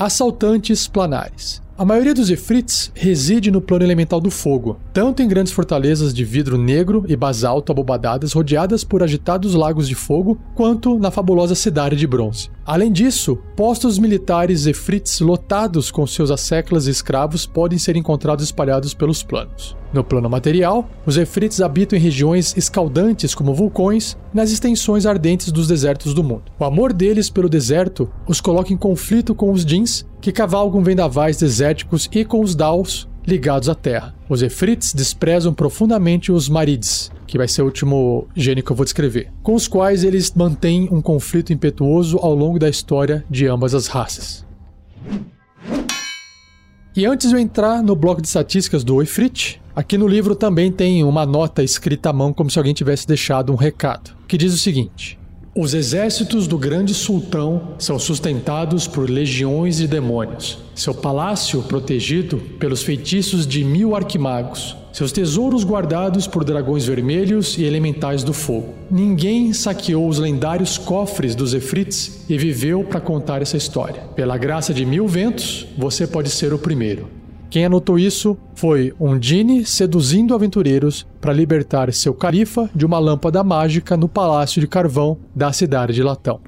Assaltantes 0.00 0.88
planares. 0.88 1.60
A 1.80 1.84
maioria 1.86 2.12
dos 2.12 2.28
Efrits 2.28 2.92
reside 2.94 3.50
no 3.50 3.58
plano 3.58 3.82
elemental 3.82 4.20
do 4.20 4.30
fogo, 4.30 4.78
tanto 4.92 5.22
em 5.22 5.26
grandes 5.26 5.50
fortalezas 5.50 6.12
de 6.12 6.26
vidro 6.26 6.58
negro 6.58 7.06
e 7.08 7.16
basalto 7.16 7.72
abobadadas 7.72 8.34
rodeadas 8.34 8.84
por 8.84 9.02
agitados 9.02 9.54
lagos 9.54 9.88
de 9.88 9.94
fogo, 9.94 10.38
quanto 10.54 10.98
na 10.98 11.10
fabulosa 11.10 11.54
cidade 11.54 11.96
de 11.96 12.06
bronze. 12.06 12.50
Além 12.66 12.92
disso, 12.92 13.38
postos 13.56 13.98
militares 13.98 14.66
Efrits 14.66 15.20
lotados 15.20 15.90
com 15.90 16.06
seus 16.06 16.30
asseclas 16.30 16.86
e 16.86 16.90
escravos 16.90 17.46
podem 17.46 17.78
ser 17.78 17.96
encontrados 17.96 18.44
espalhados 18.44 18.92
pelos 18.92 19.22
planos. 19.22 19.74
No 19.90 20.04
plano 20.04 20.28
material, 20.28 20.88
os 21.06 21.16
Efrits 21.16 21.62
habitam 21.62 21.98
em 21.98 22.02
regiões 22.02 22.54
escaldantes 22.56 23.34
como 23.34 23.54
vulcões, 23.54 24.18
nas 24.32 24.52
extensões 24.52 25.06
ardentes 25.06 25.50
dos 25.50 25.66
desertos 25.66 26.12
do 26.12 26.22
mundo. 26.22 26.44
O 26.58 26.64
amor 26.64 26.92
deles 26.92 27.30
pelo 27.30 27.48
deserto 27.48 28.08
os 28.28 28.40
coloca 28.40 28.72
em 28.72 28.76
conflito 28.76 29.34
com 29.34 29.50
os 29.50 29.62
Jins, 29.62 30.04
que 30.20 30.32
cavalgam 30.32 30.82
vendavais 30.82 31.36
desérticos, 31.36 32.08
e 32.12 32.24
com 32.24 32.40
os 32.40 32.54
Daus, 32.54 33.08
ligados 33.26 33.68
à 33.68 33.74
terra. 33.74 34.14
Os 34.28 34.42
Efrits 34.42 34.92
desprezam 34.92 35.52
profundamente 35.52 36.32
os 36.32 36.48
Marids, 36.48 37.10
que 37.26 37.38
vai 37.38 37.46
ser 37.46 37.62
o 37.62 37.66
último 37.66 38.26
gênio 38.34 38.64
que 38.64 38.72
eu 38.72 38.76
vou 38.76 38.84
descrever, 38.84 39.30
com 39.42 39.54
os 39.54 39.68
quais 39.68 40.04
eles 40.04 40.32
mantêm 40.34 40.88
um 40.90 41.00
conflito 41.00 41.52
impetuoso 41.52 42.18
ao 42.18 42.34
longo 42.34 42.58
da 42.58 42.68
história 42.68 43.24
de 43.30 43.46
ambas 43.46 43.74
as 43.74 43.86
raças. 43.86 44.44
E 46.96 47.06
antes 47.06 47.28
de 47.28 47.36
eu 47.36 47.38
entrar 47.38 47.82
no 47.82 47.94
bloco 47.94 48.20
de 48.20 48.26
estatísticas 48.26 48.82
do 48.82 49.00
Efrit, 49.00 49.62
aqui 49.76 49.96
no 49.96 50.08
livro 50.08 50.34
também 50.34 50.72
tem 50.72 51.04
uma 51.04 51.24
nota 51.24 51.62
escrita 51.62 52.10
à 52.10 52.12
mão 52.12 52.32
como 52.32 52.50
se 52.50 52.58
alguém 52.58 52.74
tivesse 52.74 53.06
deixado 53.06 53.52
um 53.52 53.56
recado, 53.56 54.10
que 54.26 54.36
diz 54.36 54.52
o 54.52 54.58
seguinte: 54.58 55.19
Os 55.60 55.74
exércitos 55.74 56.46
do 56.46 56.56
grande 56.56 56.94
sultão 56.94 57.74
são 57.78 57.98
sustentados 57.98 58.86
por 58.86 59.10
legiões 59.10 59.76
de 59.76 59.86
demônios. 59.86 60.56
Seu 60.74 60.94
palácio 60.94 61.62
protegido 61.64 62.38
pelos 62.58 62.82
feitiços 62.82 63.46
de 63.46 63.62
mil 63.62 63.94
arquimagos. 63.94 64.74
Seus 64.90 65.12
tesouros 65.12 65.62
guardados 65.62 66.26
por 66.26 66.44
dragões 66.44 66.86
vermelhos 66.86 67.58
e 67.58 67.64
elementais 67.64 68.24
do 68.24 68.32
fogo. 68.32 68.72
Ninguém 68.90 69.52
saqueou 69.52 70.08
os 70.08 70.18
lendários 70.18 70.78
cofres 70.78 71.34
dos 71.34 71.52
Efrits 71.52 72.24
e 72.26 72.38
viveu 72.38 72.82
para 72.82 72.98
contar 72.98 73.42
essa 73.42 73.58
história. 73.58 74.00
Pela 74.16 74.38
graça 74.38 74.72
de 74.72 74.86
mil 74.86 75.06
ventos, 75.06 75.66
você 75.76 76.06
pode 76.06 76.30
ser 76.30 76.54
o 76.54 76.58
primeiro. 76.58 77.19
Quem 77.50 77.64
anotou 77.64 77.98
isso 77.98 78.38
foi 78.54 78.94
um 79.00 79.20
Genie 79.20 79.66
seduzindo 79.66 80.36
aventureiros 80.36 81.04
para 81.20 81.32
libertar 81.32 81.92
seu 81.92 82.14
califa 82.14 82.70
de 82.72 82.86
uma 82.86 83.00
lâmpada 83.00 83.42
mágica 83.42 83.96
no 83.96 84.08
palácio 84.08 84.60
de 84.60 84.68
carvão 84.68 85.18
da 85.34 85.52
cidade 85.52 85.92
de 85.92 86.00
Latão. 86.00 86.40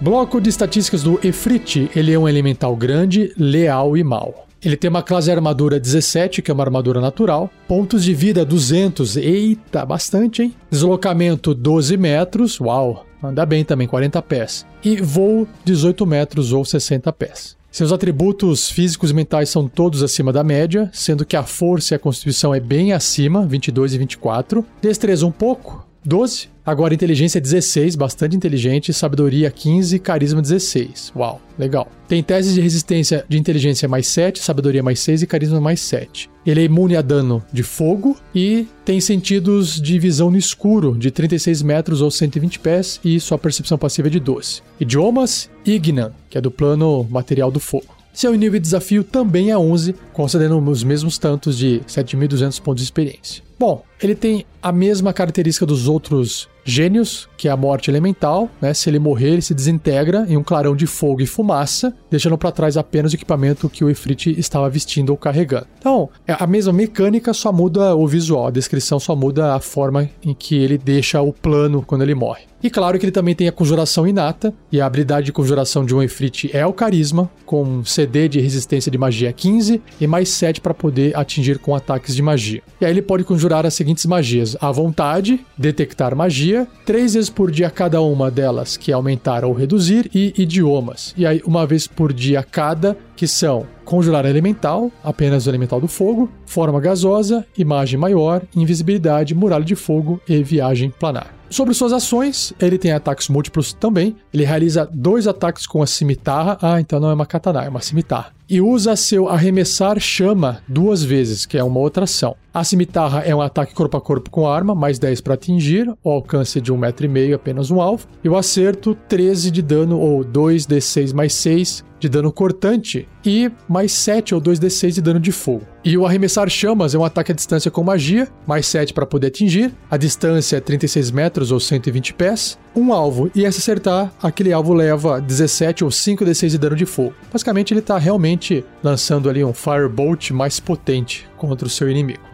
Bloco 0.00 0.40
de 0.40 0.50
estatísticas 0.50 1.04
do 1.04 1.20
Efrit, 1.24 1.88
ele 1.94 2.12
é 2.12 2.18
um 2.18 2.28
elemental 2.28 2.74
grande, 2.74 3.32
leal 3.38 3.96
e 3.96 4.02
mau. 4.02 4.48
Ele 4.60 4.76
tem 4.76 4.90
uma 4.90 5.02
classe 5.02 5.30
armadura 5.30 5.78
17, 5.78 6.42
que 6.42 6.50
é 6.50 6.54
uma 6.54 6.64
armadura 6.64 7.00
natural. 7.00 7.48
Pontos 7.68 8.02
de 8.02 8.12
vida 8.12 8.44
200, 8.44 9.16
eita, 9.16 9.86
bastante, 9.86 10.42
hein? 10.42 10.54
Deslocamento 10.68 11.54
12 11.54 11.96
metros, 11.96 12.60
uau, 12.60 13.06
anda 13.22 13.46
bem 13.46 13.64
também, 13.64 13.86
40 13.86 14.20
pés. 14.22 14.66
E 14.84 14.96
voo 15.00 15.46
18 15.64 16.06
metros 16.06 16.52
ou 16.52 16.64
60 16.64 17.12
pés. 17.12 17.56
Seus 17.70 17.90
atributos 17.90 18.68
físicos 18.68 19.10
e 19.10 19.14
mentais 19.14 19.48
são 19.48 19.66
todos 19.66 20.02
acima 20.02 20.30
da 20.30 20.44
média, 20.44 20.90
sendo 20.92 21.24
que 21.24 21.36
a 21.36 21.42
força 21.42 21.94
e 21.94 21.96
a 21.96 21.98
constituição 21.98 22.54
é 22.54 22.60
bem 22.60 22.92
acima, 22.92 23.46
22 23.46 23.94
e 23.94 23.98
24. 23.98 24.66
Destreza 24.82 25.26
um 25.26 25.32
pouco, 25.32 25.86
12. 26.04 26.50
Agora 26.64 26.94
inteligência 26.94 27.40
16, 27.40 27.96
bastante 27.96 28.36
inteligente, 28.36 28.92
sabedoria 28.92 29.50
15, 29.50 29.98
carisma 29.98 30.40
16. 30.40 31.12
Uau, 31.16 31.40
legal. 31.58 31.88
Tem 32.06 32.22
testes 32.22 32.54
de 32.54 32.60
resistência 32.60 33.24
de 33.28 33.36
inteligência 33.38 33.88
mais 33.88 34.06
7, 34.06 34.40
sabedoria 34.40 34.82
mais 34.82 35.00
6 35.00 35.22
e 35.22 35.26
carisma 35.26 35.60
mais 35.60 35.80
7. 35.80 36.30
Ele 36.46 36.60
é 36.60 36.64
imune 36.64 36.96
a 36.96 37.02
dano 37.02 37.42
de 37.52 37.64
fogo 37.64 38.16
e 38.32 38.68
tem 38.84 39.00
sentidos 39.00 39.80
de 39.80 39.98
visão 39.98 40.30
no 40.30 40.36
escuro 40.36 40.96
de 40.96 41.10
36 41.10 41.62
metros 41.62 42.00
ou 42.00 42.10
120 42.10 42.60
pés 42.60 43.00
e 43.04 43.18
sua 43.18 43.38
percepção 43.38 43.76
passiva 43.76 44.08
é 44.08 44.10
de 44.10 44.20
12. 44.20 44.62
Idiomas, 44.78 45.50
Ignan, 45.66 46.12
que 46.30 46.38
é 46.38 46.40
do 46.40 46.50
plano 46.50 47.04
material 47.10 47.50
do 47.50 47.58
fogo. 47.58 48.02
Seu 48.12 48.34
nível 48.34 48.60
de 48.60 48.64
desafio 48.64 49.02
também 49.02 49.50
é 49.50 49.56
11, 49.56 49.94
concedendo 50.12 50.58
os 50.58 50.84
mesmos 50.84 51.16
tantos 51.16 51.56
de 51.56 51.80
7.200 51.88 52.60
pontos 52.60 52.82
de 52.82 52.84
experiência. 52.84 53.42
Bom, 53.58 53.84
ele 54.02 54.14
tem 54.14 54.44
a 54.62 54.72
mesma 54.72 55.12
característica 55.12 55.66
dos 55.66 55.88
outros 55.88 56.48
gênios, 56.64 57.28
que 57.36 57.48
é 57.48 57.50
a 57.50 57.56
morte 57.56 57.90
elemental, 57.90 58.48
né? 58.60 58.72
Se 58.72 58.88
ele 58.88 58.98
morrer, 58.98 59.30
ele 59.30 59.42
se 59.42 59.54
desintegra 59.54 60.24
em 60.28 60.36
um 60.36 60.44
clarão 60.44 60.76
de 60.76 60.86
fogo 60.86 61.20
e 61.20 61.26
fumaça, 61.26 61.92
deixando 62.08 62.38
para 62.38 62.52
trás 62.52 62.76
apenas 62.76 63.12
o 63.12 63.16
equipamento 63.16 63.68
que 63.68 63.84
o 63.84 63.90
Ifrit 63.90 64.38
estava 64.38 64.70
vestindo 64.70 65.10
ou 65.10 65.16
carregando. 65.16 65.66
Então, 65.78 66.08
é 66.26 66.36
a 66.38 66.46
mesma 66.46 66.72
mecânica, 66.72 67.32
só 67.32 67.52
muda 67.52 67.96
o 67.96 68.06
visual, 68.06 68.46
a 68.46 68.50
descrição 68.50 69.00
só 69.00 69.16
muda 69.16 69.54
a 69.54 69.60
forma 69.60 70.08
em 70.22 70.34
que 70.34 70.56
ele 70.56 70.78
deixa 70.78 71.20
o 71.20 71.32
plano 71.32 71.82
quando 71.82 72.02
ele 72.02 72.14
morre. 72.14 72.44
E 72.62 72.70
claro 72.70 72.96
que 72.96 73.04
ele 73.04 73.10
também 73.10 73.34
tem 73.34 73.48
a 73.48 73.52
conjuração 73.52 74.06
inata, 74.06 74.54
e 74.70 74.80
a 74.80 74.86
habilidade 74.86 75.26
de 75.26 75.32
conjuração 75.32 75.84
de 75.84 75.92
um 75.96 76.00
Ifrit 76.00 76.48
é 76.56 76.64
o 76.64 76.72
carisma, 76.72 77.28
com 77.44 77.84
CD 77.84 78.28
de 78.28 78.40
resistência 78.40 78.90
de 78.90 78.96
magia 78.96 79.32
15 79.32 79.82
e 80.00 80.06
mais 80.06 80.28
7 80.28 80.60
para 80.60 80.72
poder 80.72 81.16
atingir 81.16 81.58
com 81.58 81.74
ataques 81.74 82.14
de 82.14 82.22
magia. 82.22 82.62
E 82.80 82.84
aí 82.84 82.92
ele 82.92 83.02
pode 83.02 83.24
conjurar 83.24 83.41
as 83.66 83.74
seguintes 83.74 84.06
magias: 84.06 84.56
à 84.60 84.70
vontade, 84.70 85.40
detectar 85.56 86.14
magia, 86.14 86.66
três 86.84 87.14
vezes 87.14 87.30
por 87.30 87.50
dia 87.50 87.70
cada 87.70 88.00
uma 88.00 88.30
delas, 88.30 88.76
que 88.76 88.90
é 88.90 88.94
aumentar 88.94 89.44
ou 89.44 89.52
reduzir, 89.52 90.10
e 90.14 90.32
idiomas. 90.36 91.14
E 91.16 91.26
aí 91.26 91.42
uma 91.44 91.66
vez 91.66 91.86
por 91.86 92.12
dia 92.12 92.42
cada, 92.42 92.96
que 93.16 93.26
são 93.26 93.66
conjurar 93.84 94.24
elemental, 94.24 94.90
apenas 95.02 95.46
o 95.46 95.50
elemental 95.50 95.80
do 95.80 95.88
fogo, 95.88 96.30
forma 96.46 96.80
gasosa, 96.80 97.44
imagem 97.58 97.98
maior, 97.98 98.42
invisibilidade, 98.54 99.34
muralha 99.34 99.64
de 99.64 99.74
fogo 99.74 100.20
e 100.28 100.42
viagem 100.42 100.90
planar. 100.90 101.42
Sobre 101.52 101.74
suas 101.74 101.92
ações, 101.92 102.54
ele 102.58 102.78
tem 102.78 102.92
ataques 102.92 103.28
múltiplos 103.28 103.74
também. 103.74 104.16
Ele 104.32 104.42
realiza 104.42 104.88
dois 104.90 105.28
ataques 105.28 105.66
com 105.66 105.82
a 105.82 105.86
cimitarra. 105.86 106.56
Ah, 106.62 106.80
então 106.80 106.98
não 106.98 107.10
é 107.10 107.12
uma 107.12 107.26
katana, 107.26 107.62
é 107.62 107.68
uma 107.68 107.82
cimitarra. 107.82 108.32
E 108.52 108.60
usa 108.60 108.94
seu 108.96 109.30
arremessar 109.30 109.98
chama 109.98 110.62
duas 110.68 111.02
vezes, 111.02 111.46
que 111.46 111.56
é 111.56 111.64
uma 111.64 111.80
outra 111.80 112.04
ação. 112.04 112.36
A 112.52 112.62
cimitarra 112.62 113.20
é 113.20 113.34
um 113.34 113.40
ataque 113.40 113.72
corpo 113.72 113.96
a 113.96 114.00
corpo 114.00 114.28
com 114.28 114.46
arma, 114.46 114.74
mais 114.74 114.98
10 114.98 115.22
para 115.22 115.32
atingir, 115.32 115.90
o 116.04 116.10
alcance 116.10 116.60
de 116.60 116.70
1,5m 116.70 117.34
apenas 117.34 117.70
um 117.70 117.80
alvo. 117.80 118.06
E 118.22 118.28
o 118.28 118.36
acerto, 118.36 118.94
13 119.08 119.50
de 119.50 119.62
dano 119.62 119.98
ou 119.98 120.22
2d6 120.22 121.14
mais 121.14 121.32
6 121.32 121.82
de 121.98 122.08
dano 122.08 122.32
cortante 122.32 123.08
e 123.24 123.48
mais 123.68 123.92
7 123.92 124.34
ou 124.34 124.40
2d6 124.40 124.94
de 124.94 125.00
dano 125.00 125.20
de 125.20 125.30
fogo. 125.30 125.62
E 125.84 125.96
o 125.96 126.04
arremessar 126.04 126.48
chamas 126.50 126.94
é 126.94 126.98
um 126.98 127.04
ataque 127.04 127.30
à 127.30 127.34
distância 127.34 127.70
com 127.70 127.84
magia, 127.84 128.28
mais 128.44 128.66
7 128.66 128.92
para 128.92 129.06
poder 129.06 129.28
atingir. 129.28 129.72
A 129.88 129.96
distância 129.96 130.56
é 130.56 130.60
36 130.60 131.12
metros 131.12 131.52
ou 131.52 131.60
120 131.60 132.14
pés. 132.14 132.58
Um 132.74 132.92
alvo, 132.92 133.30
e 133.34 133.40
se 133.40 133.46
acertar, 133.46 134.12
aquele 134.20 134.52
alvo 134.52 134.72
leva 134.72 135.20
17 135.20 135.84
ou 135.84 135.90
5d6 135.90 136.48
de 136.48 136.58
dano 136.58 136.74
de 136.74 136.86
fogo. 136.86 137.14
Basicamente, 137.32 137.72
ele 137.72 137.80
está 137.80 137.96
realmente 137.98 138.41
lançando 138.82 139.28
ali 139.28 139.44
um 139.44 139.52
Firebolt 139.52 140.30
mais 140.30 140.58
potente 140.58 141.28
contra 141.36 141.66
o 141.66 141.70
seu 141.70 141.88
inimigo. 141.88 142.32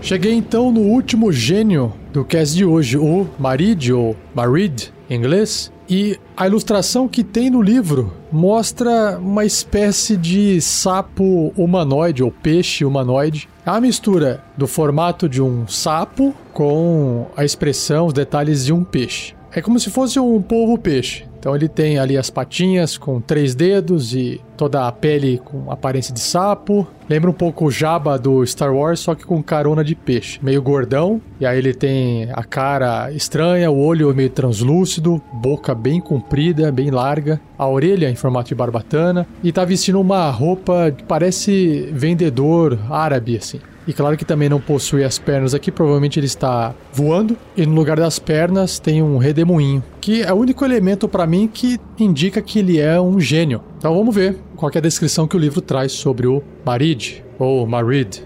Cheguei 0.00 0.34
então 0.34 0.70
no 0.70 0.82
último 0.82 1.32
gênio 1.32 1.92
do 2.12 2.24
cast 2.24 2.54
de 2.54 2.64
hoje, 2.64 2.96
o 2.96 3.26
Marid, 3.40 3.92
ou 3.92 4.16
Marid 4.32 4.92
em 5.08 5.16
inglês. 5.16 5.72
E 5.88 6.18
a 6.36 6.46
ilustração 6.46 7.06
que 7.06 7.22
tem 7.22 7.48
no 7.48 7.62
livro 7.62 8.12
mostra 8.32 9.18
uma 9.18 9.44
espécie 9.44 10.16
de 10.16 10.60
sapo 10.60 11.52
humanoide 11.56 12.22
ou 12.22 12.30
peixe 12.30 12.84
humanoide. 12.84 13.48
É 13.64 13.70
uma 13.70 13.80
mistura 13.80 14.42
do 14.56 14.66
formato 14.66 15.28
de 15.28 15.40
um 15.40 15.66
sapo 15.68 16.34
com 16.52 17.26
a 17.36 17.44
expressão, 17.44 18.06
os 18.06 18.12
detalhes 18.12 18.64
de 18.64 18.72
um 18.72 18.82
peixe. 18.82 19.34
É 19.52 19.62
como 19.62 19.78
se 19.78 19.90
fosse 19.90 20.18
um 20.18 20.42
polvo 20.42 20.76
peixe. 20.76 21.24
Então 21.38 21.54
ele 21.54 21.68
tem 21.68 21.98
ali 21.98 22.16
as 22.16 22.30
patinhas 22.30 22.96
com 22.96 23.20
três 23.20 23.54
dedos 23.54 24.14
e 24.14 24.40
toda 24.56 24.86
a 24.86 24.92
pele 24.92 25.40
com 25.44 25.70
aparência 25.70 26.12
de 26.12 26.20
sapo. 26.20 26.86
Lembra 27.08 27.30
um 27.30 27.34
pouco 27.34 27.66
o 27.66 27.70
Jabba 27.70 28.18
do 28.18 28.44
Star 28.44 28.74
Wars, 28.74 29.00
só 29.00 29.14
que 29.14 29.24
com 29.24 29.40
carona 29.42 29.84
de 29.84 29.94
peixe. 29.94 30.40
Meio 30.42 30.60
gordão. 30.60 31.20
E 31.38 31.46
aí 31.46 31.58
ele 31.58 31.72
tem 31.72 32.28
a 32.32 32.42
cara 32.42 33.12
estranha, 33.12 33.70
o 33.70 33.78
olho 33.78 34.12
meio 34.14 34.30
translúcido, 34.30 35.22
boca 35.32 35.74
bem 35.74 36.00
comprida, 36.00 36.72
bem 36.72 36.90
larga, 36.90 37.40
a 37.56 37.68
orelha 37.68 38.10
em 38.10 38.16
formato 38.16 38.48
de 38.48 38.54
barbatana. 38.54 39.26
E 39.42 39.52
tá 39.52 39.64
vestindo 39.64 40.00
uma 40.00 40.28
roupa 40.30 40.90
que 40.90 41.04
parece 41.04 41.88
vendedor 41.92 42.78
árabe, 42.90 43.36
assim. 43.36 43.60
E 43.86 43.92
claro 43.92 44.16
que 44.16 44.24
também 44.24 44.48
não 44.48 44.60
possui 44.60 45.04
as 45.04 45.18
pernas 45.18 45.54
aqui, 45.54 45.70
provavelmente 45.70 46.18
ele 46.18 46.26
está 46.26 46.74
voando. 46.92 47.36
E 47.56 47.64
no 47.64 47.74
lugar 47.74 47.96
das 47.96 48.18
pernas 48.18 48.78
tem 48.80 49.00
um 49.02 49.16
redemoinho, 49.16 49.82
que 50.00 50.22
é 50.22 50.32
o 50.32 50.36
único 50.36 50.64
elemento 50.64 51.08
para 51.08 51.26
mim 51.26 51.48
que 51.52 51.78
indica 51.98 52.42
que 52.42 52.58
ele 52.58 52.80
é 52.80 53.00
um 53.00 53.20
gênio. 53.20 53.62
Então 53.78 53.94
vamos 53.94 54.14
ver 54.14 54.36
qual 54.56 54.72
é 54.74 54.78
a 54.78 54.80
descrição 54.80 55.28
que 55.28 55.36
o 55.36 55.38
livro 55.38 55.60
traz 55.60 55.92
sobre 55.92 56.26
o 56.26 56.42
Marid, 56.64 57.22
ou 57.38 57.64
Marid. 57.66 58.24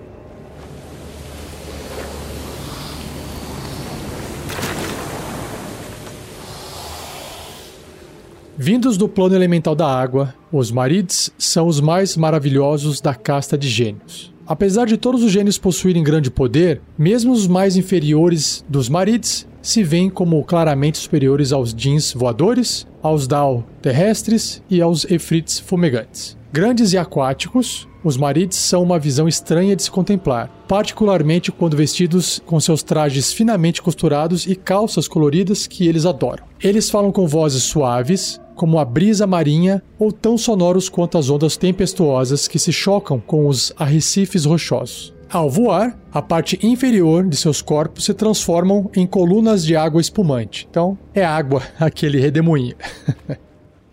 Vindos 8.57 8.99
do 8.99 9.09
plano 9.09 9.35
elemental 9.35 9.75
da 9.75 9.89
água, 9.89 10.35
os 10.53 10.71
Marids 10.71 11.33
são 11.39 11.67
os 11.67 11.81
mais 11.81 12.15
maravilhosos 12.15 13.01
da 13.01 13.15
casta 13.15 13.57
de 13.57 13.67
gênios. 13.67 14.30
Apesar 14.51 14.85
de 14.85 14.97
todos 14.97 15.23
os 15.23 15.31
gênios 15.31 15.59
possuírem 15.59 16.03
grande 16.03 16.29
poder, 16.29 16.81
mesmo 16.99 17.33
os 17.33 17.47
mais 17.47 17.77
inferiores 17.77 18.65
dos 18.69 18.89
Marids 18.89 19.47
se 19.63 19.85
veem 19.85 20.11
como 20.11 20.43
claramente 20.43 20.99
superiores 20.99 21.53
aos 21.53 21.71
Jins 21.71 22.13
voadores, 22.13 22.85
aos 23.01 23.29
Dao 23.29 23.65
terrestres 23.81 24.61
e 24.69 24.83
aos 24.83 25.05
Efrits 25.05 25.61
fumegantes. 25.61 26.37
Grandes 26.53 26.93
e 26.93 26.99
aquáticos, 26.99 27.87
os 28.03 28.17
Marids 28.17 28.57
são 28.57 28.83
uma 28.83 28.99
visão 28.99 29.29
estranha 29.29 29.77
de 29.77 29.85
se 29.85 29.91
contemplar, 29.91 30.51
particularmente 30.67 31.53
quando 31.53 31.77
vestidos 31.77 32.43
com 32.45 32.59
seus 32.59 32.83
trajes 32.83 33.33
finamente 33.33 33.81
costurados 33.81 34.49
e 34.49 34.57
calças 34.57 35.07
coloridas 35.07 35.69
que 35.69 35.87
eles 35.87 36.05
adoram. 36.05 36.43
Eles 36.61 36.91
falam 36.91 37.13
com 37.13 37.25
vozes 37.25 37.63
suaves, 37.63 38.41
como 38.61 38.79
a 38.79 38.85
brisa 38.85 39.27
marinha 39.27 39.83
ou 39.99 40.13
tão 40.13 40.37
sonoros 40.37 40.91
quanto 40.91 41.17
as 41.17 41.31
ondas 41.31 41.57
tempestuosas 41.57 42.47
que 42.47 42.59
se 42.59 42.71
chocam 42.71 43.19
com 43.19 43.47
os 43.47 43.73
arrecifes 43.75 44.45
rochosos. 44.45 45.15
Ao 45.31 45.49
voar, 45.49 45.99
a 46.13 46.21
parte 46.21 46.59
inferior 46.63 47.27
de 47.27 47.39
seus 47.39 47.63
corpos 47.63 48.05
se 48.05 48.13
transformam 48.13 48.91
em 48.95 49.07
colunas 49.07 49.65
de 49.65 49.75
água 49.75 49.99
espumante. 49.99 50.69
Então, 50.71 50.99
é 51.15 51.25
água 51.25 51.63
aquele 51.81 52.21
redemoinho. 52.21 52.77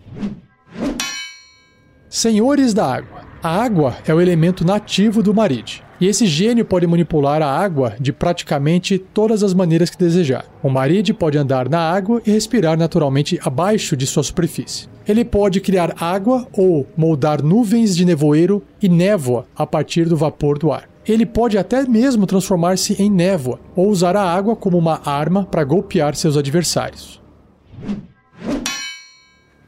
Senhores 2.10 2.74
da 2.74 2.94
água. 2.94 3.27
A 3.40 3.62
água 3.62 3.96
é 4.04 4.12
o 4.12 4.20
elemento 4.20 4.66
nativo 4.66 5.22
do 5.22 5.32
Marid. 5.32 5.84
E 6.00 6.06
esse 6.06 6.26
gênio 6.26 6.64
pode 6.64 6.88
manipular 6.88 7.40
a 7.40 7.46
água 7.46 7.94
de 8.00 8.12
praticamente 8.12 8.98
todas 8.98 9.44
as 9.44 9.54
maneiras 9.54 9.90
que 9.90 9.96
desejar. 9.96 10.44
O 10.60 10.68
Marid 10.68 11.12
pode 11.14 11.38
andar 11.38 11.68
na 11.68 11.78
água 11.78 12.20
e 12.26 12.32
respirar 12.32 12.76
naturalmente 12.76 13.38
abaixo 13.44 13.96
de 13.96 14.08
sua 14.08 14.24
superfície. 14.24 14.88
Ele 15.06 15.24
pode 15.24 15.60
criar 15.60 15.94
água 16.00 16.48
ou 16.52 16.84
moldar 16.96 17.40
nuvens 17.40 17.96
de 17.96 18.04
nevoeiro 18.04 18.60
e 18.82 18.88
névoa 18.88 19.46
a 19.56 19.64
partir 19.64 20.08
do 20.08 20.16
vapor 20.16 20.58
do 20.58 20.72
ar. 20.72 20.88
Ele 21.06 21.24
pode 21.24 21.56
até 21.56 21.86
mesmo 21.86 22.26
transformar-se 22.26 23.00
em 23.00 23.08
névoa 23.08 23.60
ou 23.74 23.88
usar 23.88 24.16
a 24.16 24.22
água 24.22 24.56
como 24.56 24.76
uma 24.76 25.00
arma 25.04 25.44
para 25.44 25.62
golpear 25.62 26.16
seus 26.16 26.36
adversários. 26.36 27.22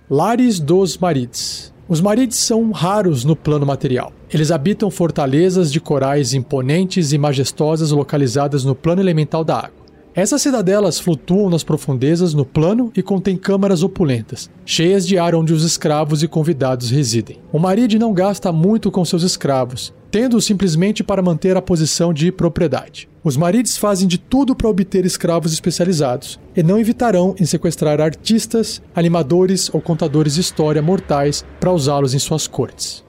Lares 0.08 0.58
dos 0.58 0.98
Marids 0.98 1.72
os 1.90 2.00
marides 2.00 2.38
são 2.38 2.70
raros 2.70 3.24
no 3.24 3.34
plano 3.34 3.66
material. 3.66 4.12
Eles 4.32 4.52
habitam 4.52 4.88
fortalezas 4.92 5.72
de 5.72 5.80
corais 5.80 6.32
imponentes 6.32 7.12
e 7.12 7.18
majestosas 7.18 7.90
localizadas 7.90 8.64
no 8.64 8.76
plano 8.76 9.02
elemental 9.02 9.42
da 9.42 9.56
água. 9.56 9.79
Essas 10.12 10.42
cidadelas 10.42 10.98
flutuam 10.98 11.48
nas 11.48 11.62
profundezas 11.62 12.34
no 12.34 12.44
plano 12.44 12.90
e 12.96 13.02
contêm 13.02 13.36
câmaras 13.36 13.84
opulentas, 13.84 14.50
cheias 14.66 15.06
de 15.06 15.16
ar 15.16 15.36
onde 15.36 15.52
os 15.52 15.62
escravos 15.62 16.22
e 16.24 16.28
convidados 16.28 16.90
residem. 16.90 17.38
O 17.52 17.60
Maride 17.60 17.96
não 17.96 18.12
gasta 18.12 18.50
muito 18.50 18.90
com 18.90 19.04
seus 19.04 19.22
escravos, 19.22 19.94
tendo 20.10 20.40
simplesmente 20.40 21.04
para 21.04 21.22
manter 21.22 21.56
a 21.56 21.62
posição 21.62 22.12
de 22.12 22.32
propriedade. 22.32 23.08
Os 23.22 23.36
marides 23.36 23.76
fazem 23.76 24.08
de 24.08 24.18
tudo 24.18 24.56
para 24.56 24.68
obter 24.68 25.04
escravos 25.04 25.52
especializados 25.52 26.40
e 26.56 26.62
não 26.62 26.78
evitarão 26.78 27.36
em 27.38 27.44
sequestrar 27.44 28.00
artistas, 28.00 28.82
animadores 28.96 29.72
ou 29.72 29.80
contadores 29.80 30.34
de 30.34 30.40
história 30.40 30.82
mortais 30.82 31.44
para 31.60 31.70
usá-los 31.70 32.14
em 32.14 32.18
suas 32.18 32.48
cortes. 32.48 33.04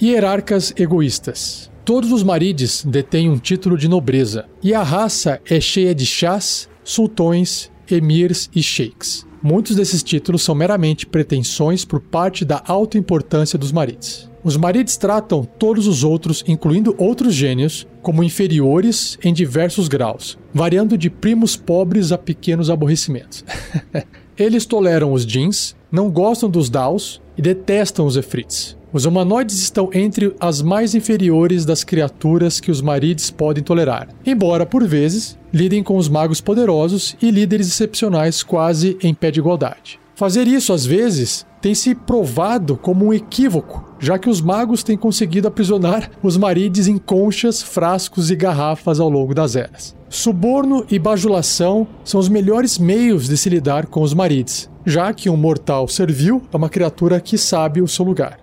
Hierarcas 0.00 0.72
egoístas. 0.76 1.71
Todos 1.84 2.12
os 2.12 2.22
marides 2.22 2.84
detêm 2.86 3.28
um 3.28 3.36
título 3.36 3.76
de 3.76 3.88
nobreza, 3.88 4.44
e 4.62 4.72
a 4.72 4.84
raça 4.84 5.40
é 5.44 5.60
cheia 5.60 5.92
de 5.92 6.06
chás, 6.06 6.68
sultões, 6.84 7.72
emirs 7.90 8.48
e 8.54 8.62
sheiks. 8.62 9.26
Muitos 9.42 9.74
desses 9.74 10.00
títulos 10.00 10.42
são 10.42 10.54
meramente 10.54 11.04
pretensões 11.04 11.84
por 11.84 11.98
parte 11.98 12.44
da 12.44 12.62
alta 12.68 12.96
importância 12.96 13.58
dos 13.58 13.72
marides. 13.72 14.30
Os 14.44 14.56
marids 14.56 14.96
tratam 14.96 15.44
todos 15.44 15.88
os 15.88 16.04
outros, 16.04 16.44
incluindo 16.46 16.94
outros 16.98 17.34
gênios, 17.34 17.84
como 18.00 18.22
inferiores 18.22 19.18
em 19.22 19.32
diversos 19.32 19.88
graus, 19.88 20.38
variando 20.54 20.96
de 20.96 21.10
primos 21.10 21.56
pobres 21.56 22.12
a 22.12 22.18
pequenos 22.18 22.70
aborrecimentos. 22.70 23.44
Eles 24.38 24.66
toleram 24.66 25.12
os 25.12 25.26
jeans, 25.26 25.74
não 25.90 26.08
gostam 26.08 26.48
dos 26.48 26.70
Daos 26.70 27.20
e 27.36 27.42
detestam 27.42 28.06
os 28.06 28.16
Efrits. 28.16 28.76
Os 28.92 29.06
humanoides 29.06 29.58
estão 29.62 29.88
entre 29.94 30.36
as 30.38 30.60
mais 30.60 30.94
inferiores 30.94 31.64
das 31.64 31.82
criaturas 31.82 32.60
que 32.60 32.70
os 32.70 32.82
marids 32.82 33.30
podem 33.30 33.64
tolerar, 33.64 34.08
embora, 34.26 34.66
por 34.66 34.86
vezes, 34.86 35.38
lidem 35.50 35.82
com 35.82 35.96
os 35.96 36.10
magos 36.10 36.42
poderosos 36.42 37.16
e 37.22 37.30
líderes 37.30 37.68
excepcionais 37.68 38.42
quase 38.42 38.98
em 39.02 39.14
pé 39.14 39.30
de 39.30 39.40
igualdade. 39.40 39.98
Fazer 40.14 40.46
isso, 40.46 40.74
às 40.74 40.84
vezes, 40.84 41.46
tem 41.62 41.74
se 41.74 41.94
provado 41.94 42.76
como 42.76 43.06
um 43.06 43.14
equívoco, 43.14 43.82
já 43.98 44.18
que 44.18 44.28
os 44.28 44.42
magos 44.42 44.82
têm 44.82 44.96
conseguido 44.96 45.48
aprisionar 45.48 46.10
os 46.22 46.36
marides 46.36 46.86
em 46.86 46.98
conchas, 46.98 47.62
frascos 47.62 48.30
e 48.30 48.36
garrafas 48.36 49.00
ao 49.00 49.08
longo 49.08 49.34
das 49.34 49.56
eras. 49.56 49.96
Suborno 50.10 50.84
e 50.90 50.98
bajulação 50.98 51.86
são 52.04 52.20
os 52.20 52.28
melhores 52.28 52.78
meios 52.78 53.26
de 53.26 53.38
se 53.38 53.48
lidar 53.48 53.86
com 53.86 54.02
os 54.02 54.12
marides, 54.12 54.68
já 54.84 55.14
que 55.14 55.30
um 55.30 55.36
mortal 55.36 55.88
servil 55.88 56.42
é 56.52 56.56
uma 56.58 56.68
criatura 56.68 57.18
que 57.20 57.38
sabe 57.38 57.80
o 57.80 57.88
seu 57.88 58.04
lugar. 58.04 58.41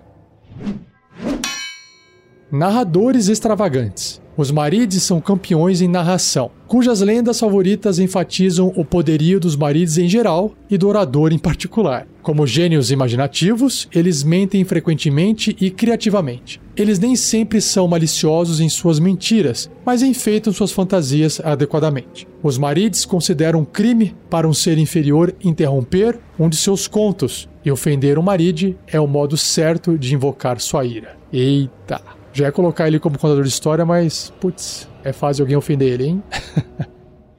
Narradores 2.52 3.28
extravagantes. 3.28 4.20
Os 4.36 4.50
marides 4.50 5.02
são 5.02 5.20
campeões 5.20 5.82
em 5.82 5.86
narração, 5.86 6.50
cujas 6.66 7.00
lendas 7.00 7.38
favoritas 7.38 7.98
enfatizam 7.98 8.72
o 8.74 8.84
poderio 8.84 9.38
dos 9.38 9.54
marides 9.54 9.98
em 9.98 10.08
geral 10.08 10.54
e 10.68 10.78
do 10.78 10.88
orador 10.88 11.32
em 11.32 11.38
particular. 11.38 12.08
Como 12.22 12.46
gênios 12.46 12.90
imaginativos, 12.90 13.86
eles 13.92 14.24
mentem 14.24 14.64
frequentemente 14.64 15.54
e 15.60 15.70
criativamente. 15.70 16.60
Eles 16.76 16.98
nem 16.98 17.14
sempre 17.16 17.60
são 17.60 17.86
maliciosos 17.86 18.60
em 18.60 18.68
suas 18.68 18.98
mentiras, 18.98 19.70
mas 19.84 20.02
enfeitam 20.02 20.52
suas 20.52 20.72
fantasias 20.72 21.40
adequadamente. 21.44 22.26
Os 22.42 22.56
marides 22.56 23.04
consideram 23.04 23.60
um 23.60 23.64
crime 23.64 24.16
para 24.30 24.48
um 24.48 24.54
ser 24.54 24.78
inferior 24.78 25.34
interromper 25.44 26.18
um 26.38 26.48
de 26.48 26.56
seus 26.56 26.88
contos, 26.88 27.48
e 27.64 27.70
ofender 27.70 28.18
um 28.18 28.22
maride 28.22 28.76
é 28.86 29.00
o 29.00 29.06
modo 29.06 29.36
certo 29.36 29.98
de 29.98 30.14
invocar 30.14 30.60
sua 30.60 30.84
ira. 30.84 31.16
Eita! 31.32 32.00
Já 32.32 32.46
é 32.46 32.50
colocar 32.50 32.86
ele 32.86 33.00
como 33.00 33.18
contador 33.18 33.42
de 33.42 33.48
história, 33.48 33.84
mas, 33.84 34.32
putz, 34.40 34.88
é 35.02 35.12
fácil 35.12 35.42
alguém 35.42 35.56
ofender 35.56 35.92
ele, 35.92 36.06
hein? 36.06 36.22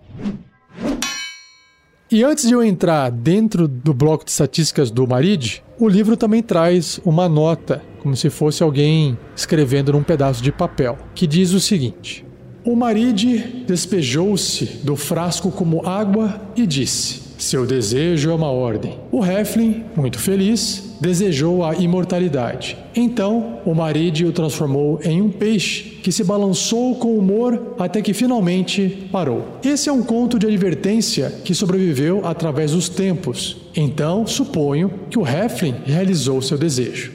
e 2.12 2.24
antes 2.24 2.48
de 2.48 2.54
eu 2.54 2.62
entrar 2.62 3.10
dentro 3.10 3.68
do 3.68 3.94
bloco 3.94 4.26
de 4.26 4.32
estatísticas 4.32 4.92
do 4.92 5.08
Marid, 5.08 5.64
o 5.80 5.88
livro 5.88 6.18
também 6.18 6.44
traz 6.44 7.00
uma 7.06 7.30
nota, 7.30 7.82
como 8.00 8.16
se 8.16 8.30
fosse 8.30 8.62
alguém 8.62 9.18
escrevendo 9.36 9.94
num 9.94 10.04
pedaço 10.04 10.44
de 10.44 10.52
papel, 10.52 10.98
que 11.16 11.26
diz 11.26 11.54
o 11.54 11.60
seguinte: 11.60 12.26
O 12.66 12.76
Marid 12.76 13.64
despejou-se 13.66 14.66
do 14.84 14.98
frasco 14.98 15.52
como 15.52 15.88
água 15.88 16.42
e 16.56 16.68
disse: 16.68 17.21
Seu 17.42 17.66
desejo 17.66 18.30
é 18.30 18.36
uma 18.36 18.52
ordem. 18.52 19.00
O 19.12 19.26
Heflin, 19.26 19.84
muito 19.96 20.20
feliz, 20.20 20.96
desejou 21.02 21.66
a 21.66 21.74
imortalidade. 21.74 22.78
Então, 22.96 23.58
o 23.66 23.74
Maride 23.74 24.28
o 24.28 24.32
transformou 24.32 25.00
em 25.04 25.24
um 25.24 25.32
peixe 25.32 26.00
que 26.04 26.12
se 26.12 26.24
balançou 26.24 26.94
com 26.98 27.18
humor 27.18 27.74
até 27.80 28.00
que 28.00 28.14
finalmente 28.14 29.10
parou. 29.12 29.58
Esse 29.64 29.90
é 29.90 29.92
um 29.92 30.04
conto 30.04 30.38
de 30.38 30.46
advertência 30.46 31.34
que 31.44 31.56
sobreviveu 31.56 32.22
através 32.24 32.74
dos 32.74 32.88
tempos. 32.88 33.58
Então, 33.76 34.28
suponho 34.28 34.92
que 35.10 35.18
o 35.18 35.28
Heflin 35.28 35.74
realizou 35.84 36.44
seu 36.44 36.60
desejo. 36.60 37.12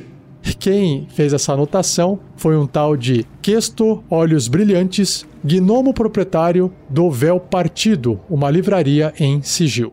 Quem 0.59 1.07
fez 1.09 1.33
essa 1.33 1.53
anotação 1.53 2.18
foi 2.35 2.57
um 2.57 2.66
tal 2.66 2.97
de 2.97 3.24
Questo 3.41 4.03
Olhos 4.11 4.49
Brilhantes, 4.49 5.24
gnomo 5.45 5.95
proprietário 5.95 6.72
do 6.91 7.09
Véu 7.12 7.39
Partido, 7.39 8.18
uma 8.29 8.51
livraria 8.51 9.14
em 9.20 9.41
Sigil. 9.41 9.93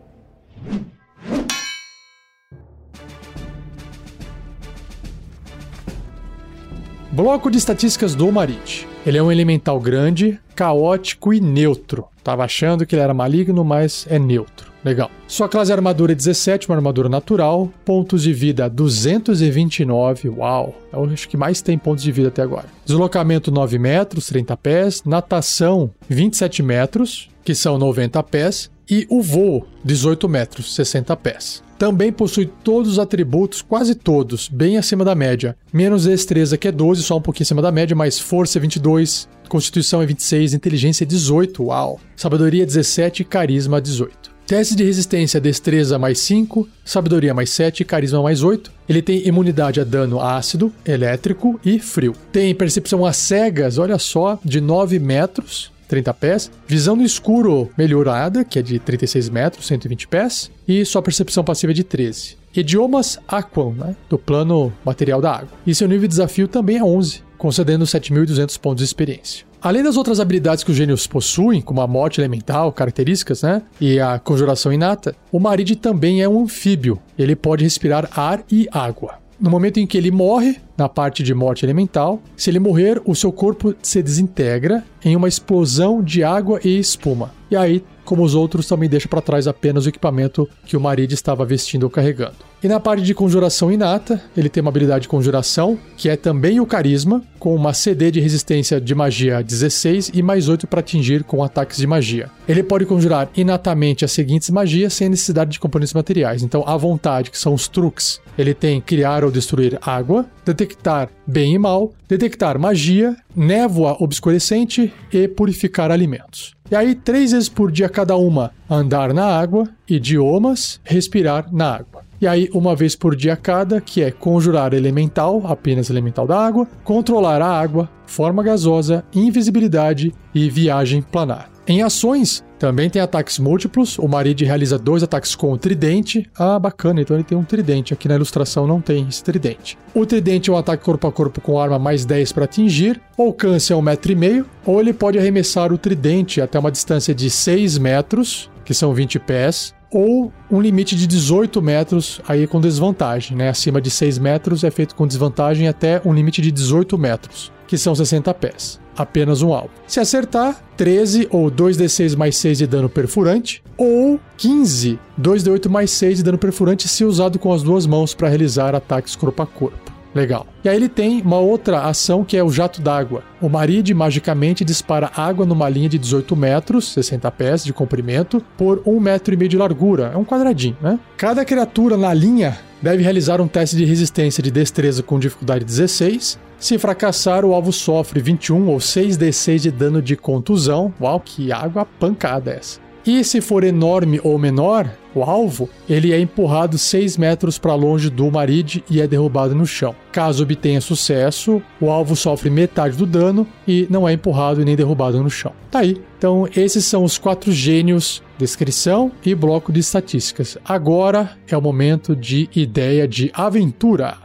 Bloco 7.14 7.52
de 7.52 7.60
estatísticas 7.60 8.16
do 8.16 8.32
Marit. 8.32 8.88
Ele 9.06 9.20
é 9.20 9.24
um 9.24 9.32
elemental 9.32 9.80
grande, 9.80 10.40
caótico 10.56 11.32
e 11.32 11.40
neutro. 11.40 12.06
Tava 12.24 12.44
achando 12.44 12.88
que 12.88 12.96
ele 12.96 13.04
era 13.04 13.14
maligno, 13.14 13.64
mas 13.64 14.08
é 14.10 14.18
neutro. 14.18 14.74
Legal. 14.84 15.12
Sua 15.28 15.48
classe 15.48 15.68
de 15.68 15.74
armadura 15.74 16.12
é 16.12 16.16
17, 16.16 16.68
uma 16.68 16.76
armadura 16.76 17.08
natural. 17.08 17.72
Pontos 17.86 18.24
de 18.24 18.34
vida 18.34 18.68
229. 18.68 20.30
Uau! 20.30 20.76
Eu 20.92 21.06
acho 21.06 21.30
que 21.30 21.38
mais 21.38 21.62
tem 21.62 21.78
pontos 21.78 22.04
de 22.04 22.12
vida 22.12 22.30
até 22.30 22.42
agora. 22.42 22.66
Deslocamento 22.84 23.52
9 23.52 23.78
metros, 23.78 24.26
30 24.26 24.58
pés. 24.58 25.04
Natação 25.06 25.92
27 26.10 26.64
metros, 26.64 27.30
que 27.46 27.54
são 27.54 27.78
90 27.78 28.24
pés. 28.24 28.72
E 28.90 29.06
o 29.10 29.22
voo 29.22 29.66
18 29.84 30.28
metros, 30.28 30.76
60 30.76 31.16
pés. 31.18 31.64
Também 31.78 32.12
possui 32.12 32.46
todos 32.64 32.94
os 32.94 33.00
atributos, 33.00 33.62
quase 33.62 33.96
todos, 33.96 34.48
bem 34.48 34.78
acima 34.78 35.04
da 35.04 35.16
média. 35.16 35.56
Menos 35.72 36.06
destreza, 36.06 36.58
que 36.58 36.68
é 36.68 36.72
12, 36.72 37.04
só 37.04 37.18
um 37.18 37.22
pouquinho 37.22 37.44
acima 37.44 37.62
da 37.62 37.72
média, 37.72 37.96
mas 37.96 38.20
força 38.20 38.58
é 38.58 38.62
22, 38.62 39.28
constituição 39.50 40.02
é 40.02 40.06
26, 40.06 40.54
inteligência 40.54 41.04
é 41.04 41.08
18, 41.08 41.64
uau. 41.64 42.00
Sabedoria 42.16 42.66
17 42.66 43.24
carisma 43.24 43.82
18. 43.82 44.34
Teste 44.46 44.76
de 44.76 44.84
resistência, 44.84 45.40
destreza 45.40 45.98
mais 45.98 46.20
5, 46.20 46.68
sabedoria 46.84 47.34
mais 47.34 47.50
7, 47.50 47.86
carisma 47.86 48.22
mais 48.22 48.44
8. 48.44 48.72
Ele 48.90 49.02
tem 49.02 49.26
imunidade 49.26 49.80
a 49.80 49.86
dano 49.86 50.22
ácido, 50.22 50.72
elétrico 50.86 51.60
e 51.66 51.80
frio. 51.80 52.14
Tem 52.32 52.54
percepção 52.54 53.06
a 53.06 53.14
cegas, 53.14 53.78
olha 53.78 53.98
só, 53.98 54.38
de 54.44 54.60
9 54.60 55.00
metros. 55.00 55.73
30 55.94 56.12
pés, 56.16 56.52
visão 56.66 56.96
no 56.96 57.04
escuro 57.04 57.70
melhorada, 57.78 58.44
que 58.44 58.58
é 58.58 58.64
de 58.64 58.80
36 58.80 59.30
metros, 59.30 59.68
120 59.68 60.08
pés, 60.08 60.50
e 60.68 60.84
sua 60.84 61.04
percepção 61.04 61.44
passiva 61.44 61.72
é 61.72 61.76
de 61.76 61.84
13. 61.84 62.36
Idiomas 62.56 63.20
Aquan, 63.28 63.74
né, 63.74 63.96
do 64.10 64.18
plano 64.18 64.74
material 64.84 65.22
da 65.22 65.36
água. 65.36 65.50
E 65.68 65.76
seu 65.76 65.88
nível 65.88 66.08
de 66.08 66.08
desafio 66.08 66.48
também 66.48 66.78
é 66.78 66.84
11, 66.84 67.22
concedendo 67.38 67.86
7.200 67.86 68.60
pontos 68.60 68.80
de 68.80 68.86
experiência. 68.86 69.46
Além 69.62 69.84
das 69.84 69.96
outras 69.96 70.20
habilidades 70.20 70.64
que 70.64 70.72
os 70.72 70.78
gênios 70.78 71.06
possuem, 71.06 71.62
como 71.62 71.80
a 71.80 71.88
morte 71.88 72.20
elemental, 72.20 72.74
características, 72.74 73.44
né? 73.44 73.62
E 73.80 74.00
a 74.00 74.18
conjuração 74.18 74.74
inata, 74.74 75.16
o 75.32 75.40
Maride 75.40 75.76
também 75.76 76.24
é 76.24 76.28
um 76.28 76.42
anfíbio. 76.42 77.00
Ele 77.18 77.36
pode 77.36 77.64
respirar 77.64 78.10
ar 78.16 78.44
e 78.52 78.68
água. 78.72 79.23
No 79.44 79.50
momento 79.50 79.78
em 79.78 79.86
que 79.86 79.98
ele 79.98 80.10
morre, 80.10 80.56
na 80.78 80.88
parte 80.88 81.22
de 81.22 81.34
morte 81.34 81.66
elemental, 81.66 82.22
se 82.34 82.50
ele 82.50 82.60
morrer, 82.60 83.02
o 83.04 83.14
seu 83.14 83.30
corpo 83.30 83.76
se 83.82 84.02
desintegra 84.02 84.86
em 85.04 85.18
uma 85.18 85.28
explosão 85.28 86.02
de 86.02 86.24
água 86.24 86.62
e 86.64 86.80
espuma. 86.80 87.34
E 87.52 87.56
aí, 87.58 87.84
como 88.06 88.24
os 88.24 88.36
outros, 88.36 88.66
também 88.66 88.88
deixa 88.88 89.10
para 89.10 89.20
trás 89.20 89.46
apenas 89.46 89.86
o 89.86 89.90
equipamento 89.90 90.48
que 90.66 90.78
o 90.78 90.80
Maride 90.80 91.14
estava 91.14 91.44
vestindo 91.44 91.84
ou 91.84 91.90
carregando. 91.90 92.38
E 92.64 92.68
na 92.70 92.80
parte 92.80 93.04
de 93.04 93.14
conjuração 93.14 93.70
inata, 93.70 94.22
ele 94.38 94.48
tem 94.48 94.62
uma 94.62 94.70
habilidade 94.70 95.02
de 95.02 95.08
conjuração, 95.10 95.78
que 95.98 96.08
é 96.08 96.16
também 96.16 96.62
o 96.62 96.66
carisma, 96.66 97.22
com 97.38 97.54
uma 97.54 97.74
CD 97.74 98.10
de 98.10 98.22
resistência 98.22 98.80
de 98.80 98.96
magia 98.96 99.44
16 99.44 100.12
e 100.14 100.24
mais 100.24 100.48
8 100.48 100.66
para 100.66 100.80
atingir 100.80 101.26
com 101.26 101.44
ataques 101.44 101.76
de 101.76 101.86
magia. 101.86 102.32
Ele 102.48 102.64
pode 102.64 102.86
conjurar 102.86 103.30
inatamente 103.36 104.06
as 104.06 104.14
seguintes 104.14 104.50
magias 104.50 104.94
sem 104.94 105.10
necessidade 105.10 105.52
de 105.52 105.60
componentes 105.60 105.94
materiais. 105.94 106.42
Então, 106.42 106.64
à 106.66 106.78
vontade, 106.78 107.32
que 107.32 107.38
são 107.38 107.54
os 107.54 107.68
truques, 107.68 108.22
ele 108.38 108.54
tem 108.54 108.80
criar 108.80 109.26
ou 109.26 109.32
destruir 109.32 109.78
água, 109.82 110.26
detectar 110.46 111.10
bem 111.28 111.56
e 111.56 111.60
mal, 111.60 111.92
detectar 112.08 112.58
magia, 112.58 113.14
névoa 113.36 113.98
obscurecente 114.00 114.94
e 115.12 115.28
purificar 115.28 115.92
alimentos. 115.92 116.54
E 116.72 116.76
aí, 116.78 116.96
três 116.96 117.34
vezes 117.34 117.50
por 117.50 117.70
dia 117.70 117.90
cada 117.90 118.16
uma, 118.16 118.52
andar 118.70 119.14
na 119.14 119.26
água, 119.26 119.68
idiomas, 119.86 120.80
respirar 120.86 121.54
na 121.54 121.76
água. 121.76 122.03
E 122.24 122.28
aí, 122.28 122.50
uma 122.54 122.74
vez 122.74 122.96
por 122.96 123.18
dia 123.18 123.36
cada, 123.36 123.82
que 123.82 124.02
é 124.02 124.10
conjurar 124.10 124.74
elemental, 124.74 125.42
apenas 125.46 125.90
elemental 125.90 126.26
da 126.26 126.40
água, 126.40 126.66
controlar 126.82 127.42
a 127.42 127.60
água, 127.60 127.90
forma 128.06 128.42
gasosa, 128.42 129.04
invisibilidade 129.14 130.14
e 130.34 130.50
viagem 130.50 131.02
planar. 131.02 131.50
Em 131.68 131.82
ações, 131.82 132.42
também 132.58 132.90
tem 132.90 133.02
ataques 133.02 133.40
múltiplos. 133.40 134.00
O 134.00 134.08
Marid 134.08 134.42
realiza 134.46 134.80
dois 134.80 135.04
ataques 135.04 135.36
com 135.36 135.52
o 135.52 135.58
tridente. 135.58 136.26
Ah, 136.40 136.58
bacana, 136.58 137.02
então 137.02 137.18
ele 137.18 137.26
tem 137.26 137.38
um 137.38 137.44
tridente. 137.44 137.94
Aqui 137.94 138.08
na 138.08 138.16
ilustração 138.16 138.66
não 138.66 138.80
tem 138.80 139.06
esse 139.10 139.22
tridente. 139.22 139.78
O 139.94 140.06
tridente 140.06 140.50
é 140.50 140.54
um 140.54 140.58
ataque 140.58 140.86
corpo 140.86 141.06
a 141.06 141.12
corpo 141.12 141.42
com 141.42 141.60
arma 141.60 141.78
mais 141.78 142.06
10 142.06 142.32
para 142.32 142.46
atingir. 142.46 143.02
O 143.18 143.24
alcance 143.24 143.74
é 143.74 143.76
um 143.76 143.82
metro 143.82 144.14
e 144.14 144.16
meio. 144.16 144.46
Ou 144.66 144.80
ele 144.80 144.94
pode 144.94 145.20
arremessar 145.20 145.74
o 145.74 145.78
tridente 145.78 146.40
até 146.40 146.58
uma 146.58 146.72
distância 146.72 147.14
de 147.14 147.30
6 147.30 147.78
metros, 147.80 148.50
que 148.64 148.74
são 148.74 148.94
20 148.94 149.20
pés, 149.20 149.74
ou 149.94 150.34
um 150.52 150.60
limite 150.60 150.96
de 150.96 151.06
18 151.06 151.62
metros 151.62 152.20
aí 152.28 152.48
com 152.48 152.60
desvantagem, 152.60 153.38
né? 153.38 153.50
Acima 153.50 153.80
de 153.80 153.90
6 153.90 154.18
metros 154.18 154.64
é 154.64 154.72
feito 154.72 154.96
com 154.96 155.08
desvantagem 155.08 155.68
até 155.68 156.02
um 156.04 156.14
limite 156.14 156.42
de 156.42 156.52
18 156.52 156.98
metros, 156.98 157.52
que 157.68 157.78
são 157.78 157.94
60 157.94 158.34
pés 158.34 158.82
apenas 158.96 159.42
um 159.42 159.54
alvo. 159.54 159.72
Se 159.88 160.00
acertar, 160.00 160.64
13 160.78 161.28
ou 161.32 161.50
2d6 161.50 162.16
mais 162.16 162.38
6 162.38 162.60
de 162.60 162.68
dano 162.68 162.90
perfurante, 162.90 163.64
ou 163.78 164.20
15, 164.38 165.00
2d8 165.20 165.70
mais 165.70 165.92
6 165.92 166.18
de 166.18 166.24
dano 166.24 166.38
perfurante 166.38 166.88
se 166.88 167.04
usado 167.04 167.40
com 167.40 167.52
as 167.52 167.64
duas 167.64 167.86
mãos 167.86 168.14
para 168.14 168.30
realizar 168.30 168.76
ataques 168.76 169.16
corpo 169.16 169.42
a 169.42 169.48
corpo. 169.48 169.93
Legal. 170.14 170.46
E 170.64 170.70
aí 170.70 170.76
ele 170.76 170.90
tem 170.90 171.22
uma 171.22 171.40
outra 171.40 171.82
ação 171.82 172.24
que 172.24 172.38
é 172.38 172.44
o 172.44 172.52
jato 172.52 172.82
d'água. 172.82 173.24
O 173.42 173.50
Maride 173.50 173.94
magicamente 173.94 174.64
dispara 174.64 175.12
água 175.16 175.46
numa 175.46 175.68
linha 175.68 175.90
de 175.90 175.98
18 175.98 176.36
metros, 176.36 176.94
60 176.94 177.30
pés 177.32 177.64
de 177.64 177.74
comprimento, 177.74 178.44
por 178.58 178.82
1 178.86 179.00
metro 179.00 179.34
e 179.34 179.38
meio 179.38 179.50
de 179.50 179.58
largura. 179.58 180.12
É 180.14 180.18
um 180.18 180.26
quadradinho, 180.26 180.78
né? 180.82 181.00
Cada 181.18 181.44
criatura 181.44 181.98
na 181.98 182.14
linha 182.14 182.58
deve 182.82 183.02
realizar 183.02 183.42
um 183.42 183.48
teste 183.48 183.76
de 183.76 183.86
resistência 183.86 184.44
de 184.44 184.52
destreza 184.52 185.02
com 185.02 185.20
dificuldade 185.20 185.66
16 185.66 186.38
se 186.64 186.78
fracassar, 186.78 187.44
o 187.44 187.54
alvo 187.54 187.74
sofre 187.74 188.22
21 188.22 188.70
ou 188.70 188.78
6d6 188.78 189.60
de 189.60 189.70
dano 189.70 190.02
de 190.02 190.16
contusão. 190.16 190.94
Uau, 191.02 191.20
que 191.20 191.52
água 191.52 191.86
pancada 191.86 192.52
essa. 192.52 192.80
E 193.06 193.22
se 193.24 193.42
for 193.42 193.66
enorme 193.66 194.20
ou 194.24 194.40
menor, 194.40 194.90
o 195.14 195.24
alvo, 195.24 195.70
ele 195.90 196.14
é 196.14 196.20
empurrado 196.20 196.78
6 196.78 197.18
metros 197.18 197.60
para 197.60 197.76
longe 197.76 198.10
do 198.10 198.32
Marid 198.32 198.82
e 198.90 199.02
é 199.02 199.08
derrubado 199.08 199.54
no 199.54 199.66
chão. 199.66 199.94
Caso 200.12 200.44
obtenha 200.44 200.80
sucesso, 200.80 201.62
o 201.82 201.92
alvo 201.92 202.16
sofre 202.16 202.50
metade 202.50 202.96
do 202.96 203.06
dano 203.06 203.46
e 203.68 203.86
não 203.90 204.08
é 204.08 204.14
empurrado 204.14 204.64
nem 204.64 204.76
derrubado 204.76 205.22
no 205.22 205.30
chão. 205.30 205.52
Tá 205.70 205.80
aí. 205.80 206.02
Então, 206.18 206.48
esses 206.56 206.86
são 206.86 207.04
os 207.04 207.18
quatro 207.18 207.52
gênios: 207.52 208.24
descrição 208.38 209.12
e 209.26 209.36
bloco 209.36 209.72
de 209.72 209.82
estatísticas. 209.82 210.58
Agora 210.64 211.38
é 211.48 211.58
o 211.58 211.62
momento 211.62 212.16
de 212.16 212.50
ideia 212.56 213.06
de 213.06 213.30
aventura. 213.34 214.18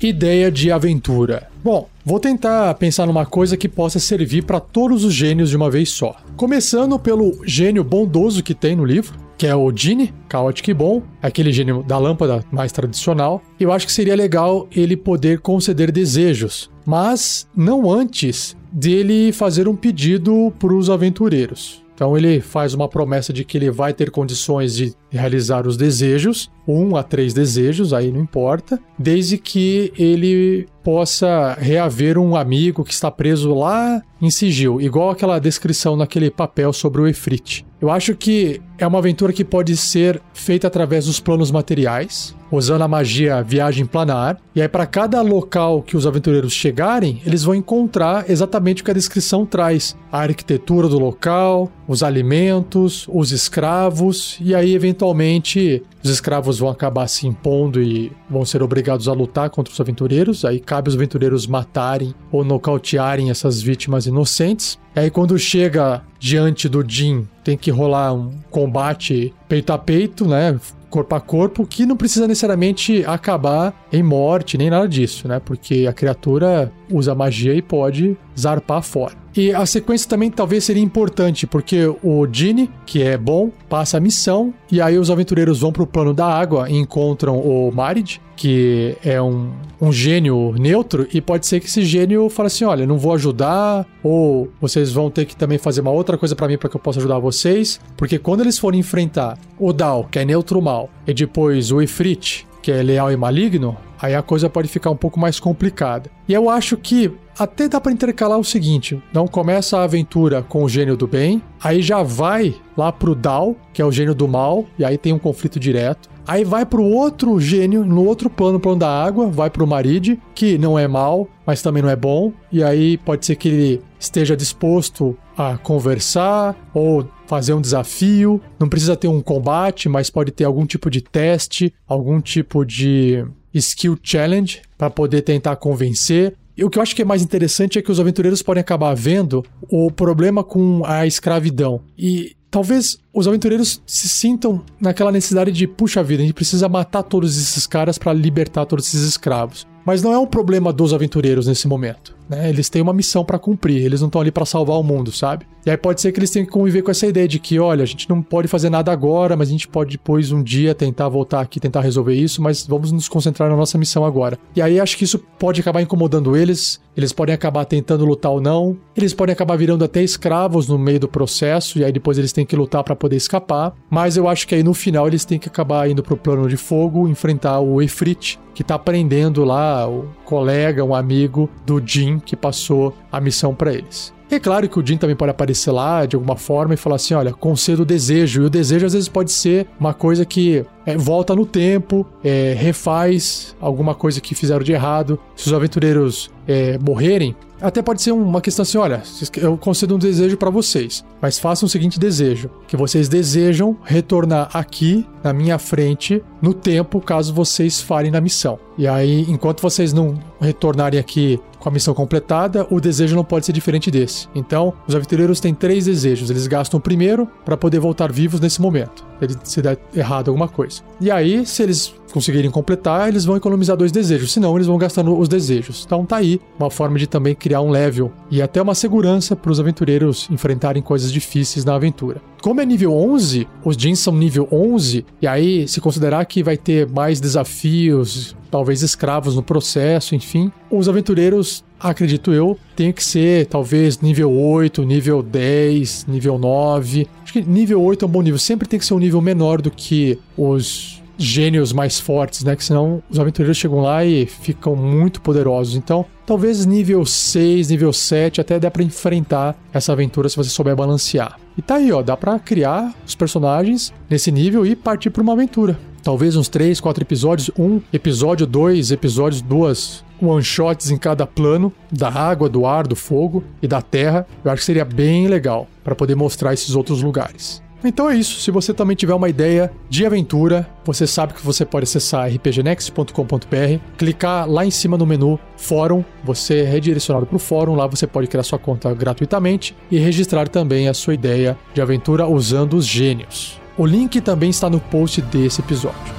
Ideia 0.00 0.50
de 0.50 0.72
aventura. 0.72 1.47
Bom, 1.62 1.88
vou 2.04 2.20
tentar 2.20 2.72
pensar 2.74 3.06
numa 3.06 3.26
coisa 3.26 3.56
que 3.56 3.68
possa 3.68 3.98
servir 3.98 4.44
para 4.44 4.60
todos 4.60 5.04
os 5.04 5.12
gênios 5.12 5.50
de 5.50 5.56
uma 5.56 5.70
vez 5.70 5.90
só. 5.90 6.14
Começando 6.36 6.98
pelo 6.98 7.44
gênio 7.44 7.82
bondoso 7.82 8.42
que 8.42 8.54
tem 8.54 8.76
no 8.76 8.84
livro, 8.84 9.18
que 9.36 9.46
é 9.46 9.54
o 9.54 9.74
Genie, 9.74 10.14
caótico 10.28 10.70
e 10.70 10.74
bom, 10.74 11.02
aquele 11.20 11.52
gênio 11.52 11.82
da 11.82 11.98
lâmpada 11.98 12.44
mais 12.50 12.70
tradicional. 12.72 13.42
Eu 13.58 13.72
acho 13.72 13.86
que 13.86 13.92
seria 13.92 14.14
legal 14.14 14.68
ele 14.74 14.96
poder 14.96 15.40
conceder 15.40 15.90
desejos, 15.90 16.70
mas 16.86 17.48
não 17.56 17.90
antes 17.90 18.56
dele 18.72 19.32
fazer 19.32 19.68
um 19.68 19.76
pedido 19.76 20.52
para 20.58 20.74
os 20.74 20.88
aventureiros. 20.88 21.82
Então 21.94 22.16
ele 22.16 22.40
faz 22.40 22.74
uma 22.74 22.88
promessa 22.88 23.32
de 23.32 23.44
que 23.44 23.58
ele 23.58 23.72
vai 23.72 23.92
ter 23.92 24.12
condições 24.12 24.74
de 24.74 24.94
realizar 25.10 25.66
os 25.66 25.76
desejos, 25.76 26.48
um 26.68 26.94
a 26.94 27.02
três 27.02 27.32
desejos, 27.32 27.94
aí 27.94 28.12
não 28.12 28.20
importa, 28.20 28.78
desde 28.98 29.38
que 29.38 29.90
ele 29.98 30.68
possa 30.84 31.56
reaver 31.60 32.18
um 32.18 32.36
amigo 32.36 32.84
que 32.84 32.92
está 32.92 33.10
preso 33.10 33.54
lá 33.54 34.02
em 34.20 34.30
sigil, 34.30 34.80
igual 34.80 35.10
aquela 35.10 35.38
descrição 35.38 35.96
naquele 35.96 36.30
papel 36.30 36.72
sobre 36.72 37.00
o 37.00 37.06
Efrit. 37.06 37.64
Eu 37.80 37.90
acho 37.90 38.16
que 38.16 38.60
é 38.76 38.86
uma 38.86 38.98
aventura 38.98 39.32
que 39.32 39.44
pode 39.44 39.76
ser 39.76 40.20
feita 40.34 40.66
através 40.66 41.06
dos 41.06 41.20
planos 41.20 41.52
materiais, 41.52 42.34
usando 42.50 42.82
a 42.82 42.88
magia 42.88 43.40
viagem 43.42 43.86
planar. 43.86 44.38
E 44.52 44.60
aí, 44.60 44.68
para 44.68 44.84
cada 44.84 45.22
local 45.22 45.82
que 45.82 45.96
os 45.96 46.04
aventureiros 46.04 46.52
chegarem, 46.52 47.22
eles 47.24 47.44
vão 47.44 47.54
encontrar 47.54 48.28
exatamente 48.28 48.82
o 48.82 48.84
que 48.84 48.90
a 48.90 48.94
descrição 48.94 49.46
traz: 49.46 49.96
a 50.10 50.22
arquitetura 50.22 50.88
do 50.88 50.98
local, 50.98 51.70
os 51.86 52.02
alimentos, 52.02 53.06
os 53.08 53.30
escravos, 53.30 54.36
e 54.40 54.56
aí, 54.56 54.74
eventualmente, 54.74 55.82
os 56.02 56.10
escravos 56.10 56.57
vão 56.58 56.68
acabar 56.68 57.06
se 57.08 57.26
impondo 57.26 57.80
e 57.80 58.12
vão 58.28 58.44
ser 58.44 58.62
obrigados 58.62 59.08
a 59.08 59.12
lutar 59.12 59.50
contra 59.50 59.72
os 59.72 59.80
aventureiros. 59.80 60.44
Aí 60.44 60.60
cabe 60.60 60.88
os 60.88 60.94
aventureiros 60.94 61.46
matarem 61.46 62.14
ou 62.30 62.44
nocautearem 62.44 63.30
essas 63.30 63.60
vítimas 63.62 64.06
inocentes. 64.06 64.78
Aí, 64.94 65.10
quando 65.10 65.38
chega 65.38 66.02
diante 66.18 66.68
do 66.68 66.84
Jin, 66.86 67.28
tem 67.44 67.56
que 67.56 67.70
rolar 67.70 68.12
um 68.12 68.32
combate 68.50 69.32
peito 69.48 69.72
a 69.72 69.78
peito, 69.78 70.26
né? 70.26 70.58
corpo 70.88 71.14
a 71.14 71.20
corpo, 71.20 71.66
que 71.66 71.86
não 71.86 71.96
precisa 71.96 72.26
necessariamente 72.26 73.04
acabar 73.06 73.74
em 73.92 74.02
morte, 74.02 74.56
nem 74.56 74.70
nada 74.70 74.88
disso, 74.88 75.28
né? 75.28 75.38
Porque 75.38 75.86
a 75.88 75.92
criatura 75.92 76.72
usa 76.90 77.14
magia 77.14 77.54
e 77.54 77.62
pode 77.62 78.16
zarpar 78.38 78.82
fora. 78.82 79.14
E 79.36 79.52
a 79.52 79.64
sequência 79.66 80.08
também 80.08 80.30
talvez 80.30 80.64
seria 80.64 80.82
importante, 80.82 81.46
porque 81.46 81.86
o 82.02 82.26
Genie, 82.30 82.68
que 82.84 83.02
é 83.02 83.16
bom, 83.16 83.52
passa 83.68 83.96
a 83.96 84.00
missão, 84.00 84.52
e 84.70 84.80
aí 84.80 84.98
os 84.98 85.12
aventureiros 85.12 85.60
vão 85.60 85.70
pro 85.70 85.86
plano 85.86 86.12
da 86.12 86.26
água 86.26 86.68
e 86.68 86.76
encontram 86.76 87.38
o 87.38 87.70
Marid, 87.70 88.20
que 88.34 88.96
é 89.04 89.22
um, 89.22 89.52
um 89.80 89.92
gênio 89.92 90.54
neutro, 90.58 91.06
e 91.12 91.20
pode 91.20 91.46
ser 91.46 91.60
que 91.60 91.66
esse 91.66 91.84
gênio 91.84 92.28
fale 92.28 92.48
assim: 92.48 92.64
olha, 92.64 92.84
não 92.84 92.98
vou 92.98 93.12
ajudar, 93.14 93.86
ou 94.02 94.48
vocês 94.60 94.92
vão 94.92 95.08
ter 95.08 95.24
que 95.24 95.36
também 95.36 95.58
fazer 95.58 95.82
uma 95.82 95.92
outra 95.92 96.18
coisa 96.18 96.34
para 96.34 96.48
mim 96.48 96.58
para 96.58 96.68
que 96.68 96.76
eu 96.76 96.80
possa 96.80 96.98
ajudar 96.98 97.20
vocês. 97.20 97.80
Porque 97.96 98.18
quando 98.18 98.40
eles 98.40 98.58
forem 98.58 98.80
enfrentar 98.80 99.38
o 99.56 99.72
Dal, 99.72 100.08
que 100.10 100.18
é 100.18 100.24
neutro 100.24 100.60
mal, 100.60 100.90
e 101.06 101.14
depois 101.14 101.70
o 101.70 101.80
Ifrit, 101.80 102.47
que 102.68 102.72
é 102.72 102.82
leal 102.82 103.10
e 103.10 103.16
maligno, 103.16 103.78
aí 103.98 104.14
a 104.14 104.20
coisa 104.20 104.50
pode 104.50 104.68
ficar 104.68 104.90
um 104.90 104.96
pouco 104.96 105.18
mais 105.18 105.40
complicada. 105.40 106.10
E 106.28 106.34
eu 106.34 106.50
acho 106.50 106.76
que 106.76 107.10
até 107.38 107.66
dá 107.66 107.80
para 107.80 107.90
intercalar 107.90 108.38
o 108.38 108.44
seguinte: 108.44 109.02
não 109.10 109.26
começa 109.26 109.78
a 109.78 109.84
aventura 109.84 110.42
com 110.42 110.62
o 110.62 110.68
gênio 110.68 110.94
do 110.94 111.06
bem, 111.06 111.42
aí 111.62 111.80
já 111.80 112.02
vai 112.02 112.54
lá 112.76 112.92
pro 112.92 113.14
Dal, 113.14 113.56
que 113.72 113.80
é 113.80 113.84
o 113.86 113.90
gênio 113.90 114.14
do 114.14 114.28
mal, 114.28 114.66
e 114.78 114.84
aí 114.84 114.98
tem 114.98 115.14
um 115.14 115.18
conflito 115.18 115.58
direto. 115.58 116.10
Aí 116.26 116.44
vai 116.44 116.66
pro 116.66 116.84
outro 116.84 117.40
gênio, 117.40 117.86
no 117.86 118.04
outro 118.04 118.28
plano, 118.28 118.60
plano 118.60 118.80
da 118.80 119.02
água, 119.02 119.28
vai 119.28 119.48
pro 119.48 119.66
Marid, 119.66 120.20
que 120.34 120.58
não 120.58 120.78
é 120.78 120.86
mal, 120.86 121.26
mas 121.46 121.62
também 121.62 121.82
não 121.82 121.88
é 121.88 121.96
bom. 121.96 122.34
E 122.52 122.62
aí 122.62 122.98
pode 122.98 123.24
ser 123.24 123.36
que 123.36 123.48
ele 123.48 123.82
esteja 123.98 124.36
disposto 124.36 125.16
a 125.38 125.56
conversar 125.56 126.54
ou 126.74 127.08
fazer 127.28 127.52
um 127.52 127.60
desafio. 127.60 128.40
Não 128.58 128.68
precisa 128.68 128.96
ter 128.96 129.06
um 129.06 129.20
combate, 129.20 129.88
mas 129.88 130.10
pode 130.10 130.32
ter 130.32 130.44
algum 130.44 130.66
tipo 130.66 130.90
de 130.90 131.00
teste, 131.00 131.72
algum 131.86 132.20
tipo 132.20 132.64
de 132.64 133.24
skill 133.54 133.98
challenge 134.02 134.62
para 134.76 134.90
poder 134.90 135.22
tentar 135.22 135.56
convencer. 135.56 136.34
E 136.56 136.64
o 136.64 136.70
que 136.70 136.78
eu 136.78 136.82
acho 136.82 136.96
que 136.96 137.02
é 137.02 137.04
mais 137.04 137.22
interessante 137.22 137.78
é 137.78 137.82
que 137.82 137.92
os 137.92 138.00
aventureiros 138.00 138.42
podem 138.42 138.60
acabar 138.60 138.92
vendo 138.94 139.44
o 139.70 139.92
problema 139.92 140.42
com 140.42 140.82
a 140.84 141.06
escravidão. 141.06 141.82
E 141.96 142.34
talvez 142.50 142.98
os 143.14 143.28
aventureiros 143.28 143.80
se 143.86 144.08
sintam 144.08 144.64
naquela 144.80 145.12
necessidade 145.12 145.52
de, 145.52 145.68
puxa 145.68 146.02
vida, 146.02 146.22
a 146.22 146.26
gente 146.26 146.34
precisa 146.34 146.68
matar 146.68 147.04
todos 147.04 147.36
esses 147.40 147.64
caras 147.64 147.96
para 147.96 148.12
libertar 148.12 148.66
todos 148.66 148.88
esses 148.88 149.06
escravos. 149.06 149.68
Mas 149.84 150.02
não 150.02 150.12
é 150.12 150.18
um 150.18 150.26
problema 150.26 150.72
dos 150.72 150.92
aventureiros 150.92 151.46
nesse 151.46 151.68
momento. 151.68 152.17
Né? 152.28 152.48
Eles 152.48 152.68
têm 152.68 152.82
uma 152.82 152.92
missão 152.92 153.24
para 153.24 153.38
cumprir, 153.38 153.84
eles 153.84 154.00
não 154.00 154.08
estão 154.08 154.20
ali 154.20 154.30
para 154.30 154.44
salvar 154.44 154.76
o 154.78 154.82
mundo, 154.82 155.10
sabe? 155.10 155.46
E 155.64 155.70
aí 155.70 155.76
pode 155.76 156.00
ser 156.00 156.12
que 156.12 156.18
eles 156.18 156.30
tenham 156.30 156.46
que 156.46 156.52
conviver 156.52 156.82
com 156.82 156.90
essa 156.90 157.06
ideia 157.06 157.26
de 157.26 157.38
que, 157.38 157.58
olha, 157.58 157.82
a 157.82 157.86
gente 157.86 158.08
não 158.08 158.22
pode 158.22 158.48
fazer 158.48 158.70
nada 158.70 158.92
agora, 158.92 159.36
mas 159.36 159.48
a 159.48 159.52
gente 159.52 159.68
pode 159.68 159.92
depois 159.92 160.32
um 160.32 160.42
dia 160.42 160.74
tentar 160.74 161.08
voltar 161.08 161.40
aqui, 161.40 161.60
tentar 161.60 161.80
resolver 161.80 162.14
isso, 162.14 162.40
mas 162.42 162.66
vamos 162.66 162.92
nos 162.92 163.08
concentrar 163.08 163.50
na 163.50 163.56
nossa 163.56 163.76
missão 163.76 164.04
agora. 164.04 164.38
E 164.54 164.62
aí 164.62 164.78
acho 164.80 164.96
que 164.96 165.04
isso 165.04 165.18
pode 165.38 165.60
acabar 165.60 165.82
incomodando 165.82 166.36
eles, 166.36 166.80
eles 166.98 167.12
podem 167.12 167.32
acabar 167.32 167.64
tentando 167.64 168.04
lutar 168.04 168.32
ou 168.32 168.40
não, 168.40 168.76
eles 168.96 169.14
podem 169.14 169.32
acabar 169.32 169.56
virando 169.56 169.84
até 169.84 170.02
escravos 170.02 170.66
no 170.66 170.76
meio 170.76 170.98
do 170.98 171.06
processo, 171.06 171.78
e 171.78 171.84
aí 171.84 171.92
depois 171.92 172.18
eles 172.18 172.32
têm 172.32 172.44
que 172.44 172.56
lutar 172.56 172.82
para 172.82 172.96
poder 172.96 173.14
escapar. 173.14 173.72
Mas 173.88 174.16
eu 174.16 174.26
acho 174.26 174.48
que 174.48 174.56
aí 174.56 174.64
no 174.64 174.74
final 174.74 175.06
eles 175.06 175.24
têm 175.24 175.38
que 175.38 175.48
acabar 175.48 175.88
indo 175.88 176.02
pro 176.02 176.16
plano 176.16 176.48
de 176.48 176.56
fogo, 176.56 177.06
enfrentar 177.06 177.60
o 177.60 177.80
Efrit, 177.80 178.36
que 178.52 178.64
tá 178.64 178.76
prendendo 178.76 179.44
lá 179.44 179.88
o 179.88 180.08
colega, 180.24 180.84
um 180.84 180.92
amigo 180.92 181.48
do 181.64 181.80
Jin 181.80 182.18
que 182.18 182.34
passou 182.34 182.92
a 183.10 183.20
missão 183.20 183.54
para 183.54 183.72
eles. 183.72 184.12
É 184.30 184.38
claro 184.38 184.68
que 184.68 184.78
o 184.78 184.86
Jin 184.86 184.98
também 184.98 185.16
pode 185.16 185.30
aparecer 185.30 185.70
lá 185.70 186.04
de 186.04 186.14
alguma 186.14 186.36
forma 186.36 186.74
e 186.74 186.76
falar 186.76 186.96
assim: 186.96 187.14
olha, 187.14 187.32
concedo 187.32 187.82
o 187.82 187.86
desejo. 187.86 188.42
E 188.42 188.44
o 188.44 188.50
desejo 188.50 188.84
às 188.84 188.92
vezes 188.92 189.08
pode 189.08 189.32
ser 189.32 189.66
uma 189.80 189.94
coisa 189.94 190.24
que 190.24 190.64
é, 190.84 190.96
volta 190.98 191.34
no 191.34 191.46
tempo, 191.46 192.06
é, 192.22 192.54
refaz 192.58 193.56
alguma 193.58 193.94
coisa 193.94 194.20
que 194.20 194.34
fizeram 194.34 194.62
de 194.62 194.72
errado. 194.72 195.18
Se 195.34 195.46
os 195.46 195.54
aventureiros 195.54 196.30
é, 196.46 196.78
morrerem, 196.78 197.34
até 197.60 197.80
pode 197.80 198.02
ser 198.02 198.12
uma 198.12 198.42
questão 198.42 198.62
assim: 198.62 198.76
olha, 198.76 199.02
eu 199.36 199.56
concedo 199.56 199.94
um 199.94 199.98
desejo 199.98 200.36
para 200.36 200.50
vocês, 200.50 201.02
mas 201.22 201.38
façam 201.38 201.66
o 201.66 201.70
seguinte 201.70 201.98
desejo: 201.98 202.50
que 202.66 202.76
vocês 202.76 203.08
desejam 203.08 203.78
retornar 203.82 204.50
aqui 204.52 205.06
na 205.24 205.32
minha 205.32 205.58
frente 205.58 206.22
no 206.42 206.52
tempo, 206.52 207.00
caso 207.00 207.32
vocês 207.32 207.80
falhem 207.80 208.12
na 208.12 208.20
missão. 208.20 208.58
E 208.76 208.86
aí, 208.86 209.24
enquanto 209.28 209.62
vocês 209.62 209.92
não 209.92 210.18
retornarem 210.38 211.00
aqui 211.00 211.40
com 211.68 211.70
a 211.70 211.74
missão 211.74 211.92
completada, 211.92 212.66
o 212.70 212.80
desejo 212.80 213.14
não 213.14 213.24
pode 213.24 213.44
ser 213.44 213.52
diferente 213.52 213.90
desse. 213.90 214.26
Então, 214.34 214.72
os 214.86 214.94
aventureiros 214.94 215.38
têm 215.38 215.54
três 215.54 215.84
desejos. 215.84 216.30
Eles 216.30 216.46
gastam 216.46 216.78
o 216.78 216.80
primeiro 216.80 217.28
para 217.44 217.58
poder 217.58 217.78
voltar 217.78 218.10
vivos 218.10 218.40
nesse 218.40 218.60
momento. 218.60 219.06
Ele 219.20 219.34
se 219.44 219.60
der 219.60 219.78
errado 219.94 220.28
alguma 220.28 220.48
coisa. 220.48 220.80
E 220.98 221.10
aí, 221.10 221.44
se 221.44 221.62
eles 221.62 221.94
conseguirem 222.12 222.50
completar, 222.50 223.08
eles 223.08 223.26
vão 223.26 223.36
economizar 223.36 223.76
dois 223.76 223.92
desejos. 223.92 224.32
Senão, 224.32 224.56
eles 224.56 224.66
vão 224.66 224.78
gastando 224.78 225.16
os 225.18 225.28
desejos. 225.28 225.84
Então, 225.84 226.06
tá 226.06 226.16
aí 226.16 226.40
uma 226.58 226.70
forma 226.70 226.98
de 226.98 227.06
também 227.06 227.34
criar 227.34 227.60
um 227.60 227.70
level 227.70 228.10
e 228.30 228.40
até 228.40 228.62
uma 228.62 228.74
segurança 228.74 229.36
para 229.36 229.52
os 229.52 229.60
aventureiros 229.60 230.26
enfrentarem 230.30 230.82
coisas 230.82 231.12
difíceis 231.12 231.66
na 231.66 231.74
aventura. 231.74 232.22
Como 232.40 232.60
é 232.60 232.66
nível 232.66 232.92
11, 232.92 233.48
os 233.64 233.76
jeans 233.76 233.98
são 233.98 234.14
nível 234.14 234.48
11, 234.50 235.04
e 235.20 235.26
aí 235.26 235.66
se 235.66 235.80
considerar 235.80 236.24
que 236.24 236.42
vai 236.42 236.56
ter 236.56 236.88
mais 236.88 237.20
desafios, 237.20 238.36
talvez 238.50 238.82
escravos 238.82 239.34
no 239.34 239.42
processo, 239.42 240.14
enfim, 240.14 240.50
os 240.70 240.88
aventureiros, 240.88 241.64
acredito 241.80 242.32
eu, 242.32 242.56
tem 242.76 242.92
que 242.92 243.02
ser 243.02 243.46
talvez 243.46 244.00
nível 244.00 244.32
8, 244.32 244.84
nível 244.84 245.22
10, 245.22 246.06
nível 246.06 246.38
9. 246.38 247.08
Acho 247.22 247.32
que 247.32 247.42
nível 247.42 247.82
8 247.82 248.04
é 248.04 248.08
um 248.08 248.10
bom 248.10 248.22
nível, 248.22 248.38
sempre 248.38 248.68
tem 248.68 248.78
que 248.78 248.86
ser 248.86 248.94
um 248.94 248.98
nível 248.98 249.20
menor 249.20 249.60
do 249.60 249.70
que 249.70 250.18
os 250.36 251.02
gênios 251.18 251.72
mais 251.72 251.98
fortes, 251.98 252.44
né? 252.44 252.54
Que 252.54 252.64
senão 252.64 253.02
os 253.10 253.18
aventureiros 253.18 253.56
chegam 253.56 253.80
lá 253.80 254.04
e 254.04 254.24
ficam 254.24 254.76
muito 254.76 255.20
poderosos. 255.20 255.74
Então, 255.74 256.06
talvez 256.24 256.64
nível 256.64 257.04
6, 257.04 257.70
nível 257.70 257.92
7 257.92 258.40
até 258.40 258.60
dá 258.60 258.70
para 258.70 258.84
enfrentar 258.84 259.56
essa 259.72 259.92
aventura 259.92 260.28
se 260.28 260.36
você 260.36 260.48
souber 260.48 260.76
balancear. 260.76 261.36
E 261.58 261.62
tá 261.62 261.74
aí, 261.74 261.90
ó, 261.90 262.02
dá 262.02 262.16
para 262.16 262.38
criar 262.38 262.94
os 263.04 263.16
personagens 263.16 263.92
nesse 264.08 264.30
nível 264.30 264.64
e 264.64 264.76
partir 264.76 265.10
para 265.10 265.24
uma 265.24 265.32
aventura. 265.32 265.76
Talvez 266.04 266.36
uns 266.36 266.48
3, 266.48 266.78
4 266.78 267.02
episódios, 267.02 267.50
um 267.58 267.80
episódio, 267.92 268.46
dois 268.46 268.92
episódios, 268.92 269.42
duas 269.42 270.04
one-shots 270.22 270.92
em 270.92 270.96
cada 270.96 271.26
plano 271.26 271.72
da 271.90 272.08
água, 272.08 272.48
do 272.48 272.64
ar, 272.64 272.86
do 272.86 272.94
fogo 272.94 273.42
e 273.60 273.66
da 273.66 273.82
terra. 273.82 274.24
Eu 274.44 274.52
acho 274.52 274.60
que 274.60 274.66
seria 274.66 274.84
bem 274.84 275.26
legal 275.26 275.66
para 275.82 275.96
poder 275.96 276.14
mostrar 276.14 276.54
esses 276.54 276.76
outros 276.76 277.02
lugares. 277.02 277.60
Então 277.84 278.10
é 278.10 278.16
isso. 278.16 278.40
Se 278.40 278.50
você 278.50 278.74
também 278.74 278.96
tiver 278.96 279.14
uma 279.14 279.28
ideia 279.28 279.72
de 279.88 280.04
aventura, 280.04 280.68
você 280.84 281.06
sabe 281.06 281.34
que 281.34 281.44
você 281.44 281.64
pode 281.64 281.84
acessar 281.84 282.28
rpgnext.com.br, 282.28 283.80
clicar 283.96 284.48
lá 284.48 284.64
em 284.64 284.70
cima 284.70 284.96
no 284.96 285.06
menu 285.06 285.38
Fórum, 285.56 286.04
você 286.24 286.60
é 286.60 286.64
redirecionado 286.64 287.26
para 287.26 287.36
o 287.36 287.38
fórum, 287.38 287.74
lá 287.74 287.86
você 287.86 288.06
pode 288.06 288.26
criar 288.26 288.42
sua 288.42 288.58
conta 288.58 288.92
gratuitamente 288.94 289.76
e 289.90 289.98
registrar 289.98 290.48
também 290.48 290.88
a 290.88 290.94
sua 290.94 291.14
ideia 291.14 291.58
de 291.74 291.80
aventura 291.80 292.26
usando 292.26 292.74
os 292.74 292.86
gênios. 292.86 293.60
O 293.76 293.86
link 293.86 294.20
também 294.20 294.50
está 294.50 294.68
no 294.68 294.80
post 294.80 295.22
desse 295.22 295.60
episódio. 295.60 296.17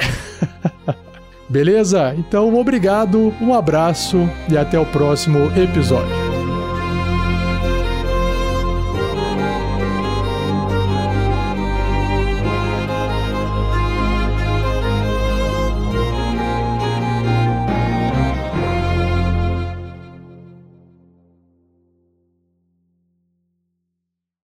Beleza? 1.50 2.14
Então, 2.16 2.56
obrigado, 2.56 3.34
um 3.40 3.52
abraço 3.52 4.18
e 4.48 4.56
até 4.56 4.78
o 4.78 4.86
próximo 4.86 5.40
episódio. 5.60 6.25